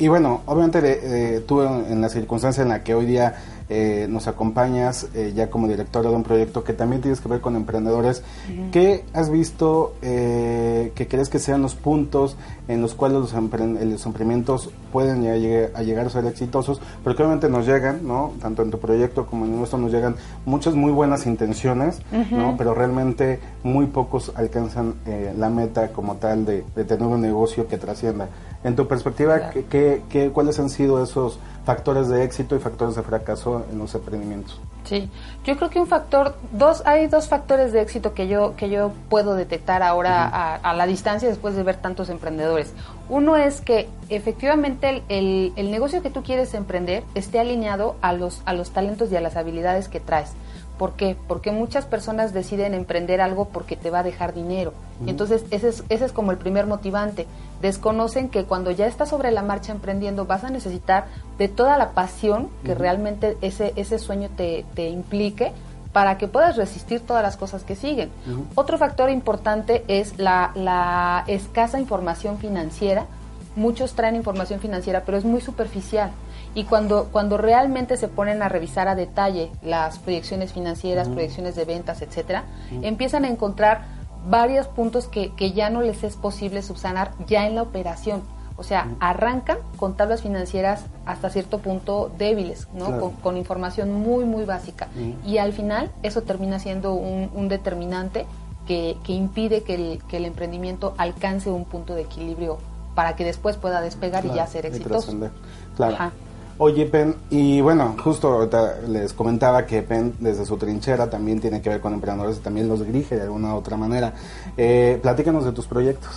y 0.00 0.08
bueno, 0.08 0.40
obviamente 0.46 0.80
eh, 0.82 1.40
tú 1.40 1.62
en 1.62 2.00
la 2.00 2.08
circunstancia 2.08 2.62
en 2.62 2.70
la 2.70 2.82
que 2.82 2.94
hoy 2.94 3.06
día 3.06 3.36
eh, 3.72 4.08
nos 4.10 4.26
acompañas 4.26 5.06
eh, 5.14 5.32
ya 5.32 5.48
como 5.48 5.68
directora 5.68 6.10
de 6.10 6.16
un 6.16 6.24
proyecto 6.24 6.64
que 6.64 6.72
también 6.72 7.02
tienes 7.02 7.20
que 7.20 7.28
ver 7.28 7.40
con 7.40 7.54
emprendedores. 7.54 8.24
¿Qué 8.72 9.04
has 9.12 9.30
visto 9.30 9.94
eh, 10.02 10.90
que 10.96 11.06
crees 11.06 11.28
que 11.28 11.38
sean 11.38 11.62
los 11.62 11.76
puntos 11.76 12.36
en 12.66 12.82
los 12.82 12.94
cuales 12.94 13.20
los, 13.20 13.32
emprendimientos 13.32 14.70
pueden 14.92 15.22
llegar, 15.22 15.70
a 15.76 15.84
llegar 15.84 16.06
a 16.06 16.10
ser 16.10 16.26
exitosos? 16.26 16.80
Porque 17.04 17.22
obviamente 17.22 17.48
nos 17.48 17.64
llegan, 17.64 18.04
¿no? 18.08 18.32
Tanto 18.42 18.62
en 18.62 18.72
tu 18.72 18.80
proyecto 18.80 19.26
como 19.26 19.44
en 19.44 19.56
nuestro 19.56 19.78
nos 19.78 19.92
llegan 19.92 20.16
muchas 20.46 20.74
muy 20.74 20.90
buenas 20.90 21.26
intenciones, 21.26 22.02
¿no? 22.32 22.56
Pero 22.58 22.74
realmente 22.74 23.38
muy 23.62 23.86
pocos 23.86 24.32
alcanzan 24.34 24.94
la 25.38 25.48
meta 25.48 25.92
como 25.92 26.16
tal 26.16 26.44
de, 26.44 26.62
tener 26.74 27.06
un 27.06 27.20
negocio 27.20 27.68
que 27.68 27.78
trascienda. 27.78 28.30
En 28.62 28.76
tu 28.76 28.86
perspectiva, 28.86 29.50
¿qué, 29.50 30.30
cuáles 30.34 30.58
han 30.58 30.68
sido 30.68 31.02
esos 31.02 31.38
factores 31.64 32.08
de 32.08 32.24
éxito 32.24 32.56
y 32.56 32.58
factores 32.58 32.96
de 32.96 33.02
fracaso 33.02 33.64
en 33.70 33.78
los 33.78 33.94
emprendimientos. 33.94 34.60
Sí, 34.84 35.08
yo 35.44 35.56
creo 35.56 35.70
que 35.70 35.78
un 35.78 35.86
factor, 35.86 36.34
dos, 36.52 36.82
hay 36.86 37.06
dos 37.06 37.28
factores 37.28 37.72
de 37.72 37.82
éxito 37.82 38.14
que 38.14 38.28
yo, 38.28 38.56
que 38.56 38.70
yo 38.70 38.92
puedo 39.08 39.34
detectar 39.34 39.82
ahora 39.82 40.56
a, 40.56 40.74
la 40.74 40.86
distancia 40.86 41.28
después 41.28 41.54
de 41.54 41.62
ver 41.62 41.76
tantos 41.76 42.08
emprendedores. 42.08 42.72
Uno 43.08 43.36
es 43.36 43.60
que 43.60 43.88
efectivamente 44.08 45.04
el, 45.08 45.52
el, 45.54 45.70
negocio 45.70 46.02
que 46.02 46.10
tú 46.10 46.22
quieres 46.22 46.54
emprender 46.54 47.04
esté 47.14 47.38
alineado 47.38 47.96
a 48.00 48.12
los, 48.12 48.42
a 48.46 48.52
los 48.54 48.70
talentos 48.72 49.12
y 49.12 49.16
a 49.16 49.20
las 49.20 49.36
habilidades 49.36 49.88
que 49.88 50.00
traes. 50.00 50.32
¿Por 50.80 50.94
qué? 50.94 51.14
Porque 51.28 51.52
muchas 51.52 51.84
personas 51.84 52.32
deciden 52.32 52.72
emprender 52.72 53.20
algo 53.20 53.48
porque 53.48 53.76
te 53.76 53.90
va 53.90 53.98
a 53.98 54.02
dejar 54.02 54.32
dinero. 54.32 54.72
Y 55.04 55.10
entonces 55.10 55.44
ese 55.50 55.68
es, 55.68 55.84
ese 55.90 56.06
es 56.06 56.12
como 56.12 56.30
el 56.30 56.38
primer 56.38 56.66
motivante. 56.66 57.26
Desconocen 57.60 58.30
que 58.30 58.44
cuando 58.44 58.70
ya 58.70 58.86
estás 58.86 59.10
sobre 59.10 59.30
la 59.30 59.42
marcha 59.42 59.72
emprendiendo 59.72 60.24
vas 60.24 60.42
a 60.42 60.48
necesitar 60.48 61.04
de 61.36 61.48
toda 61.48 61.76
la 61.76 61.90
pasión 61.90 62.48
que 62.64 62.74
realmente 62.74 63.36
ese, 63.42 63.74
ese 63.76 63.98
sueño 63.98 64.30
te, 64.34 64.64
te, 64.72 64.88
implique 64.88 65.52
para 65.92 66.16
que 66.16 66.28
puedas 66.28 66.56
resistir 66.56 67.00
todas 67.00 67.22
las 67.22 67.36
cosas 67.36 67.62
que 67.62 67.76
siguen. 67.76 68.10
Otro 68.54 68.78
factor 68.78 69.10
importante 69.10 69.84
es 69.86 70.18
la, 70.18 70.50
la 70.54 71.24
escasa 71.26 71.78
información 71.78 72.38
financiera. 72.38 73.04
Muchos 73.54 73.92
traen 73.92 74.16
información 74.16 74.60
financiera, 74.60 75.02
pero 75.04 75.18
es 75.18 75.26
muy 75.26 75.42
superficial 75.42 76.10
y 76.54 76.64
cuando, 76.64 77.08
cuando 77.12 77.36
realmente 77.36 77.96
se 77.96 78.08
ponen 78.08 78.42
a 78.42 78.48
revisar 78.48 78.88
a 78.88 78.94
detalle 78.94 79.50
las 79.62 79.98
proyecciones 79.98 80.52
financieras, 80.52 81.08
proyecciones 81.08 81.54
de 81.54 81.64
ventas, 81.64 82.02
etcétera, 82.02 82.44
empiezan 82.82 83.24
a 83.24 83.28
encontrar 83.28 83.84
varios 84.28 84.66
puntos 84.66 85.06
que, 85.06 85.32
que, 85.34 85.52
ya 85.52 85.70
no 85.70 85.80
les 85.80 86.02
es 86.02 86.16
posible 86.16 86.62
subsanar 86.62 87.12
ya 87.26 87.46
en 87.46 87.54
la 87.54 87.62
operación. 87.62 88.22
O 88.56 88.62
sea, 88.62 88.88
arrancan 89.00 89.56
con 89.78 89.96
tablas 89.96 90.20
financieras 90.20 90.84
hasta 91.06 91.30
cierto 91.30 91.60
punto 91.60 92.12
débiles, 92.18 92.68
¿no? 92.74 93.12
Con, 93.22 93.38
información 93.38 93.94
muy, 93.94 94.24
muy 94.24 94.44
básica. 94.44 94.88
Y 95.24 95.38
al 95.38 95.54
final 95.54 95.90
eso 96.02 96.22
termina 96.22 96.58
siendo 96.58 96.92
un, 96.92 97.48
determinante 97.48 98.26
que, 98.66 98.98
que 99.02 99.14
impide 99.14 99.62
que 99.62 99.74
el, 99.76 100.02
que 100.08 100.18
el, 100.18 100.26
emprendimiento 100.26 100.94
alcance 100.98 101.50
un 101.50 101.64
punto 101.64 101.94
de 101.94 102.02
equilibrio 102.02 102.58
para 102.94 103.16
que 103.16 103.24
después 103.24 103.56
pueda 103.56 103.80
despegar 103.80 104.26
y 104.26 104.34
ya 104.34 104.46
ser 104.46 104.66
exitoso. 104.66 105.10
Claro. 105.76 106.12
Oye, 106.62 106.84
Pen, 106.84 107.16
y 107.30 107.62
bueno, 107.62 107.96
justo 108.04 108.46
les 108.86 109.14
comentaba 109.14 109.64
que 109.64 109.80
Pen 109.80 110.12
desde 110.18 110.44
su 110.44 110.58
trinchera 110.58 111.08
también 111.08 111.40
tiene 111.40 111.62
que 111.62 111.70
ver 111.70 111.80
con 111.80 111.94
emprendedores 111.94 112.36
y 112.36 112.40
también 112.40 112.68
los 112.68 112.84
dirige 112.84 113.16
de 113.16 113.22
alguna 113.22 113.54
u 113.54 113.56
otra 113.56 113.78
manera. 113.78 114.12
Eh, 114.58 114.98
platícanos 115.00 115.46
de 115.46 115.52
tus 115.52 115.66
proyectos. 115.66 116.10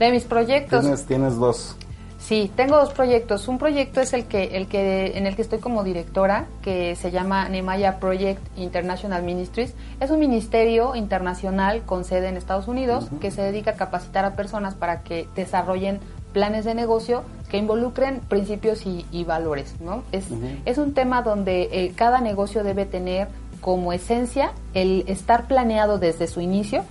De 0.00 0.10
mis 0.10 0.24
proyectos. 0.24 0.80
Tienes, 0.80 1.06
tienes 1.06 1.36
dos. 1.36 1.76
Sí, 2.18 2.50
tengo 2.56 2.76
dos 2.76 2.92
proyectos. 2.92 3.46
Un 3.46 3.58
proyecto 3.58 4.00
es 4.00 4.12
el 4.14 4.24
que, 4.24 4.56
el 4.56 4.66
que, 4.66 5.16
en 5.16 5.28
el 5.28 5.36
que 5.36 5.42
estoy 5.42 5.60
como 5.60 5.84
directora, 5.84 6.46
que 6.60 6.96
se 6.96 7.12
llama 7.12 7.48
Nemaya 7.48 8.00
Project 8.00 8.40
International 8.58 9.22
Ministries. 9.22 9.74
Es 10.00 10.10
un 10.10 10.18
ministerio 10.18 10.96
internacional 10.96 11.82
con 11.86 12.02
sede 12.02 12.26
en 12.26 12.36
Estados 12.36 12.66
Unidos 12.66 13.08
que 13.20 13.30
se 13.30 13.42
dedica 13.42 13.70
a 13.70 13.74
capacitar 13.74 14.24
a 14.24 14.34
personas 14.34 14.74
para 14.74 15.04
que 15.04 15.28
desarrollen 15.36 16.00
planes 16.32 16.64
de 16.64 16.74
negocio 16.74 17.22
que 17.48 17.56
involucren 17.56 18.20
principios 18.20 18.84
y, 18.86 19.24
valores, 19.24 19.74
¿no? 19.80 20.02
Es, 20.12 20.26
es 20.64 20.78
un 20.78 20.94
tema 20.94 21.22
donde 21.22 21.68
eh, 21.72 21.92
cada 21.94 22.20
negocio 22.20 22.62
debe 22.62 22.86
tener 22.86 23.28
como 23.60 23.92
esencia 23.92 24.52
el 24.74 25.04
estar 25.08 25.46
planeado 25.46 25.98
desde 25.98 26.26
su 26.26 26.40
inicio 26.40 26.84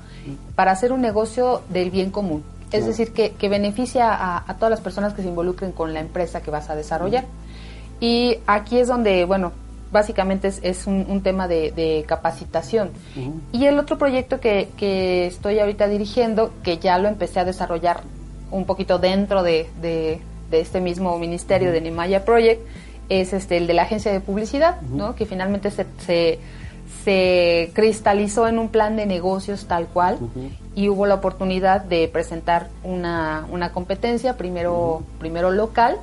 para 0.55 0.71
hacer 0.71 0.91
un 0.91 1.01
negocio 1.01 1.61
del 1.69 1.89
bien 1.89 2.11
común. 2.11 2.43
Es 2.71 2.85
decir, 2.85 3.13
que, 3.13 3.31
que 3.31 3.47
beneficia 3.47 4.09
a, 4.11 4.53
todas 4.55 4.69
las 4.69 4.81
personas 4.81 5.13
que 5.13 5.21
se 5.21 5.29
involucren 5.29 5.71
con 5.71 5.93
la 5.93 6.01
empresa 6.01 6.41
que 6.41 6.51
vas 6.51 6.69
a 6.69 6.75
desarrollar. 6.75 7.23
Y 8.01 8.39
aquí 8.45 8.77
es 8.77 8.89
donde, 8.89 9.23
bueno, 9.23 9.53
básicamente 9.91 10.51
es, 10.61 10.85
un, 10.85 11.21
tema 11.21 11.47
de, 11.47 12.03
capacitación. 12.07 12.91
Y 13.53 13.65
el 13.65 13.79
otro 13.79 13.97
proyecto 13.97 14.41
que, 14.41 14.69
que, 14.75 15.27
estoy 15.27 15.59
ahorita 15.59 15.87
dirigiendo, 15.87 16.51
que 16.61 16.77
ya 16.77 16.97
lo 16.97 17.07
empecé 17.07 17.39
a 17.39 17.45
desarrollar 17.45 18.01
un 18.51 18.65
poquito 18.65 18.99
dentro 18.99 19.43
de, 19.43 19.69
de, 19.81 20.19
este 20.51 20.81
mismo 20.81 21.17
ministerio 21.19 21.71
de 21.71 21.81
Nimaya 21.81 22.25
Project, 22.25 22.61
es 23.09 23.33
este 23.33 23.57
el 23.57 23.67
de 23.67 23.73
la 23.73 23.83
agencia 23.83 24.11
de 24.11 24.19
publicidad, 24.19 24.81
¿no? 24.81 25.15
que 25.15 25.25
finalmente 25.25 25.71
se, 25.71 25.85
se 26.05 26.39
se 27.07 27.71
cristalizó 27.73 28.49
en 28.49 28.59
un 28.59 28.67
plan 28.67 28.97
de 28.97 29.05
negocios 29.05 29.65
tal 29.65 29.87
cual 29.87 30.17
y 30.75 30.89
hubo 30.89 31.05
la 31.05 31.15
oportunidad 31.15 31.81
de 31.81 32.07
presentar 32.09 32.67
una, 32.83 33.45
una 33.49 33.71
competencia, 33.71 34.35
primero, 34.35 35.03
primero 35.17 35.51
local, 35.51 35.97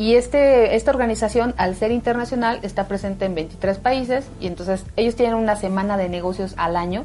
y 0.00 0.14
este, 0.14 0.76
esta 0.76 0.92
organización, 0.92 1.52
al 1.58 1.76
ser 1.76 1.90
internacional, 1.90 2.58
está 2.62 2.88
presente 2.88 3.26
en 3.26 3.34
23 3.34 3.76
países 3.76 4.26
y 4.40 4.46
entonces 4.46 4.86
ellos 4.96 5.14
tienen 5.14 5.34
una 5.34 5.56
semana 5.56 5.98
de 5.98 6.08
negocios 6.08 6.54
al 6.56 6.76
año 6.76 7.04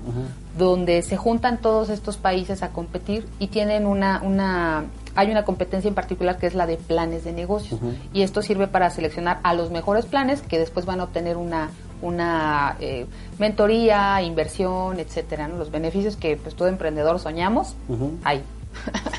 donde 0.58 1.02
se 1.02 1.18
juntan 1.18 1.58
todos 1.58 1.90
estos 1.90 2.16
países 2.16 2.64
a 2.64 2.70
competir 2.70 3.28
y 3.38 3.48
tienen 3.48 3.86
una, 3.86 4.22
una 4.24 4.86
hay 5.14 5.30
una 5.30 5.44
competencia 5.44 5.90
en 5.90 5.94
particular 5.94 6.38
que 6.38 6.48
es 6.48 6.56
la 6.56 6.68
de 6.68 6.78
planes 6.78 7.26
de 7.26 7.34
negocios. 7.34 7.82
Y 8.14 8.22
esto 8.22 8.42
sirve 8.42 8.68
para 8.68 8.90
seleccionar 8.90 9.42
a 9.44 9.54
los 9.54 9.72
mejores 9.72 10.06
planes 10.06 10.42
que 10.42 10.58
después 10.58 10.86
van 10.86 11.02
a 11.02 11.04
obtener 11.04 11.36
una, 11.36 11.72
una 12.02 12.78
eh, 12.80 13.08
mentoría, 13.40 14.22
inversión, 14.22 15.02
etcétera, 15.02 15.50
los 15.50 15.70
beneficios 15.70 16.16
que 16.16 16.38
pues 16.38 16.56
todo 16.56 16.70
emprendedor 16.70 17.20
soñamos, 17.20 17.76
hay. 18.24 18.42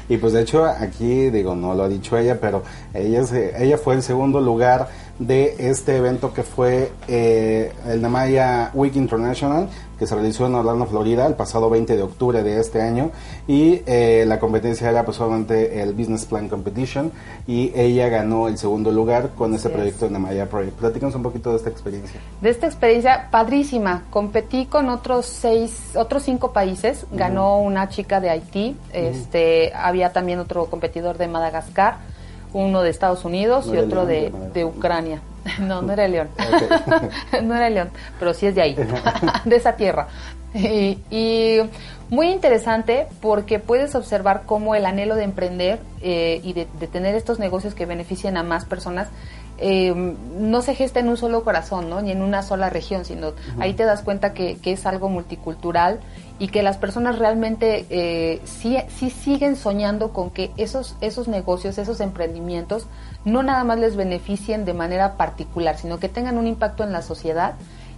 Y 0.08 0.16
pues 0.16 0.32
de 0.32 0.42
hecho 0.42 0.64
aquí 0.64 1.30
digo 1.30 1.54
no 1.54 1.74
lo 1.74 1.84
ha 1.84 1.88
dicho 1.88 2.16
ella, 2.16 2.38
pero 2.40 2.62
ella 2.94 3.22
ella 3.58 3.78
fue 3.78 3.94
el 3.94 4.02
segundo 4.02 4.40
lugar 4.40 4.88
de 5.18 5.70
este 5.70 5.96
evento 5.96 6.32
que 6.32 6.42
fue 6.42 6.92
eh, 7.08 7.72
el 7.86 8.02
Namaya 8.02 8.70
Week 8.74 8.94
International 8.96 9.68
que 9.98 10.06
se 10.06 10.14
realizó 10.14 10.46
en 10.46 10.54
Orlando, 10.54 10.86
Florida, 10.86 11.26
el 11.26 11.34
pasado 11.34 11.70
20 11.70 11.96
de 11.96 12.02
octubre 12.02 12.42
de 12.42 12.60
este 12.60 12.82
año. 12.82 13.10
Y 13.46 13.82
eh, 13.86 14.24
la 14.26 14.38
competencia 14.38 14.90
era 14.90 15.04
pues 15.04 15.18
el 15.20 15.94
Business 15.94 16.26
Plan 16.26 16.48
Competition 16.48 17.12
y 17.46 17.72
ella 17.74 18.08
ganó 18.08 18.48
el 18.48 18.58
segundo 18.58 18.90
lugar 18.90 19.30
con 19.36 19.54
ese 19.54 19.70
proyecto 19.70 20.04
de 20.04 20.12
Namaya 20.12 20.46
Project. 20.48 20.78
Platícanos 20.78 21.14
un 21.14 21.22
poquito 21.22 21.50
de 21.50 21.56
esta 21.56 21.70
experiencia. 21.70 22.20
De 22.40 22.50
esta 22.50 22.66
experiencia 22.66 23.28
padrísima. 23.30 24.04
Competí 24.10 24.66
con 24.66 24.88
otros 24.90 25.26
seis, 25.26 25.92
otros 25.94 26.24
cinco 26.24 26.52
países. 26.52 27.06
Ganó 27.12 27.58
una 27.58 27.88
chica 27.88 28.20
de 28.20 28.30
Haití. 28.30 28.76
Este, 28.92 29.72
había 29.74 30.12
también 30.12 30.38
otro 30.38 30.66
competidor 30.66 31.16
de 31.16 31.28
Madagascar 31.28 32.15
uno 32.52 32.82
de 32.82 32.90
Estados 32.90 33.24
Unidos 33.24 33.68
y 33.72 33.76
otro 33.76 34.06
de, 34.06 34.32
de, 34.52 34.64
Ucrania. 34.64 35.20
No, 35.60 35.80
no 35.80 35.92
era 35.92 36.08
León. 36.08 36.28
no 37.44 37.54
era 37.54 37.70
León, 37.70 37.90
pero 38.18 38.34
sí 38.34 38.46
es 38.46 38.56
de 38.56 38.62
ahí, 38.62 38.76
de 39.44 39.56
esa 39.56 39.76
tierra. 39.76 40.08
Y, 40.54 41.60
muy 42.08 42.28
interesante 42.28 43.08
porque 43.20 43.58
puedes 43.58 43.96
observar 43.96 44.42
cómo 44.46 44.76
el 44.76 44.86
anhelo 44.86 45.16
de 45.16 45.24
emprender 45.24 45.80
eh, 46.02 46.40
y 46.44 46.52
de, 46.52 46.66
tener 46.86 47.16
estos 47.16 47.40
negocios 47.40 47.74
que 47.74 47.84
beneficien 47.84 48.36
a 48.36 48.44
más 48.44 48.64
personas 48.64 49.08
eh, 49.58 49.92
no 49.94 50.62
se 50.62 50.76
gesta 50.76 51.00
en 51.00 51.08
un 51.08 51.16
solo 51.16 51.42
corazón, 51.42 51.90
¿no? 51.90 52.00
ni 52.02 52.12
en 52.12 52.22
una 52.22 52.42
sola 52.42 52.70
región, 52.70 53.04
sino 53.04 53.32
ahí 53.58 53.74
te 53.74 53.84
das 53.84 54.02
cuenta 54.02 54.34
que, 54.34 54.58
que, 54.58 54.72
es 54.72 54.86
algo 54.86 55.08
multicultural 55.08 55.98
y 56.38 56.48
que 56.48 56.62
las 56.62 56.76
personas 56.76 57.18
realmente 57.18 57.86
eh, 57.88 58.40
sí, 58.44 58.76
sí 58.88 59.10
siguen 59.10 59.56
soñando 59.56 60.12
con 60.12 60.30
que 60.30 60.50
esos, 60.56 60.96
esos 61.00 61.28
negocios, 61.28 61.78
esos 61.78 62.00
emprendimientos, 62.00 62.86
no 63.24 63.42
nada 63.42 63.64
más 63.64 63.78
les 63.78 63.96
beneficien 63.96 64.64
de 64.64 64.74
manera 64.74 65.16
particular, 65.16 65.78
sino 65.78 65.98
que 65.98 66.08
tengan 66.08 66.36
un 66.36 66.46
impacto 66.46 66.84
en 66.84 66.92
la 66.92 67.02
sociedad 67.02 67.54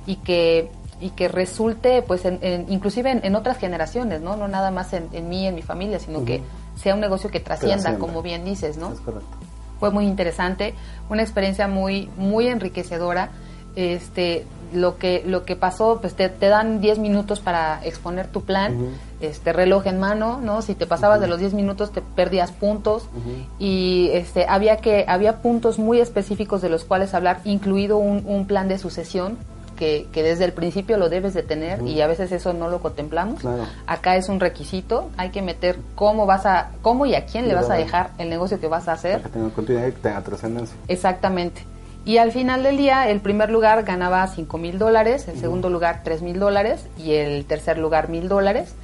y 0.06 0.16
que 0.16 0.70
y 1.00 1.10
que 1.10 1.28
resulte, 1.28 2.02
pues, 2.02 2.24
en, 2.24 2.66
inclusive 2.68 3.20
en, 3.22 3.36
otras 3.36 3.58
generaciones, 3.58 4.20
¿no? 4.20 4.36
No 4.36 4.48
nada 4.48 4.70
más 4.70 4.92
en, 4.92 5.28
mí, 5.28 5.46
en 5.46 5.54
mi 5.54 5.62
familia, 5.62 6.00
sino 6.00 6.24
que 6.24 6.42
sea 6.76 6.94
un 6.94 7.00
negocio 7.00 7.30
que 7.30 7.40
trascienda, 7.40 7.98
como 7.98 8.20
bien 8.22 8.44
dices, 8.44 8.78
¿no? 8.78 8.92
Fue 9.78 9.90
muy 9.90 10.06
interesante, 10.06 10.74
una 11.08 11.22
experiencia 11.22 11.68
muy, 11.68 12.10
muy 12.16 12.48
enriquecedora. 12.48 13.30
Este, 13.76 14.44
lo 14.72 14.98
que 14.98 15.22
lo 15.26 15.44
que 15.44 15.56
pasó 15.56 15.98
pues 16.00 16.14
te, 16.14 16.28
dan 16.28 16.80
10 16.80 16.98
minutos 16.98 17.40
para 17.40 17.84
exponer 17.84 18.28
tu 18.28 18.42
plan 18.42 18.90
este 19.20 19.52
reloj 19.52 19.86
en 19.86 19.98
mano 19.98 20.40
no 20.40 20.62
si 20.62 20.74
te 20.74 20.86
pasabas 20.86 21.20
de 21.20 21.26
los 21.26 21.40
10 21.40 21.54
minutos 21.54 21.92
te 21.92 22.02
perdías 22.02 22.52
puntos. 22.52 23.08
Y 23.58 24.10
este 24.12 24.46
había 24.48 24.76
que 24.78 25.04
había 25.08 25.42
puntos 25.42 25.78
muy 25.78 26.00
específicos 26.00 26.62
de 26.62 26.68
los 26.68 26.84
cuales 26.84 27.14
hablar 27.14 27.40
incluido 27.44 27.98
un, 27.98 28.46
plan 28.46 28.68
de 28.68 28.78
sucesión 28.78 29.36
que, 29.76 30.06
que, 30.12 30.22
desde 30.22 30.44
el 30.44 30.52
principio 30.52 30.96
lo 30.96 31.08
debes 31.08 31.34
de 31.34 31.42
tener 31.42 31.82
y 31.86 32.00
a 32.00 32.06
veces 32.06 32.32
eso 32.32 32.52
no 32.52 32.68
lo 32.68 32.80
contemplamos. 32.80 33.42
Acá 33.86 34.16
es 34.16 34.28
un 34.28 34.40
requisito 34.40 35.10
hay 35.16 35.30
que 35.30 35.42
meter 35.42 35.78
cómo 35.94 36.26
vas 36.26 36.46
a 36.46 36.70
cómo 36.82 37.06
y 37.06 37.14
a 37.14 37.26
quién 37.26 37.48
le 37.48 37.54
vas 37.54 37.70
a 37.70 37.74
dejar 37.74 38.10
el 38.18 38.30
negocio 38.30 38.60
que 38.60 38.68
vas 38.68 38.88
a 38.88 38.92
hacer. 38.92 39.18
para 39.18 39.24
que 39.24 39.30
tenga 39.30 39.50
continuidad 39.50 39.86
y 39.88 39.92
tenga 39.92 40.22
trascendencia 40.22 40.76
exactamente 40.88 41.62
y 42.04 42.18
al 42.18 42.32
final 42.32 42.62
del 42.62 42.76
día, 42.76 43.08
el 43.10 43.20
primer 43.20 43.50
lugar 43.50 43.82
ganaba 43.84 44.26
5 44.26 44.58
mil 44.58 44.78
dólares, 44.78 45.28
el 45.28 45.38
segundo 45.38 45.68
lugar 45.68 46.00
3 46.04 46.22
mil 46.22 46.38
dólares 46.38 46.86
y 46.96 47.12
el 47.12 47.44
tercer 47.44 47.78
lugar 47.78 48.08
mil 48.08 48.28
dólares. 48.28 48.74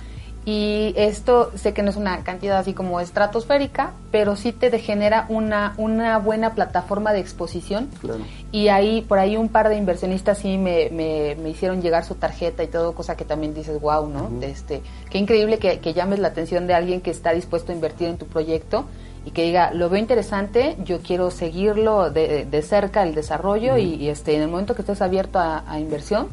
Y 0.46 0.92
esto 0.96 1.50
sé 1.54 1.72
que 1.72 1.82
no 1.82 1.88
es 1.88 1.96
una 1.96 2.22
cantidad 2.22 2.58
así 2.58 2.74
como 2.74 3.00
estratosférica, 3.00 3.92
pero 4.10 4.36
sí 4.36 4.52
te 4.52 4.78
genera 4.78 5.24
una, 5.30 5.72
una 5.78 6.18
buena 6.18 6.54
plataforma 6.54 7.14
de 7.14 7.20
exposición. 7.20 7.88
Y 8.52 8.68
ahí, 8.68 9.00
por 9.00 9.18
ahí 9.18 9.38
un 9.38 9.48
par 9.48 9.70
de 9.70 9.76
inversionistas 9.76 10.38
sí 10.38 10.58
me, 10.58 10.90
me, 10.90 11.48
hicieron 11.48 11.80
llegar 11.80 12.04
su 12.04 12.16
tarjeta 12.16 12.62
y 12.62 12.66
todo, 12.66 12.94
cosa 12.94 13.16
que 13.16 13.24
también 13.24 13.54
dices, 13.54 13.80
wow, 13.80 14.06
¿no? 14.06 14.30
este, 14.42 14.82
qué 15.08 15.16
increíble 15.16 15.58
que, 15.58 15.78
que 15.78 15.94
llames 15.94 16.18
la 16.18 16.28
atención 16.28 16.66
de 16.66 16.74
alguien 16.74 17.00
que 17.00 17.10
está 17.10 17.32
dispuesto 17.32 17.72
a 17.72 17.74
invertir 17.74 18.08
en 18.08 18.18
tu 18.18 18.26
proyecto 18.26 18.84
y 19.24 19.30
que 19.30 19.44
diga, 19.44 19.72
lo 19.72 19.88
veo 19.88 20.00
interesante, 20.00 20.76
yo 20.84 21.00
quiero 21.00 21.30
seguirlo 21.30 22.10
de, 22.10 22.44
de 22.44 22.62
cerca 22.62 23.02
el 23.02 23.14
desarrollo 23.14 23.78
y, 23.78 24.08
este 24.08 24.36
en 24.36 24.42
el 24.42 24.48
momento 24.48 24.74
que 24.74 24.82
estés 24.82 25.00
abierto 25.00 25.38
a, 25.38 25.78
inversión, 25.78 26.28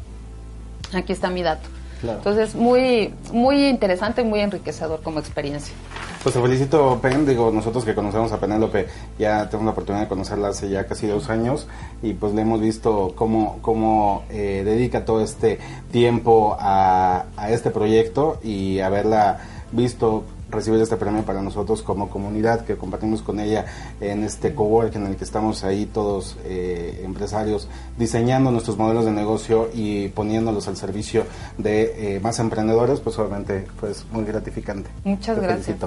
aquí 0.92 1.12
está 1.12 1.30
mi 1.30 1.42
dato. 1.42 1.68
Entonces, 2.02 2.56
muy, 2.56 3.14
muy 3.32 3.66
interesante, 3.66 4.24
muy 4.24 4.40
enriquecedor 4.40 5.02
como 5.02 5.20
experiencia. 5.20 5.72
Pues 6.20 6.34
te 6.34 6.42
felicito, 6.42 6.98
Pen. 7.00 7.24
Digo, 7.24 7.52
nosotros 7.52 7.84
que 7.84 7.94
conocemos 7.94 8.32
a 8.32 8.40
Penélope, 8.40 8.88
ya 9.20 9.44
tenemos 9.46 9.66
la 9.66 9.70
oportunidad 9.70 10.02
de 10.04 10.08
conocerla 10.08 10.48
hace 10.48 10.68
ya 10.68 10.84
casi 10.86 11.06
dos 11.06 11.30
años 11.30 11.68
y 12.02 12.14
pues 12.14 12.34
le 12.34 12.42
hemos 12.42 12.60
visto 12.60 13.12
cómo, 13.14 13.60
cómo 13.62 14.24
eh, 14.30 14.62
dedica 14.64 15.04
todo 15.04 15.20
este 15.20 15.60
tiempo 15.92 16.56
a, 16.58 17.26
a 17.36 17.50
este 17.50 17.70
proyecto 17.70 18.40
y 18.42 18.80
haberla 18.80 19.38
visto 19.70 20.24
recibir 20.52 20.80
este 20.80 20.96
premio 20.96 21.22
para 21.22 21.42
nosotros 21.42 21.82
como 21.82 22.08
comunidad 22.08 22.64
que 22.64 22.76
compartimos 22.76 23.22
con 23.22 23.40
ella 23.40 23.64
en 24.00 24.22
este 24.22 24.54
cowork 24.54 24.94
en 24.96 25.06
el 25.06 25.16
que 25.16 25.24
estamos 25.24 25.64
ahí 25.64 25.86
todos 25.86 26.36
eh, 26.44 27.02
empresarios 27.04 27.68
diseñando 27.98 28.50
nuestros 28.50 28.76
modelos 28.76 29.04
de 29.04 29.12
negocio 29.12 29.70
y 29.74 30.08
poniéndolos 30.08 30.68
al 30.68 30.76
servicio 30.76 31.24
de 31.58 32.16
eh, 32.16 32.20
más 32.20 32.38
emprendedores, 32.38 33.00
pues 33.00 33.18
obviamente 33.18 33.66
pues 33.80 34.04
muy 34.12 34.24
gratificante. 34.24 34.90
Muchas 35.04 35.40
gracias. 35.40 35.78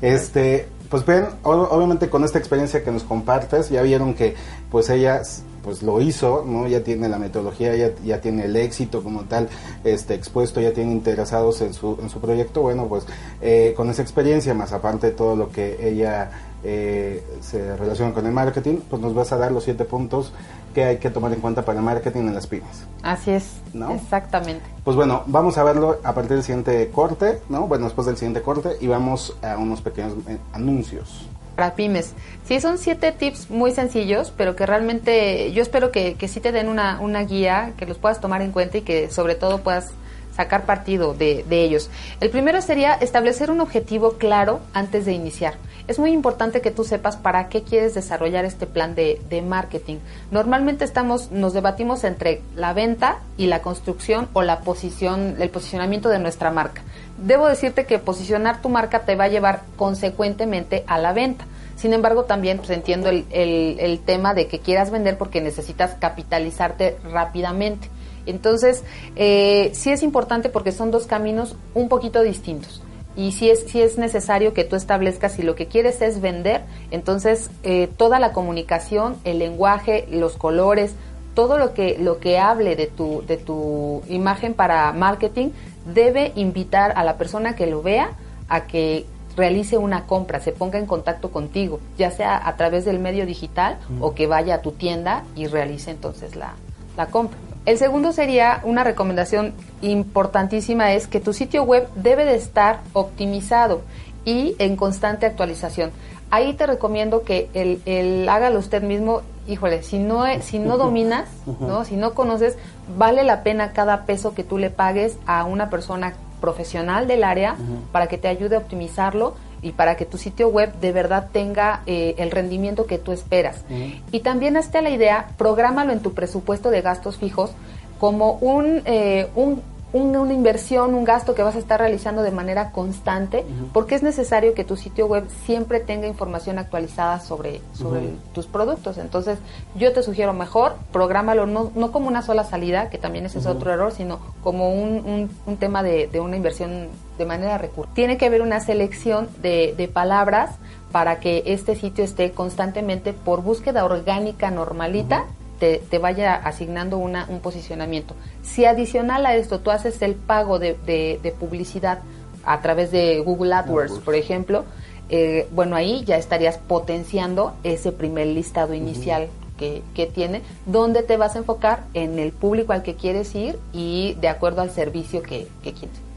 Este, 0.00 0.68
pues 0.88 1.04
ven, 1.06 1.26
obviamente 1.42 2.08
con 2.08 2.24
esta 2.24 2.38
experiencia 2.38 2.84
que 2.84 2.90
nos 2.90 3.04
compartes, 3.04 3.70
ya 3.70 3.82
vieron 3.82 4.14
que 4.14 4.34
pues 4.70 4.90
ella 4.90 5.22
pues 5.62 5.82
lo 5.82 6.00
hizo, 6.00 6.44
¿no? 6.46 6.66
Ya 6.66 6.82
tiene 6.82 7.08
la 7.08 7.18
metodología, 7.18 7.74
ya, 7.76 7.90
ya 8.04 8.20
tiene 8.20 8.44
el 8.44 8.56
éxito 8.56 9.02
como 9.02 9.22
tal 9.22 9.48
este 9.84 10.14
expuesto, 10.14 10.60
ya 10.60 10.72
tiene 10.72 10.92
interesados 10.92 11.60
en 11.60 11.74
su, 11.74 11.98
en 12.02 12.08
su 12.08 12.20
proyecto. 12.20 12.62
Bueno, 12.62 12.86
pues 12.86 13.06
eh, 13.40 13.74
con 13.76 13.90
esa 13.90 14.02
experiencia, 14.02 14.54
más 14.54 14.72
aparte 14.72 15.08
de 15.08 15.12
todo 15.12 15.36
lo 15.36 15.50
que 15.50 15.88
ella 15.88 16.30
eh, 16.62 17.24
se 17.40 17.76
relaciona 17.76 18.12
con 18.12 18.26
el 18.26 18.32
marketing, 18.32 18.78
pues 18.88 19.00
nos 19.00 19.14
vas 19.14 19.32
a 19.32 19.36
dar 19.36 19.52
los 19.52 19.64
siete 19.64 19.84
puntos 19.84 20.32
que 20.74 20.84
hay 20.84 20.98
que 20.98 21.10
tomar 21.10 21.32
en 21.32 21.40
cuenta 21.40 21.64
para 21.64 21.78
el 21.78 21.84
marketing 21.84 22.20
en 22.20 22.34
las 22.34 22.46
pymes. 22.46 22.84
Así 23.02 23.32
es, 23.32 23.56
¿no? 23.72 23.92
exactamente. 23.92 24.64
Pues 24.84 24.96
bueno, 24.96 25.24
vamos 25.26 25.58
a 25.58 25.64
verlo 25.64 25.98
a 26.04 26.14
partir 26.14 26.32
del 26.32 26.42
siguiente 26.42 26.90
corte, 26.90 27.40
¿no? 27.48 27.66
Bueno, 27.66 27.86
después 27.86 28.06
del 28.06 28.16
siguiente 28.16 28.42
corte 28.42 28.76
y 28.80 28.86
vamos 28.86 29.36
a 29.42 29.56
unos 29.56 29.80
pequeños 29.80 30.14
eh, 30.28 30.38
anuncios 30.52 31.29
para 31.56 31.74
pymes. 31.74 32.14
Sí, 32.44 32.60
son 32.60 32.78
siete 32.78 33.12
tips 33.12 33.50
muy 33.50 33.72
sencillos, 33.72 34.32
pero 34.36 34.56
que 34.56 34.66
realmente 34.66 35.52
yo 35.52 35.62
espero 35.62 35.90
que, 35.90 36.14
que 36.14 36.28
sí 36.28 36.40
te 36.40 36.52
den 36.52 36.68
una, 36.68 37.00
una 37.00 37.22
guía, 37.22 37.72
que 37.76 37.86
los 37.86 37.98
puedas 37.98 38.20
tomar 38.20 38.42
en 38.42 38.52
cuenta 38.52 38.78
y 38.78 38.82
que 38.82 39.10
sobre 39.10 39.34
todo 39.34 39.58
puedas 39.58 39.92
sacar 40.34 40.64
partido 40.64 41.14
de, 41.14 41.44
de, 41.48 41.64
ellos. 41.64 41.90
El 42.20 42.30
primero 42.30 42.62
sería 42.62 42.94
establecer 42.94 43.50
un 43.50 43.60
objetivo 43.60 44.12
claro 44.12 44.60
antes 44.72 45.04
de 45.04 45.12
iniciar. 45.12 45.54
Es 45.88 45.98
muy 45.98 46.12
importante 46.12 46.60
que 46.60 46.70
tú 46.70 46.84
sepas 46.84 47.16
para 47.16 47.48
qué 47.48 47.62
quieres 47.62 47.94
desarrollar 47.94 48.44
este 48.44 48.66
plan 48.66 48.94
de, 48.94 49.20
de 49.28 49.42
marketing. 49.42 49.96
Normalmente 50.30 50.84
estamos, 50.84 51.30
nos 51.30 51.52
debatimos 51.52 52.04
entre 52.04 52.42
la 52.54 52.72
venta 52.72 53.18
y 53.36 53.46
la 53.46 53.62
construcción 53.62 54.28
o 54.32 54.42
la 54.42 54.60
posición, 54.60 55.36
el 55.40 55.50
posicionamiento 55.50 56.08
de 56.08 56.18
nuestra 56.18 56.50
marca. 56.50 56.82
Debo 57.18 57.46
decirte 57.46 57.84
que 57.86 57.98
posicionar 57.98 58.62
tu 58.62 58.68
marca 58.68 59.00
te 59.00 59.16
va 59.16 59.24
a 59.24 59.28
llevar 59.28 59.62
consecuentemente 59.76 60.84
a 60.86 60.98
la 60.98 61.12
venta. 61.12 61.46
Sin 61.76 61.94
embargo, 61.94 62.24
también 62.24 62.58
pues, 62.58 62.70
entiendo 62.70 63.08
el, 63.08 63.24
el, 63.30 64.00
tema 64.00 64.34
de 64.34 64.48
que 64.48 64.58
quieras 64.58 64.90
vender 64.90 65.16
porque 65.16 65.40
necesitas 65.40 65.94
capitalizarte 65.98 66.98
rápidamente. 67.10 67.88
Entonces, 68.26 68.84
eh, 69.16 69.70
sí 69.72 69.90
es 69.90 70.02
importante 70.02 70.50
porque 70.50 70.72
son 70.72 70.90
dos 70.90 71.06
caminos 71.06 71.56
un 71.72 71.88
poquito 71.88 72.22
distintos. 72.22 72.82
Y 73.16 73.32
si 73.32 73.50
es, 73.50 73.64
si 73.66 73.82
es 73.82 73.98
necesario 73.98 74.54
que 74.54 74.64
tú 74.64 74.76
establezcas 74.76 75.32
si 75.32 75.42
lo 75.42 75.54
que 75.54 75.66
quieres 75.66 76.00
es 76.00 76.20
vender, 76.20 76.62
entonces 76.90 77.50
eh, 77.62 77.88
toda 77.96 78.20
la 78.20 78.32
comunicación, 78.32 79.16
el 79.24 79.40
lenguaje, 79.40 80.06
los 80.10 80.36
colores, 80.36 80.94
todo 81.34 81.58
lo 81.58 81.74
que, 81.74 81.98
lo 81.98 82.18
que 82.18 82.38
hable 82.38 82.76
de 82.76 82.86
tu, 82.86 83.24
de 83.26 83.36
tu 83.36 84.02
imagen 84.08 84.54
para 84.54 84.92
marketing 84.92 85.50
debe 85.92 86.32
invitar 86.36 86.92
a 86.96 87.04
la 87.04 87.16
persona 87.16 87.56
que 87.56 87.66
lo 87.66 87.82
vea 87.82 88.10
a 88.48 88.66
que 88.66 89.06
realice 89.36 89.78
una 89.78 90.06
compra, 90.06 90.40
se 90.40 90.52
ponga 90.52 90.78
en 90.78 90.86
contacto 90.86 91.30
contigo, 91.30 91.80
ya 91.96 92.10
sea 92.10 92.46
a 92.46 92.56
través 92.56 92.84
del 92.84 92.98
medio 92.98 93.26
digital 93.26 93.78
o 94.00 94.14
que 94.14 94.26
vaya 94.26 94.56
a 94.56 94.62
tu 94.62 94.72
tienda 94.72 95.24
y 95.36 95.46
realice 95.46 95.90
entonces 95.90 96.36
la, 96.36 96.54
la 96.96 97.06
compra. 97.06 97.38
El 97.70 97.78
segundo 97.78 98.10
sería 98.10 98.62
una 98.64 98.82
recomendación 98.82 99.54
importantísima 99.80 100.92
es 100.92 101.06
que 101.06 101.20
tu 101.20 101.32
sitio 101.32 101.62
web 101.62 101.86
debe 101.94 102.24
de 102.24 102.34
estar 102.34 102.80
optimizado 102.94 103.82
y 104.24 104.56
en 104.58 104.74
constante 104.74 105.24
actualización. 105.24 105.92
Ahí 106.32 106.54
te 106.54 106.66
recomiendo 106.66 107.22
que 107.22 107.48
el, 107.54 107.80
el 107.86 108.28
hágalo 108.28 108.58
usted 108.58 108.82
mismo. 108.82 109.22
Híjole, 109.46 109.84
si 109.84 110.00
no, 110.00 110.24
si 110.40 110.58
no 110.58 110.78
dominas, 110.78 111.28
¿no? 111.60 111.84
si 111.84 111.94
no 111.94 112.12
conoces, 112.12 112.58
vale 112.98 113.22
la 113.22 113.44
pena 113.44 113.70
cada 113.70 114.04
peso 114.04 114.34
que 114.34 114.42
tú 114.42 114.58
le 114.58 114.70
pagues 114.70 115.16
a 115.24 115.44
una 115.44 115.70
persona 115.70 116.14
profesional 116.40 117.06
del 117.06 117.22
área 117.22 117.54
para 117.92 118.08
que 118.08 118.18
te 118.18 118.26
ayude 118.26 118.56
a 118.56 118.58
optimizarlo 118.58 119.36
y 119.62 119.72
para 119.72 119.96
que 119.96 120.06
tu 120.06 120.18
sitio 120.18 120.48
web 120.48 120.72
de 120.80 120.92
verdad 120.92 121.28
tenga 121.32 121.82
eh, 121.86 122.14
el 122.18 122.30
rendimiento 122.30 122.86
que 122.86 122.98
tú 122.98 123.12
esperas. 123.12 123.64
Y 124.10 124.20
también 124.20 124.56
hazte 124.56 124.82
la 124.82 124.90
idea, 124.90 125.30
prográmalo 125.36 125.92
en 125.92 126.00
tu 126.00 126.14
presupuesto 126.14 126.70
de 126.70 126.80
gastos 126.80 127.18
fijos 127.18 127.52
como 127.98 128.32
un, 128.34 128.82
eh, 128.86 129.28
un 129.34 129.62
una 129.92 130.32
inversión, 130.32 130.94
un 130.94 131.04
gasto 131.04 131.34
que 131.34 131.42
vas 131.42 131.56
a 131.56 131.58
estar 131.58 131.80
realizando 131.80 132.22
de 132.22 132.30
manera 132.30 132.70
constante, 132.70 133.44
porque 133.72 133.94
es 133.94 134.02
necesario 134.02 134.54
que 134.54 134.64
tu 134.64 134.76
sitio 134.76 135.06
web 135.06 135.28
siempre 135.44 135.80
tenga 135.80 136.06
información 136.06 136.58
actualizada 136.58 137.20
sobre, 137.20 137.60
sobre 137.72 138.00
tus 138.32 138.46
productos. 138.46 138.98
Entonces, 138.98 139.38
yo 139.74 139.92
te 139.92 140.02
sugiero 140.02 140.32
mejor, 140.32 140.76
prográmalo 140.92 141.46
no, 141.46 141.72
no 141.74 141.90
como 141.90 142.08
una 142.08 142.22
sola 142.22 142.44
salida, 142.44 142.90
que 142.90 142.98
también 142.98 143.26
ese 143.26 143.38
es 143.38 143.46
otro 143.46 143.72
error, 143.72 143.92
sino 143.92 144.20
como 144.42 144.72
un, 144.72 145.30
un, 145.46 145.56
tema 145.56 145.82
de, 145.82 146.06
de, 146.06 146.20
una 146.20 146.36
inversión 146.36 146.88
de 147.18 147.26
manera 147.26 147.58
recurrente. 147.58 147.94
Tiene 147.94 148.16
que 148.16 148.26
haber 148.26 148.42
una 148.42 148.60
selección 148.60 149.28
de, 149.42 149.74
de 149.76 149.88
palabras 149.88 150.56
para 150.92 151.20
que 151.20 151.42
este 151.46 151.76
sitio 151.76 152.04
esté 152.04 152.32
constantemente 152.32 153.12
por 153.12 153.42
búsqueda 153.42 153.84
orgánica 153.84 154.50
normalita 154.50 155.26
te, 155.60 155.98
vaya 155.98 156.34
asignando 156.34 156.98
una, 156.98 157.26
un 157.28 157.40
posicionamiento. 157.40 158.14
Si 158.42 158.64
adicional 158.64 159.26
a 159.26 159.36
esto 159.36 159.60
tú 159.60 159.70
haces 159.70 160.00
el 160.02 160.14
pago 160.14 160.58
de, 160.58 160.76
de, 160.84 161.34
publicidad 161.38 162.00
a 162.44 162.60
través 162.62 162.90
de 162.90 163.20
Google 163.20 163.54
AdWords, 163.54 163.98
por 164.00 164.14
ejemplo, 164.14 164.64
eh, 165.10 165.46
bueno, 165.52 165.76
ahí 165.76 166.02
ya 166.04 166.16
estarías 166.16 166.58
potenciando 166.58 167.54
ese 167.62 167.92
primer 167.92 168.28
listado 168.28 168.74
inicial 168.74 169.28
que, 169.58 169.82
que, 169.94 170.06
tiene, 170.06 170.40
donde 170.64 171.02
te 171.02 171.18
vas 171.18 171.36
a 171.36 171.40
enfocar 171.40 171.84
en 171.92 172.18
el 172.18 172.32
público 172.32 172.72
al 172.72 172.82
que 172.82 172.94
quieres 172.94 173.34
ir 173.34 173.58
y 173.72 174.14
de 174.20 174.28
acuerdo 174.28 174.62
al 174.62 174.70
servicio 174.70 175.22
que, 175.22 175.46
que 175.62 175.74
quieres. 175.74 176.09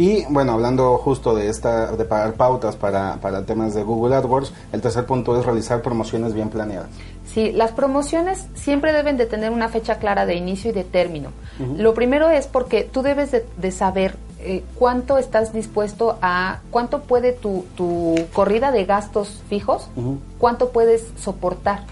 Y 0.00 0.24
bueno, 0.30 0.52
hablando 0.52 0.96
justo 0.96 1.34
de 1.34 1.50
esta 1.50 1.94
de 1.94 2.06
pagar 2.06 2.32
pautas 2.32 2.74
para, 2.74 3.18
para 3.20 3.44
temas 3.44 3.74
de 3.74 3.82
Google 3.82 4.16
AdWords, 4.16 4.50
el 4.72 4.80
tercer 4.80 5.04
punto 5.04 5.38
es 5.38 5.44
realizar 5.44 5.82
promociones 5.82 6.32
bien 6.32 6.48
planeadas. 6.48 6.88
Sí, 7.26 7.52
las 7.52 7.72
promociones 7.72 8.46
siempre 8.54 8.94
deben 8.94 9.18
de 9.18 9.26
tener 9.26 9.50
una 9.50 9.68
fecha 9.68 9.96
clara 9.96 10.24
de 10.24 10.36
inicio 10.36 10.70
y 10.70 10.72
de 10.72 10.84
término. 10.84 11.32
Lo 11.76 11.92
primero 11.92 12.30
es 12.30 12.46
porque 12.46 12.84
tú 12.84 13.02
debes 13.02 13.30
de, 13.30 13.72
saber 13.72 14.16
eh, 14.38 14.64
cuánto 14.76 15.18
estás 15.18 15.52
dispuesto 15.52 16.16
a, 16.22 16.60
cuánto 16.70 17.02
puede 17.02 17.32
tu, 17.32 17.66
tu 17.76 18.14
corrida 18.32 18.72
de 18.72 18.86
gastos 18.86 19.42
fijos, 19.50 19.90
cuánto 20.38 20.70
puedes 20.70 21.08
soportar 21.18 21.82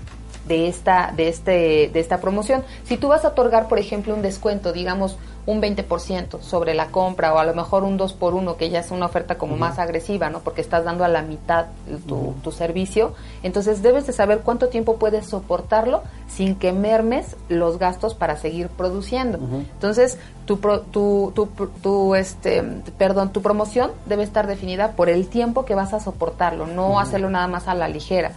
de 0.47 0.69
esta, 0.69 1.13
de 1.15 1.29
este, 1.29 1.91
de 1.93 2.01
esta 2.01 2.23
promoción. 2.23 2.65
Si 2.85 2.97
tú 2.97 3.09
vas 3.09 3.27
a 3.27 3.29
otorgar, 3.29 3.69
por 3.69 3.79
ejemplo, 3.79 4.15
un 4.15 4.23
descuento, 4.23 4.73
digamos, 4.73 5.19
un 5.49 5.63
20% 5.63 6.43
sobre 6.43 6.75
la 6.75 6.89
compra 6.89 7.33
o 7.33 7.39
a 7.39 7.45
lo 7.47 7.55
mejor 7.55 7.83
un 7.83 7.97
2 7.97 8.13
por 8.13 8.35
1 8.35 8.59
que 8.59 8.69
ya 8.69 8.81
es 8.81 8.91
una 8.91 9.07
oferta 9.07 9.39
como 9.39 9.57
más 9.57 9.79
agresiva, 9.79 10.29
¿no? 10.29 10.41
Porque 10.41 10.61
estás 10.61 10.85
dando 10.85 11.05
a 11.05 11.09
la 11.09 11.23
mitad 11.23 11.69
tu, 12.07 12.35
tu, 12.45 12.53
servicio. 12.53 13.15
Entonces 13.43 13.81
debes 13.81 14.07
de 14.07 14.13
saber 14.13 14.41
cuánto 14.41 14.69
tiempo 14.69 14.97
puedes 14.97 15.27
soportarlo 15.27 16.03
sin 16.27 16.55
que 16.55 16.73
mermes 16.73 17.35
los 17.49 17.79
gastos 17.79 18.15
para 18.15 18.37
seguir 18.37 18.69
produciendo. 18.69 19.39
Entonces, 19.39 20.19
tu, 20.45 20.59
tu, 20.59 21.33
tu, 21.35 21.49
tu, 21.83 22.15
este, 22.15 22.63
perdón, 22.99 23.33
tu 23.33 23.41
promoción 23.41 23.91
debe 24.05 24.25
estar 24.25 24.47
definida 24.47 24.93
por 24.93 25.09
el 25.09 25.29
tiempo 25.29 25.65
que 25.65 25.75
vas 25.75 25.95
a 25.95 26.01
soportarlo, 26.01 26.67
no 26.67 27.01
hacerlo 27.01 27.31
nada 27.31 27.47
más 27.47 27.69
a 27.69 27.75
la 27.75 27.89
ligera. 27.89 28.33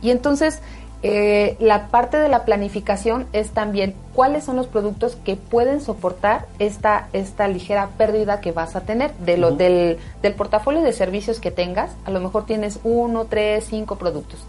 Y 0.00 0.10
entonces, 0.10 0.60
eh, 1.06 1.56
la 1.60 1.88
parte 1.88 2.16
de 2.16 2.30
la 2.30 2.46
planificación 2.46 3.26
es 3.34 3.50
también 3.50 3.94
cuáles 4.14 4.44
son 4.44 4.56
los 4.56 4.66
productos 4.66 5.16
que 5.16 5.36
pueden 5.36 5.82
soportar 5.82 6.46
esta, 6.58 7.08
esta 7.12 7.46
ligera 7.46 7.90
pérdida 7.98 8.40
que 8.40 8.52
vas 8.52 8.74
a 8.74 8.80
tener 8.80 9.12
de 9.18 9.36
lo, 9.36 9.50
del, 9.50 9.98
del, 10.22 10.32
portafolio 10.32 10.80
de 10.80 10.94
servicios 10.94 11.40
que 11.40 11.50
tengas. 11.50 11.90
A 12.06 12.10
lo 12.10 12.20
mejor 12.20 12.46
tienes 12.46 12.80
uno, 12.84 13.26
tres, 13.26 13.66
cinco 13.68 13.96
productos. 13.96 14.46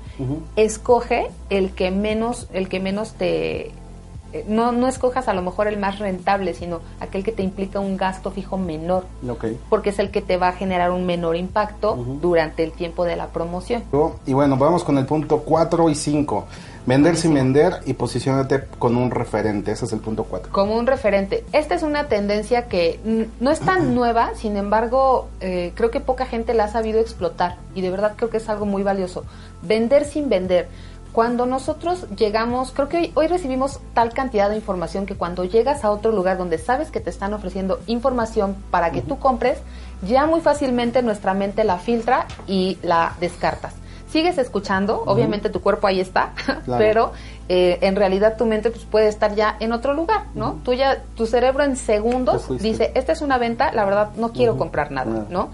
Escoge 0.55 1.27
el 1.49 1.71
que 1.71 1.91
menos, 1.91 2.47
el 2.53 2.69
que 2.69 2.79
menos 2.79 3.15
te, 3.15 3.73
no, 4.47 4.71
no 4.71 4.88
escojas 4.88 5.27
a 5.27 5.33
lo 5.33 5.41
mejor 5.41 5.67
el 5.67 5.77
más 5.77 5.99
rentable, 5.99 6.53
sino 6.53 6.81
aquel 6.99 7.23
que 7.23 7.31
te 7.31 7.43
implica 7.43 7.79
un 7.79 7.97
gasto 7.97 8.31
fijo 8.31 8.57
menor, 8.57 9.05
porque 9.69 9.91
es 9.91 9.99
el 9.99 10.11
que 10.11 10.21
te 10.21 10.38
va 10.38 10.49
a 10.49 10.53
generar 10.53 10.91
un 10.91 11.05
menor 11.05 11.36
impacto 11.36 11.95
durante 11.95 12.63
el 12.63 12.71
tiempo 12.71 13.05
de 13.05 13.15
la 13.15 13.27
promoción. 13.27 13.83
Y 14.25 14.33
bueno, 14.33 14.57
vamos 14.57 14.83
con 14.83 14.97
el 14.97 15.05
punto 15.05 15.39
4 15.39 15.89
y 15.89 15.95
5. 15.95 16.45
Vender 16.86 17.17
sin 17.17 17.33
vender 17.33 17.73
y 17.88 17.93
posicionarte 17.93 18.65
con 18.77 18.95
un 18.95 19.09
referente. 19.09 19.71
Ese 19.71 19.86
es 19.86 19.93
el 19.93 19.99
punto 20.01 20.23
4. 20.25 20.51
Como 20.51 20.75
un 20.75 20.86
referente. 20.86 21.43
Esta 21.51 21.73
es 21.73 21.81
una 21.81 22.07
tendencia 22.07 22.67
que 22.67 22.99
no 23.39 23.49
es 23.49 23.59
tan 23.59 23.95
nueva, 23.95 24.31
sin 24.36 24.55
embargo, 24.55 25.27
eh, 25.39 25.71
creo 25.73 25.89
que 25.89 25.99
poca 25.99 26.27
gente 26.27 26.53
la 26.53 26.65
ha 26.65 26.67
sabido 26.67 26.99
explotar 26.99 27.57
y 27.73 27.81
de 27.81 27.89
verdad 27.89 28.13
creo 28.15 28.29
que 28.29 28.38
es 28.38 28.47
algo 28.49 28.67
muy 28.67 28.83
valioso. 28.83 29.25
Vender 29.63 30.05
sin 30.05 30.29
vender 30.29 30.67
cuando 31.16 31.45
nosotros 31.45 32.07
llegamos, 32.18 32.74
creo 32.74 32.89
que 32.89 33.13
hoy, 33.16 33.28
recibimos 33.28 33.80
tal 33.93 34.11
cantidad 34.11 34.49
de 34.49 34.57
información 34.57 35.05
que 35.05 35.16
cuando 35.16 35.45
llegas 35.45 35.86
a 35.86 35.91
otro 35.91 36.11
lugar 36.11 36.38
donde 36.38 36.57
sabes 36.57 36.91
que 36.91 36.99
te 36.99 37.09
están 37.09 37.34
ofreciendo 37.34 37.80
información 37.88 38.57
para 38.70 38.91
que 38.91 39.01
tú 39.01 39.18
compres, 39.18 39.59
ya 40.05 40.26
muy 40.26 40.41
fácilmente 40.41 41.01
nuestra 41.03 41.34
mente 41.34 41.63
la 41.63 41.78
filtra 41.78 42.28
y 42.47 42.78
la 42.84 43.16
descartas. 43.22 43.76
Sigues 44.09 44.38
escuchando, 44.38 45.03
obviamente 45.05 45.49
tu 45.49 45.61
cuerpo 45.61 45.88
ahí 45.88 46.01
está, 46.01 46.34
pero 46.78 47.13
eh, 47.47 47.78
en 47.80 47.95
realidad 47.95 48.36
tu 48.38 48.45
mente 48.45 48.70
pues, 48.70 48.84
puede 48.84 49.07
estar 49.07 49.36
ya 49.36 49.55
en 49.61 49.72
otro 49.72 49.93
lugar, 49.93 50.26
¿no? 50.36 50.59
Tú 50.66 50.74
ya, 50.74 51.01
tu 51.16 51.28
cerebro 51.28 51.63
en 51.63 51.78
segundos 51.78 52.49
dice, 52.59 52.91
esta 52.93 53.13
es 53.13 53.22
una 53.22 53.38
venta, 53.38 53.72
la 53.72 53.86
verdad 53.86 54.09
no 54.18 54.34
quiero 54.34 54.57
comprar 54.57 54.91
nada, 54.91 55.28
¿no? 55.30 55.51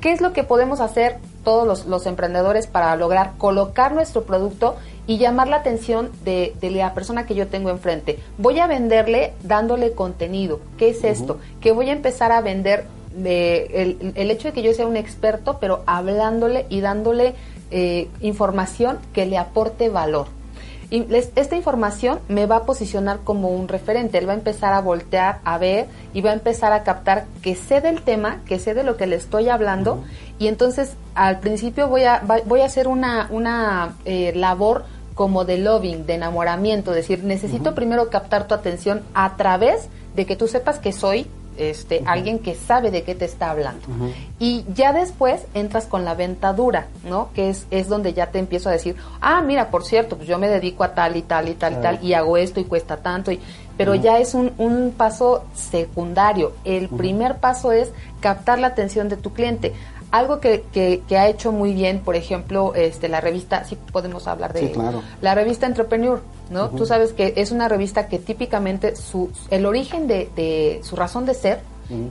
¿Qué 0.00 0.12
es 0.12 0.20
lo 0.20 0.32
que 0.32 0.44
podemos 0.44 0.80
hacer 0.80 1.16
todos 1.42 1.86
los, 1.86 2.06
emprendedores 2.06 2.66
para 2.66 2.94
lograr 2.96 3.32
colocar 3.38 3.92
nuestro 3.92 4.22
producto 4.22 4.76
y 5.06 5.18
llamar 5.18 5.48
la 5.48 5.56
atención 5.56 6.10
de, 6.24 6.54
la 6.60 6.94
persona 6.94 7.26
que 7.26 7.34
yo 7.34 7.48
tengo 7.48 7.70
enfrente? 7.70 8.18
Voy 8.36 8.60
a 8.60 8.66
venderle 8.68 9.32
dándole 9.42 9.92
contenido. 9.92 10.60
¿Qué 10.76 10.90
es 10.90 11.02
esto? 11.02 11.38
Que 11.60 11.72
voy 11.72 11.88
a 11.90 11.92
empezar 11.92 12.30
a 12.30 12.40
vender 12.40 12.84
de 13.16 14.12
el, 14.14 14.30
hecho 14.30 14.48
de 14.48 14.54
que 14.54 14.62
yo 14.62 14.72
sea 14.72 14.86
un 14.86 14.96
experto, 14.96 15.58
pero 15.60 15.82
hablándole 15.86 16.66
y 16.68 16.80
dándole 16.80 17.34
eh, 17.72 18.08
información 18.20 18.98
que 19.12 19.26
le 19.26 19.36
aporte 19.36 19.88
valor. 19.88 20.37
Y 20.90 21.06
esta 21.12 21.54
información 21.54 22.18
me 22.28 22.46
va 22.46 22.56
a 22.56 22.64
posicionar 22.64 23.20
como 23.22 23.50
un 23.50 23.68
referente. 23.68 24.16
Él 24.16 24.26
va 24.26 24.32
a 24.32 24.36
empezar 24.36 24.72
a 24.72 24.80
voltear, 24.80 25.40
a 25.44 25.58
ver 25.58 25.86
y 26.14 26.22
va 26.22 26.30
a 26.30 26.34
empezar 26.34 26.72
a 26.72 26.82
captar 26.82 27.26
que 27.42 27.54
sé 27.54 27.82
del 27.82 28.00
tema, 28.00 28.40
que 28.46 28.58
sé 28.58 28.72
de 28.72 28.84
lo 28.84 28.96
que 28.96 29.06
le 29.06 29.16
estoy 29.16 29.50
hablando. 29.50 30.02
Y 30.38 30.46
entonces 30.46 30.94
al 31.14 31.40
principio 31.40 31.88
voy 31.88 32.04
a, 32.04 32.22
voy 32.46 32.62
a 32.62 32.66
hacer 32.66 32.88
una, 32.88 33.28
una 33.30 33.96
eh, 34.06 34.32
labor 34.34 34.84
como 35.14 35.44
de 35.44 35.58
loving, 35.58 36.06
de 36.06 36.14
enamoramiento. 36.14 36.92
Es 36.92 36.96
decir, 36.96 37.22
necesito 37.22 37.74
primero 37.74 38.08
captar 38.08 38.46
tu 38.46 38.54
atención 38.54 39.02
a 39.12 39.36
través 39.36 39.88
de 40.14 40.24
que 40.24 40.36
tú 40.36 40.48
sepas 40.48 40.78
que 40.78 40.92
soy 40.92 41.26
este, 41.58 42.02
alguien 42.06 42.38
que 42.38 42.54
sabe 42.54 42.90
de 42.90 43.02
qué 43.02 43.14
te 43.14 43.24
está 43.24 43.50
hablando. 43.50 43.86
Y 44.38 44.64
ya 44.74 44.92
después 44.92 45.42
entras 45.54 45.86
con 45.86 46.04
la 46.04 46.14
venta 46.14 46.52
dura, 46.52 46.86
¿no? 47.04 47.30
Que 47.34 47.50
es, 47.50 47.66
es 47.70 47.88
donde 47.88 48.12
ya 48.14 48.30
te 48.30 48.38
empiezo 48.38 48.68
a 48.68 48.72
decir, 48.72 48.96
ah, 49.20 49.40
mira, 49.40 49.70
por 49.70 49.84
cierto, 49.84 50.16
pues 50.16 50.28
yo 50.28 50.38
me 50.38 50.48
dedico 50.48 50.84
a 50.84 50.94
tal 50.94 51.16
y 51.16 51.22
tal 51.22 51.48
y 51.48 51.54
tal 51.54 51.74
y 51.74 51.76
tal 51.76 52.04
y 52.04 52.14
hago 52.14 52.36
esto 52.36 52.60
y 52.60 52.64
cuesta 52.64 52.98
tanto. 52.98 53.32
Y, 53.32 53.40
pero 53.76 53.94
ya 53.94 54.18
es 54.18 54.34
un, 54.34 54.52
un, 54.58 54.92
paso 54.96 55.44
secundario. 55.54 56.52
El 56.64 56.88
primer 56.88 57.36
paso 57.36 57.72
es 57.72 57.92
captar 58.20 58.58
la 58.58 58.68
atención 58.68 59.08
de 59.08 59.16
tu 59.16 59.32
cliente 59.32 59.72
algo 60.10 60.40
que, 60.40 60.64
que, 60.72 61.16
ha 61.16 61.28
hecho 61.28 61.52
muy 61.52 61.74
bien, 61.74 62.00
por 62.00 62.16
ejemplo, 62.16 62.74
este, 62.74 63.08
la 63.08 63.20
revista, 63.20 63.64
sí 63.64 63.76
podemos 63.92 64.26
hablar 64.26 64.52
de 64.52 64.72
la 65.20 65.34
revista 65.34 65.66
Entrepreneur, 65.66 66.20
¿no? 66.50 66.70
Tú 66.70 66.86
sabes 66.86 67.12
que 67.12 67.34
es 67.36 67.52
una 67.52 67.68
revista 67.68 68.08
que 68.08 68.18
típicamente 68.18 68.96
su, 68.96 69.30
el 69.50 69.66
origen 69.66 70.06
de, 70.06 70.30
de 70.34 70.80
su 70.82 70.96
razón 70.96 71.26
de 71.26 71.34
ser 71.34 71.60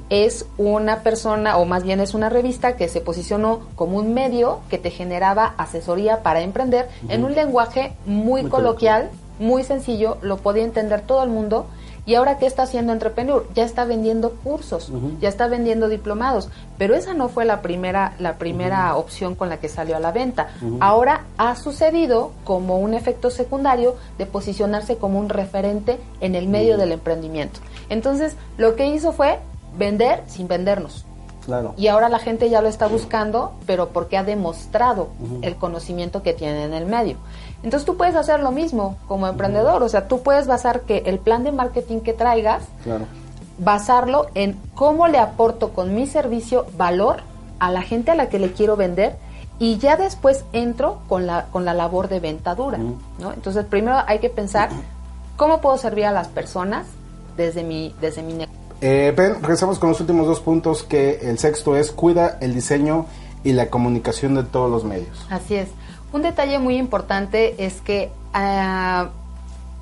es 0.10 0.46
una 0.58 1.04
persona, 1.04 1.58
o 1.58 1.66
más 1.66 1.84
bien 1.84 2.00
es 2.00 2.14
una 2.14 2.30
revista 2.30 2.76
que 2.76 2.88
se 2.88 3.02
posicionó 3.02 3.60
como 3.76 3.98
un 3.98 4.14
medio 4.14 4.62
que 4.70 4.78
te 4.78 4.90
generaba 4.90 5.54
asesoría 5.58 6.24
para 6.24 6.42
emprender 6.42 6.90
en 7.10 7.24
un 7.24 7.36
lenguaje 7.36 7.94
muy, 8.06 8.46
coloquial, 8.46 9.10
muy 9.40 9.64
sencillo, 9.64 10.18
lo 10.22 10.38
podía 10.38 10.64
entender 10.64 11.02
todo 11.02 11.24
el 11.24 11.30
mundo 11.30 11.68
y 12.08 12.16
ahora, 12.16 12.38
¿qué 12.38 12.46
está 12.46 12.64
haciendo 12.64 12.94
Entrepreneur? 12.94 13.46
Ya 13.54 13.66
está 13.66 13.84
vendiendo 13.84 14.32
cursos, 14.32 14.90
ya 15.20 15.28
está 15.28 15.50
vendiendo 15.50 15.90
diplomados, 15.90 16.48
pero 16.78 16.96
esa 16.96 17.14
no 17.14 17.28
fue 17.28 17.44
la 17.44 17.62
primera, 17.62 18.14
la 18.18 18.38
primera 18.38 18.96
opción 18.96 19.36
con 19.36 19.50
la 19.50 19.58
que 19.60 19.68
salió 19.68 19.98
a 19.98 20.00
la 20.00 20.14
venta. 20.14 20.48
Ahora 20.80 21.26
ha 21.38 21.54
sucedido 21.58 22.32
como 22.46 22.80
un 22.80 22.94
efecto 22.94 23.30
secundario 23.30 23.98
de 24.18 24.26
posicionarse 24.26 24.96
como 24.96 25.20
un 25.20 25.28
referente 25.28 26.00
en 26.22 26.36
el 26.36 26.48
medio 26.48 26.78
del 26.78 26.94
emprendimiento. 26.94 27.60
Entonces, 27.90 28.38
lo 28.58 28.78
que 28.78 28.88
hizo 28.88 29.12
fue 29.12 29.40
vender 29.78 30.24
sin 30.28 30.48
vendernos. 30.48 31.04
Claro. 31.46 31.74
Y 31.78 31.88
ahora 31.88 32.08
la 32.08 32.20
gente 32.20 32.50
ya 32.50 32.62
lo 32.62 32.70
está 32.70 32.88
buscando, 32.88 33.54
pero 33.66 33.90
porque 33.90 34.18
ha 34.18 34.24
demostrado 34.24 35.10
el 35.42 35.56
conocimiento 35.58 36.22
que 36.22 36.34
tiene 36.34 36.64
en 36.64 36.74
el 36.74 36.86
medio. 36.86 37.18
Entonces 37.64 37.86
tú 37.86 37.98
puedes 37.98 38.16
hacer 38.16 38.40
lo 38.40 38.52
mismo 38.52 38.98
como 39.08 39.28
emprendedor, 39.28 39.82
o 39.84 39.90
sea, 39.90 40.08
tú 40.08 40.22
puedes 40.22 40.48
basar 40.48 40.82
que 40.82 41.04
el 41.06 41.20
plan 41.20 41.44
de 41.44 41.52
marketing 41.52 42.02
que 42.02 42.14
traigas, 42.14 42.64
basarlo 43.58 44.28
en 44.36 44.60
cómo 44.76 45.08
le 45.08 45.18
aporto 45.18 45.74
con 45.74 45.96
mi 45.96 46.06
servicio 46.06 46.66
valor 46.78 47.22
a 47.60 47.72
la 47.72 47.82
gente 47.82 48.12
a 48.12 48.16
la 48.16 48.30
que 48.30 48.40
le 48.40 48.52
quiero 48.54 48.76
vender 48.76 49.16
y 49.60 49.78
ya 49.80 49.98
después 49.98 50.46
entro 50.54 51.00
con 51.08 51.26
la, 51.26 51.46
con 51.46 51.66
la 51.66 51.74
labor 51.74 52.10
de 52.10 52.20
venta 52.20 52.54
dura, 52.54 52.78
¿no? 52.78 53.34
Entonces 53.34 53.66
primero 53.66 53.98
hay 54.06 54.20
que 54.20 54.30
pensar 54.30 54.70
cómo 55.36 55.60
puedo 55.62 55.78
servir 55.78 56.06
a 56.06 56.12
las 56.12 56.28
personas 56.28 56.86
desde 57.36 57.64
mi, 57.64 57.96
desde 58.00 58.22
mi 58.22 58.34
negocio. 58.34 58.56
Eh, 58.82 59.12
regresamos 59.16 59.80
con 59.80 59.90
los 59.90 60.00
últimos 60.00 60.28
dos 60.28 60.40
puntos, 60.40 60.84
que 60.84 61.20
el 61.24 61.40
sexto 61.40 61.76
es 61.76 61.92
cuida 61.92 62.38
el 62.42 62.54
diseño 62.54 63.08
y 63.44 63.54
la 63.54 63.70
comunicación 63.70 64.36
de 64.36 64.44
todos 64.44 64.70
los 64.70 64.84
medios. 64.84 65.26
Así 65.30 65.56
es. 65.56 65.70
Un 66.14 66.22
detalle 66.22 66.60
muy 66.60 66.78
importante 66.78 67.56
es 67.66 67.82
que 67.82 68.10
ah, 68.34 69.10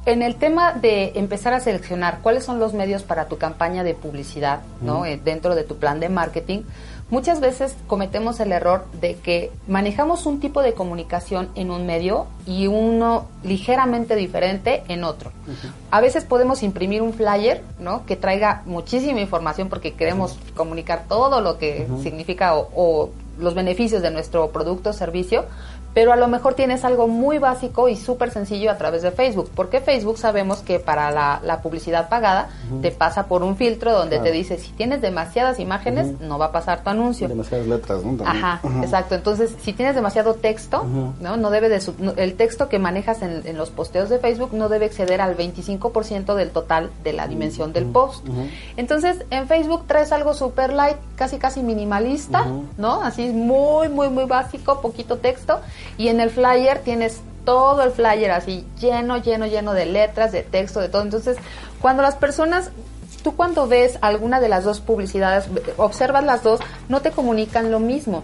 en 0.05 0.21
el 0.21 0.35
tema 0.35 0.73
de 0.73 1.13
empezar 1.15 1.53
a 1.53 1.59
seleccionar 1.59 2.19
cuáles 2.21 2.43
son 2.43 2.59
los 2.59 2.73
medios 2.73 3.03
para 3.03 3.27
tu 3.27 3.37
campaña 3.37 3.83
de 3.83 3.95
publicidad, 3.95 4.61
¿no? 4.81 5.05
Eh, 5.05 5.19
dentro 5.23 5.55
de 5.55 5.63
tu 5.63 5.77
plan 5.77 5.99
de 5.99 6.09
marketing, 6.09 6.61
muchas 7.09 7.39
veces 7.39 7.75
cometemos 7.87 8.39
el 8.39 8.51
error 8.51 8.85
de 9.01 9.15
que 9.15 9.51
manejamos 9.67 10.27
un 10.27 10.39
tipo 10.39 10.61
de 10.61 10.73
comunicación 10.73 11.49
en 11.55 11.71
un 11.71 11.87
medio 11.87 12.27
y 12.45 12.67
uno 12.67 13.25
ligeramente 13.43 14.15
diferente 14.15 14.83
en 14.89 15.03
otro. 15.03 15.31
A 15.89 16.01
veces 16.01 16.23
podemos 16.23 16.61
imprimir 16.61 17.01
un 17.01 17.13
flyer, 17.13 17.63
¿no? 17.79 18.05
Que 18.05 18.15
traiga 18.15 18.61
muchísima 18.65 19.21
información 19.21 19.69
porque 19.69 19.93
queremos 19.93 20.37
comunicar 20.55 21.05
todo 21.07 21.41
lo 21.41 21.57
que 21.57 21.87
significa 22.03 22.55
o, 22.55 22.69
o 22.75 23.09
los 23.39 23.53
beneficios 23.53 24.01
de 24.01 24.11
nuestro 24.11 24.51
producto 24.51 24.91
o 24.91 24.93
servicio, 24.93 25.45
pero 25.95 26.11
a 26.11 26.17
lo 26.17 26.27
mejor 26.27 26.55
tienes 26.55 26.83
algo 26.83 27.07
muy 27.07 27.39
básico 27.39 27.87
y 27.87 27.95
súper 27.95 28.29
sencillo 28.29 28.69
a 28.69 28.77
través 28.77 29.01
de 29.01 29.11
Facebook, 29.11 29.49
porque 29.55 29.79
Facebook 29.79 30.17
sabemos 30.17 30.59
que 30.59 30.77
para 30.77 31.09
la, 31.09 31.61
publicidad 31.63 32.09
pagada 32.09 32.49
te 32.81 32.91
pasa 32.91 33.27
por 33.27 33.41
un 33.41 33.55
filtro 33.55 33.93
donde 33.93 34.19
te 34.19 34.31
dice 34.33 34.57
si 34.57 34.71
tienes 34.73 35.01
demasiadas 35.01 35.57
imágenes 35.57 36.19
no 36.19 36.37
va 36.37 36.47
a 36.47 36.51
pasar 36.51 36.83
tu 36.83 36.89
anuncio. 36.89 37.29
Demasiadas 37.29 37.65
letras, 37.65 38.03
¿no? 38.03 38.25
Ajá, 38.25 38.59
exacto. 38.83 39.15
Entonces, 39.15 39.55
si 39.61 39.71
tienes 39.71 39.95
demasiado 39.95 40.33
texto, 40.33 40.85
¿no? 41.21 41.37
No 41.37 41.49
debe 41.49 41.69
de 41.69 41.81
el 42.17 42.35
texto 42.35 42.67
que 42.67 42.77
manejas 42.77 43.21
en, 43.21 43.57
los 43.57 43.69
posteos 43.69 44.09
de 44.09 44.19
Facebook 44.19 44.49
no 44.51 44.67
debe 44.67 44.87
exceder 44.87 45.21
al 45.21 45.37
25% 45.37 46.35
del 46.35 46.49
total 46.49 46.91
de 47.05 47.13
la 47.13 47.27
dimensión 47.27 47.71
del 47.71 47.85
post. 47.85 48.27
Entonces, 48.75 49.23
en 49.29 49.47
Facebook 49.47 49.85
traes 49.87 50.11
algo 50.11 50.33
súper 50.33 50.73
light, 50.73 50.97
casi 51.15 51.37
casi 51.37 51.63
minimalista, 51.63 52.45
¿no? 52.77 53.01
Así 53.01 53.29
muy 53.29 53.87
muy 53.87 54.09
muy 54.09 54.25
básico, 54.25 54.81
poquito 54.81 55.17
texto 55.19 55.61
y 55.97 56.09
en 56.09 56.19
el 56.19 56.29
flyer 56.29 56.79
tienes 56.79 57.21
todo 57.45 57.83
el 57.83 57.91
flyer 57.91 58.31
así 58.31 58.65
lleno, 58.79 59.17
lleno, 59.17 59.45
lleno 59.45 59.73
de 59.73 59.85
letras, 59.85 60.31
de 60.31 60.41
texto, 60.41 60.79
de 60.79 60.89
todo. 60.89 61.03
Entonces, 61.03 61.37
cuando 61.81 62.01
las 62.01 62.15
personas, 62.15 62.71
tú 63.23 63.35
cuando 63.35 63.67
ves 63.67 63.97
alguna 64.01 64.39
de 64.39 64.49
las 64.49 64.63
dos 64.63 64.81
publicidades, 64.81 65.45
observas 65.77 66.23
las 66.23 66.43
dos, 66.43 66.59
no 66.89 67.01
te 67.01 67.11
comunican 67.11 67.71
lo 67.71 67.79
mismo. 67.79 68.23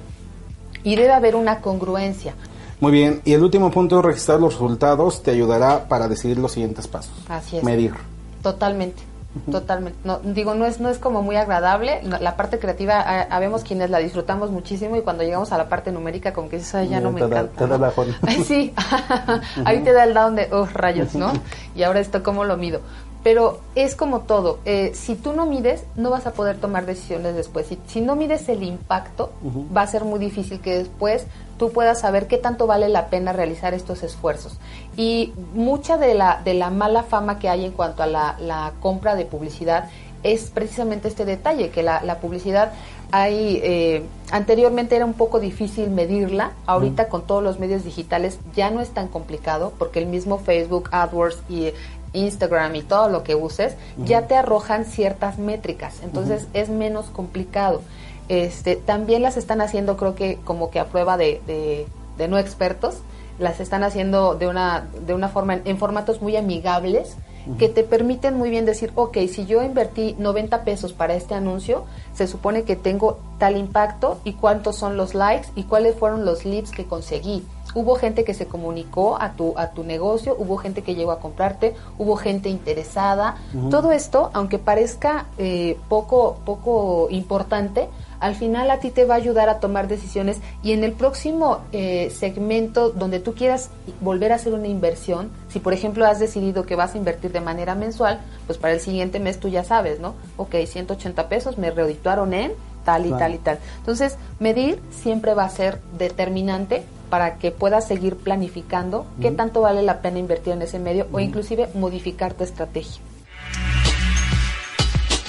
Y 0.84 0.95
debe 0.95 1.12
haber 1.12 1.36
una 1.36 1.62
congruencia. 1.62 2.34
Muy 2.80 2.91
bien, 2.91 3.22
y 3.24 3.34
el 3.34 3.43
último 3.43 3.70
punto, 3.70 4.01
registrar 4.01 4.39
los 4.39 4.53
resultados, 4.53 5.22
te 5.22 5.30
ayudará 5.30 5.88
para 5.88 6.07
decidir 6.07 6.39
los 6.39 6.53
siguientes 6.53 6.88
pasos. 6.88 7.14
Así 7.30 7.57
es. 7.57 7.64
Medir. 7.64 7.93
Totalmente. 8.41 9.11
Totalmente. 9.50 9.98
No, 10.04 10.20
digo, 10.20 10.56
no 10.56 10.66
es, 10.66 10.82
no 10.82 10.90
es 10.90 10.98
como 10.98 11.22
muy 11.22 11.38
agradable. 11.38 12.02
La 12.04 12.36
parte 12.36 12.60
creativa, 12.60 13.00
habemos 13.30 13.64
quienes 13.64 13.90
la 13.90 14.00
disfrutamos 14.00 14.52
muchísimo 14.52 14.98
y 14.98 15.02
cuando 15.02 15.24
llegamos 15.24 15.52
a 15.54 15.58
la 15.58 15.70
parte 15.70 15.92
numérica, 15.92 16.34
como 16.34 16.50
que 16.50 16.58
eso 16.58 16.82
ya 16.84 17.00
no 17.00 17.12
me 17.12 17.22
encanta. 17.22 17.58
te 17.58 17.68
da 17.68 17.78
la 17.78 17.92
sí, 18.46 18.74
ahí 19.66 19.84
te 19.84 19.94
da 19.94 20.04
el 20.04 20.14
down 20.14 20.36
de, 20.36 20.50
oh, 20.52 20.66
rayos, 20.66 21.16
¿no? 21.16 21.32
Y 21.76 21.84
ahora 21.84 22.02
esto, 22.02 22.24
¿cómo 22.24 22.44
lo 22.44 22.58
mido? 22.58 22.82
Pero 23.24 23.59
es 23.76 23.95
como 23.95 24.22
todo, 24.22 24.59
eh, 24.65 24.91
si 24.95 25.15
tú 25.15 25.34
no 25.34 25.45
mides, 25.45 25.84
no 25.95 26.09
vas 26.09 26.26
a 26.26 26.34
poder 26.34 26.57
tomar 26.57 26.88
decisiones 26.88 27.36
después. 27.36 27.67
Si, 27.67 27.78
si 27.86 28.01
no 28.01 28.15
mides 28.15 28.49
el 28.49 28.63
impacto, 28.63 29.32
va 29.76 29.84
a 29.84 29.88
ser 29.88 30.05
muy 30.05 30.19
difícil 30.19 30.59
que 30.59 30.80
después 30.80 31.28
tú 31.57 31.72
puedas 31.72 31.99
saber 31.99 32.26
qué 32.26 32.39
tanto 32.39 32.65
vale 32.65 32.89
la 32.89 33.07
pena 33.07 33.32
realizar 33.32 33.76
estos 33.76 34.01
esfuerzos. 34.01 34.57
Y 34.97 35.34
mucha 35.53 35.97
de 35.97 36.15
la, 36.15 36.41
de 36.43 36.55
la 36.55 36.72
mala 36.72 37.03
fama 37.03 37.38
que 37.38 37.49
hay 37.49 37.65
en 37.65 37.74
cuanto 37.74 38.01
a 38.01 38.07
la, 38.07 38.38
la 38.39 38.74
compra 38.80 39.15
de 39.15 39.26
publicidad 39.26 39.89
es 40.24 40.49
precisamente 40.49 41.07
este 41.07 41.26
detalle, 41.26 41.69
que 41.69 41.84
la, 41.84 42.01
la 42.03 42.19
publicidad 42.19 42.74
hay, 43.11 43.59
eh, 43.63 44.03
anteriormente 44.32 44.95
era 44.95 45.05
un 45.05 45.13
poco 45.13 45.39
difícil 45.39 45.89
medirla, 45.89 46.53
ahorita 46.65 47.09
con 47.09 47.24
todos 47.24 47.43
los 47.43 47.59
medios 47.59 47.84
digitales 47.84 48.39
ya 48.55 48.72
no 48.72 48.80
es 48.80 48.91
tan 48.91 49.09
complicado 49.09 49.74
porque 49.78 49.99
el 49.99 50.05
mismo 50.05 50.39
Facebook, 50.39 50.89
AdWords 50.91 51.39
y 51.49 51.72
Instagram 52.14 52.76
y 52.76 52.82
todo 52.82 53.09
lo 53.09 53.24
que 53.24 53.36
uses, 53.36 53.76
ya 53.97 54.28
te 54.28 54.36
arrojan 54.36 54.86
ciertas 54.86 55.38
métricas, 55.38 56.01
entonces 56.03 56.47
es 56.53 56.70
menos 56.70 57.05
complicado. 57.07 57.82
Este, 58.30 58.76
también 58.76 59.22
las 59.22 59.38
están 59.38 59.62
haciendo, 59.62 59.97
creo 59.97 60.16
que 60.16 60.38
como 60.43 60.70
que 60.70 60.80
a 60.80 60.86
prueba 60.86 61.18
de, 61.18 61.41
de, 61.47 62.28
no 62.28 62.38
expertos, 62.38 62.97
las 63.39 63.59
están 63.59 63.84
haciendo 63.84 64.36
de 64.36 64.47
una, 64.47 64.88
de 65.05 65.14
una 65.14 65.28
forma, 65.28 65.59
en, 65.66 65.78
formatos 65.78 66.22
muy 66.22 66.36
amigables, 66.36 67.18
que 67.57 67.70
te 67.70 67.84
permiten 67.84 68.38
muy 68.38 68.51
bien 68.51 68.66
decir, 68.66 68.91
ok, 68.93 69.18
si 69.28 69.47
yo 69.47 69.64
invertí 69.64 70.16
90 70.20 70.64
pesos 70.64 70.93
para 70.93 71.16
este 71.16 71.34
anuncio, 71.34 71.86
se 72.14 72.28
supone 72.28 72.64
que 72.64 72.76
tengo 72.76 73.18
tal 73.39 73.57
impacto 73.57 74.20
y 74.24 74.34
cuántos 74.34 74.76
son 74.76 74.95
los 74.95 75.16
likes 75.16 75.47
y 75.55 75.64
cuáles 75.64 75.95
fueron 75.95 76.24
los 76.24 76.45
leads 76.45 76.70
que 76.70 76.86
conseguí 76.86 77.43
hubo 77.74 77.95
gente 77.95 78.24
que 78.24 78.34
se 78.34 78.45
comunicó 78.45 79.22
a 79.22 79.34
tu, 79.34 79.53
a 79.57 79.72
tu 79.72 79.84
negocio, 79.84 80.36
hubo 80.38 80.57
gente 80.57 80.82
que 80.82 80.95
llegó 80.95 81.11
a 81.11 81.19
comprarte, 81.19 81.76
hubo 81.97 82.15
gente 82.15 82.49
interesada. 82.49 83.36
Todo 83.69 83.91
esto, 83.91 84.30
aunque 84.34 84.59
parezca 84.59 85.28
eh, 85.38 85.78
poco, 85.89 86.39
poco 86.45 87.07
importante, 87.09 87.88
al 88.19 88.36
final 88.36 88.69
a 88.69 88.80
ti 88.80 88.91
te 88.91 89.03
va 89.03 89.15
a 89.15 89.17
ayudar 89.17 89.49
a 89.49 89.59
tomar 89.59 89.88
decisiones 89.88 90.39
y 90.61 90.74
en 90.74 90.84
el 90.84 90.93
próximo 90.93 91.61
eh, 91.72 92.11
segmento 92.15 92.91
donde 92.91 93.19
tú 93.19 93.34
quieras 93.34 93.69
volver 93.99 94.32
a 94.32 94.36
hacer 94.36 94.53
una 94.53 94.67
inversión, 94.67 95.32
si 95.49 95.59
por 95.59 95.74
ejemplo 95.74 96.05
has 96.05 96.19
decidido 96.19 96.65
que 96.65 96.76
vas 96.76 96.93
a 96.93 96.97
invertir 96.97 97.32
de 97.32 97.41
manera 97.41 97.74
mensual, 97.74 98.19
pues 98.45 98.59
para 98.59 98.74
el 98.74 98.80
siguiente 98.80 99.19
mes 99.19 99.39
tú 99.39 99.47
ya 99.47 99.63
sabes, 99.63 99.99
¿no? 99.99 100.13
Ok, 100.38 100.55
180 100.65 101.30
pesos 101.30 101.57
me 101.57 101.72
reedituaron 101.72 102.34
en 102.34 102.53
tal 102.86 103.05
y 103.05 103.11
tal 103.11 103.36
y 103.36 103.38
tal. 103.38 103.59
Entonces, 103.78 104.17
medir 104.39 104.82
siempre 104.89 105.34
va 105.34 105.43
a 105.43 105.49
ser 105.49 105.80
determinante 105.97 106.84
para 107.12 107.36
que 107.36 107.51
puedas 107.51 107.88
seguir 107.88 108.16
planificando 108.16 109.05
qué 109.22 109.30
tanto 109.30 109.62
vale 109.62 109.84
la 109.84 110.01
pena 110.01 110.18
invertir 110.18 110.53
en 110.53 110.64
ese 110.64 110.80
medio 110.80 111.05
o 111.12 111.20
inclusive 111.20 111.68
modificar 111.76 112.34
tu 112.34 112.43
estrategia. 112.43 113.01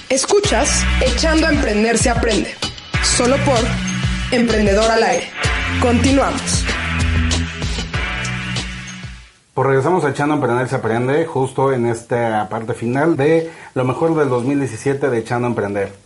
Escuchas 0.09 0.85
Echando 1.01 1.47
a 1.47 1.51
Emprender 1.51 1.99
se 1.99 2.09
aprende, 2.09 2.55
solo 3.03 3.37
por 3.45 3.59
Emprendedor 4.30 4.91
al 4.91 5.03
aire. 5.03 5.26
Continuamos. 5.80 6.64
Pues 9.55 9.66
regresamos 9.66 10.05
a 10.05 10.11
Echando 10.11 10.35
a 10.35 10.37
Emprender 10.37 10.68
se 10.68 10.76
aprende 10.76 11.26
justo 11.26 11.72
en 11.72 11.87
esta 11.87 12.49
parte 12.49 12.74
final 12.74 13.16
de 13.16 13.51
lo 13.74 13.85
mejor 13.85 14.14
del 14.14 14.28
2017 14.28 15.11
de 15.11 15.18
Echando 15.18 15.49
a 15.49 15.51
Emprender. 15.51 16.02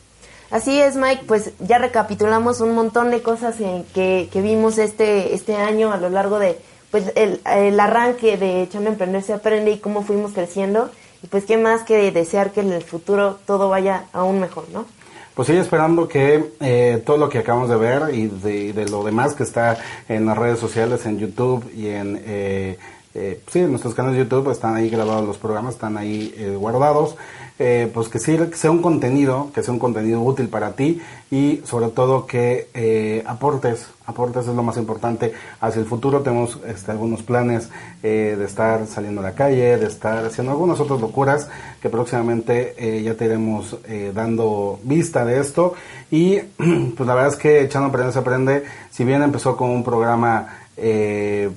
Así 0.50 0.80
es, 0.80 0.96
Mike, 0.96 1.24
pues 1.26 1.50
ya 1.58 1.78
recapitulamos 1.78 2.60
un 2.60 2.74
montón 2.74 3.10
de 3.10 3.22
cosas 3.22 3.56
que, 3.94 4.28
que 4.32 4.42
vimos 4.42 4.78
este, 4.78 5.34
este 5.34 5.56
año 5.56 5.92
a 5.92 5.96
lo 5.96 6.08
largo 6.08 6.38
de 6.38 6.58
pues 6.90 7.12
el, 7.16 7.40
el 7.44 7.78
arranque 7.80 8.36
de 8.36 8.62
Echando 8.62 8.88
a 8.88 8.92
Emprender 8.92 9.22
se 9.22 9.32
aprende 9.32 9.72
y 9.72 9.78
cómo 9.78 10.02
fuimos 10.02 10.32
creciendo 10.32 10.90
y 11.22 11.26
pues 11.26 11.44
qué 11.44 11.58
más 11.58 11.82
que 11.82 12.12
desear 12.12 12.52
que 12.52 12.60
en 12.60 12.72
el 12.72 12.82
futuro 12.82 13.38
todo 13.44 13.68
vaya 13.68 14.04
aún 14.12 14.40
mejor, 14.40 14.64
¿no? 14.72 14.86
Pues 15.34 15.48
sigue 15.48 15.60
esperando 15.60 16.08
que 16.08 16.52
eh, 16.60 17.02
todo 17.04 17.18
lo 17.18 17.28
que 17.28 17.38
acabamos 17.38 17.68
de 17.68 17.76
ver 17.76 18.14
y 18.14 18.28
de, 18.28 18.86
lo 18.88 19.04
demás 19.04 19.34
que 19.34 19.42
está 19.42 19.76
en 20.08 20.24
las 20.24 20.38
redes 20.38 20.58
sociales, 20.58 21.04
en 21.06 21.18
YouTube 21.18 21.70
y 21.74 21.88
en... 21.88 22.22
Eh, 22.24 22.78
eh, 23.18 23.40
sí, 23.50 23.60
en 23.60 23.70
nuestros 23.70 23.94
canales 23.94 24.18
de 24.18 24.24
YouTube 24.24 24.50
están 24.50 24.76
ahí 24.76 24.90
grabados 24.90 25.26
los 25.26 25.38
programas, 25.38 25.74
están 25.74 25.96
ahí 25.96 26.34
eh, 26.36 26.54
guardados. 26.54 27.16
Eh, 27.58 27.90
pues 27.94 28.10
que, 28.10 28.18
sea 28.18 28.70
un 28.70 28.82
contenido, 28.82 29.50
que 29.54 29.62
sea 29.62 29.72
un 29.72 29.78
contenido 29.78 30.20
útil 30.20 30.48
para 30.48 30.72
ti 30.72 31.00
y 31.30 31.62
sobre 31.64 31.88
todo 31.88 32.26
que 32.26 32.68
eh, 32.74 33.22
aportes, 33.26 33.88
aportes 34.04 34.46
es 34.46 34.54
lo 34.54 34.62
más 34.62 34.76
importante. 34.76 35.32
Hacia 35.60 35.80
el 35.80 35.86
futuro 35.86 36.20
tenemos 36.20 36.60
este, 36.66 36.90
algunos 36.90 37.22
planes 37.22 37.70
de 38.02 38.44
estar 38.44 38.86
saliendo 38.86 39.20
a 39.20 39.24
la 39.24 39.32
calle, 39.32 39.78
de 39.78 39.86
estar 39.86 40.24
haciendo 40.24 40.52
algunas 40.52 40.78
otras 40.78 41.00
locuras 41.00 41.48
que 41.80 41.88
próximamente 41.88 43.02
ya 43.02 43.14
te 43.14 43.24
iremos 43.24 43.76
dando 44.14 44.78
vista 44.84 45.24
de 45.24 45.40
esto. 45.40 45.74
Y 46.10 46.38
pues 46.96 47.06
la 47.06 47.14
verdad 47.14 47.32
es 47.32 47.36
que 47.36 47.62
Echando 47.62 47.88
Aprender 47.88 48.12
se 48.12 48.18
Aprende, 48.20 48.64
si 48.90 49.04
bien 49.04 49.22
empezó 49.22 49.56
con 49.56 49.70
un 49.70 49.82
programa... 49.82 50.46
Eh, 50.76 51.50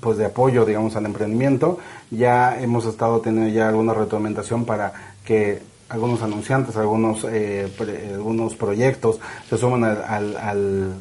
pues 0.00 0.18
de 0.18 0.26
apoyo, 0.26 0.64
digamos, 0.64 0.96
al 0.96 1.06
emprendimiento. 1.06 1.78
Ya 2.10 2.60
hemos 2.60 2.86
estado 2.86 3.20
teniendo 3.20 3.52
ya 3.52 3.68
alguna 3.68 3.94
retroalimentación 3.94 4.64
para 4.64 5.13
que 5.24 5.62
algunos 5.88 6.22
anunciantes, 6.22 6.76
algunos 6.76 7.26
eh, 7.30 7.68
algunos 8.14 8.54
proyectos 8.54 9.20
se 9.48 9.56
suman 9.56 9.84
al, 9.84 10.36
al, 10.36 10.94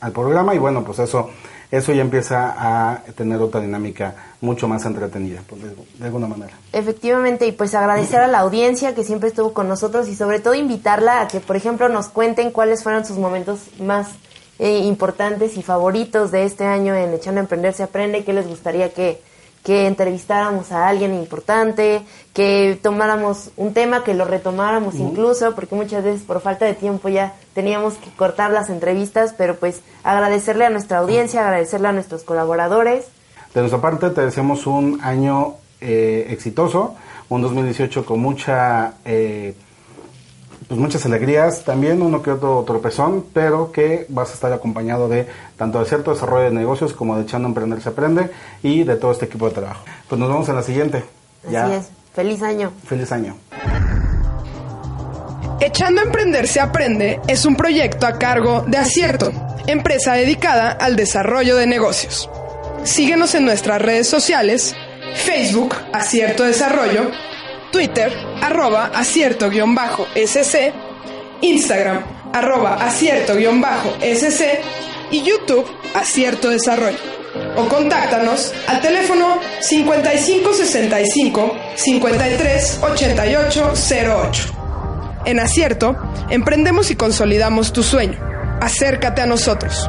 al, 0.00 0.12
programa 0.12 0.54
y 0.54 0.58
bueno, 0.58 0.84
pues 0.84 0.98
eso 1.00 1.30
eso 1.70 1.92
ya 1.92 2.02
empieza 2.02 2.54
a 2.56 3.02
tener 3.16 3.40
otra 3.40 3.60
dinámica 3.60 4.14
mucho 4.42 4.68
más 4.68 4.84
entretenida, 4.84 5.40
pues, 5.46 5.62
de, 5.62 6.04
alguna 6.04 6.26
manera. 6.26 6.52
Efectivamente, 6.70 7.46
y 7.46 7.52
pues 7.52 7.74
agradecer 7.74 8.20
a 8.20 8.28
la 8.28 8.40
audiencia 8.40 8.94
que 8.94 9.04
siempre 9.04 9.30
estuvo 9.30 9.54
con 9.54 9.68
nosotros 9.68 10.06
y 10.08 10.14
sobre 10.14 10.38
todo 10.38 10.54
invitarla 10.54 11.22
a 11.22 11.28
que, 11.28 11.40
por 11.40 11.56
ejemplo, 11.56 11.88
nos 11.88 12.08
cuenten 12.08 12.50
cuáles 12.50 12.82
fueron 12.82 13.06
sus 13.06 13.16
momentos 13.16 13.60
más 13.80 14.08
eh, 14.58 14.80
importantes 14.80 15.56
y 15.56 15.62
favoritos 15.62 16.30
de 16.30 16.44
este 16.44 16.66
año 16.66 16.94
en 16.94 17.14
Echando 17.14 17.40
a 17.40 17.44
Emprender 17.44 17.72
se 17.72 17.84
Aprende, 17.84 18.22
que 18.22 18.34
les 18.34 18.46
gustaría 18.46 18.92
que, 18.92 19.22
que 19.62 19.86
entrevistáramos 19.86 20.72
a 20.72 20.88
alguien 20.88 21.14
importante, 21.14 22.02
que 22.32 22.78
tomáramos 22.82 23.50
un 23.56 23.72
tema, 23.72 24.02
que 24.02 24.14
lo 24.14 24.24
retomáramos 24.24 24.96
incluso, 24.96 25.54
porque 25.54 25.74
muchas 25.74 26.02
veces 26.02 26.22
por 26.22 26.40
falta 26.40 26.64
de 26.64 26.74
tiempo 26.74 27.08
ya 27.08 27.34
teníamos 27.54 27.94
que 27.94 28.10
cortar 28.10 28.50
las 28.50 28.70
entrevistas, 28.70 29.34
pero 29.38 29.56
pues 29.56 29.82
agradecerle 30.02 30.66
a 30.66 30.70
nuestra 30.70 30.98
audiencia, 30.98 31.42
agradecerle 31.42 31.88
a 31.88 31.92
nuestros 31.92 32.24
colaboradores. 32.24 33.06
De 33.54 33.60
nuestra 33.60 33.80
parte 33.80 34.10
te 34.10 34.22
deseamos 34.22 34.66
un 34.66 34.98
año 35.02 35.54
eh, 35.80 36.26
exitoso, 36.30 36.96
un 37.28 37.42
2018 37.42 38.04
con 38.04 38.20
mucha... 38.20 38.94
Eh, 39.04 39.54
pues 40.72 40.80
muchas 40.80 41.04
alegrías, 41.04 41.64
también 41.64 42.00
uno 42.00 42.22
que 42.22 42.30
otro 42.30 42.64
tropezón, 42.66 43.26
pero 43.34 43.70
que 43.72 44.06
vas 44.08 44.30
a 44.30 44.32
estar 44.32 44.50
acompañado 44.54 45.06
de 45.06 45.26
tanto 45.58 45.78
de 45.78 45.84
cierto 45.84 46.14
desarrollo 46.14 46.44
de 46.44 46.50
negocios 46.50 46.94
como 46.94 47.14
de 47.14 47.24
Echando 47.24 47.46
a 47.46 47.50
Emprender 47.50 47.82
se 47.82 47.90
Aprende 47.90 48.30
y 48.62 48.82
de 48.82 48.96
todo 48.96 49.12
este 49.12 49.26
equipo 49.26 49.46
de 49.50 49.54
trabajo. 49.54 49.84
Pues 50.08 50.18
nos 50.18 50.30
vemos 50.30 50.48
en 50.48 50.56
la 50.56 50.62
siguiente. 50.62 51.04
Así 51.46 51.74
es. 51.74 51.90
Feliz 52.14 52.42
año. 52.42 52.72
Feliz 52.86 53.12
año. 53.12 53.36
Echando 55.60 56.00
a 56.00 56.04
Emprender 56.04 56.48
se 56.48 56.60
Aprende 56.60 57.20
es 57.28 57.44
un 57.44 57.54
proyecto 57.54 58.06
a 58.06 58.18
cargo 58.18 58.64
de 58.66 58.78
Acierto, 58.78 59.30
empresa 59.66 60.14
dedicada 60.14 60.70
al 60.70 60.96
desarrollo 60.96 61.54
de 61.56 61.66
negocios. 61.66 62.30
Síguenos 62.84 63.34
en 63.34 63.44
nuestras 63.44 63.82
redes 63.82 64.08
sociales, 64.08 64.74
Facebook, 65.16 65.74
Acierto 65.92 66.44
Desarrollo, 66.44 67.10
Twitter, 67.72 68.12
arroba 68.40 68.92
acierto-sc, 68.94 70.72
Instagram, 71.40 72.04
arroba 72.32 72.74
acierto-sc 72.74 74.42
y 75.10 75.22
YouTube, 75.22 75.66
acierto 75.94 76.50
desarrollo. 76.50 76.98
O 77.56 77.66
contáctanos 77.66 78.52
al 78.66 78.80
teléfono 78.80 79.38
5565 79.60 81.56
53 81.74 82.80
88 82.82 83.72
08. 83.72 84.62
En 85.24 85.40
Acierto, 85.40 85.96
emprendemos 86.30 86.90
y 86.90 86.96
consolidamos 86.96 87.72
tu 87.72 87.82
sueño. 87.82 88.18
Acércate 88.60 89.22
a 89.22 89.26
nosotros. 89.26 89.88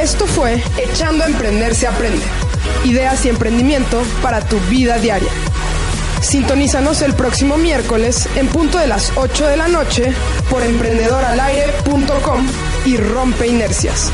Esto 0.00 0.26
fue 0.26 0.62
Echando 0.78 1.24
a 1.24 1.26
Emprender 1.26 1.74
se 1.74 1.86
aprende. 1.86 2.24
Ideas 2.84 3.22
y 3.26 3.28
emprendimiento 3.28 4.02
para 4.22 4.40
tu 4.40 4.58
vida 4.70 4.96
diaria. 4.96 5.28
Sintonízanos 6.22 7.02
el 7.02 7.12
próximo 7.12 7.58
miércoles 7.58 8.26
en 8.34 8.48
punto 8.48 8.78
de 8.78 8.86
las 8.86 9.12
8 9.16 9.46
de 9.46 9.56
la 9.58 9.68
noche 9.68 10.14
por 10.48 10.62
emprendedoralaire.com 10.62 12.46
y 12.86 12.96
rompe 12.96 13.46
inercias. 13.46 14.10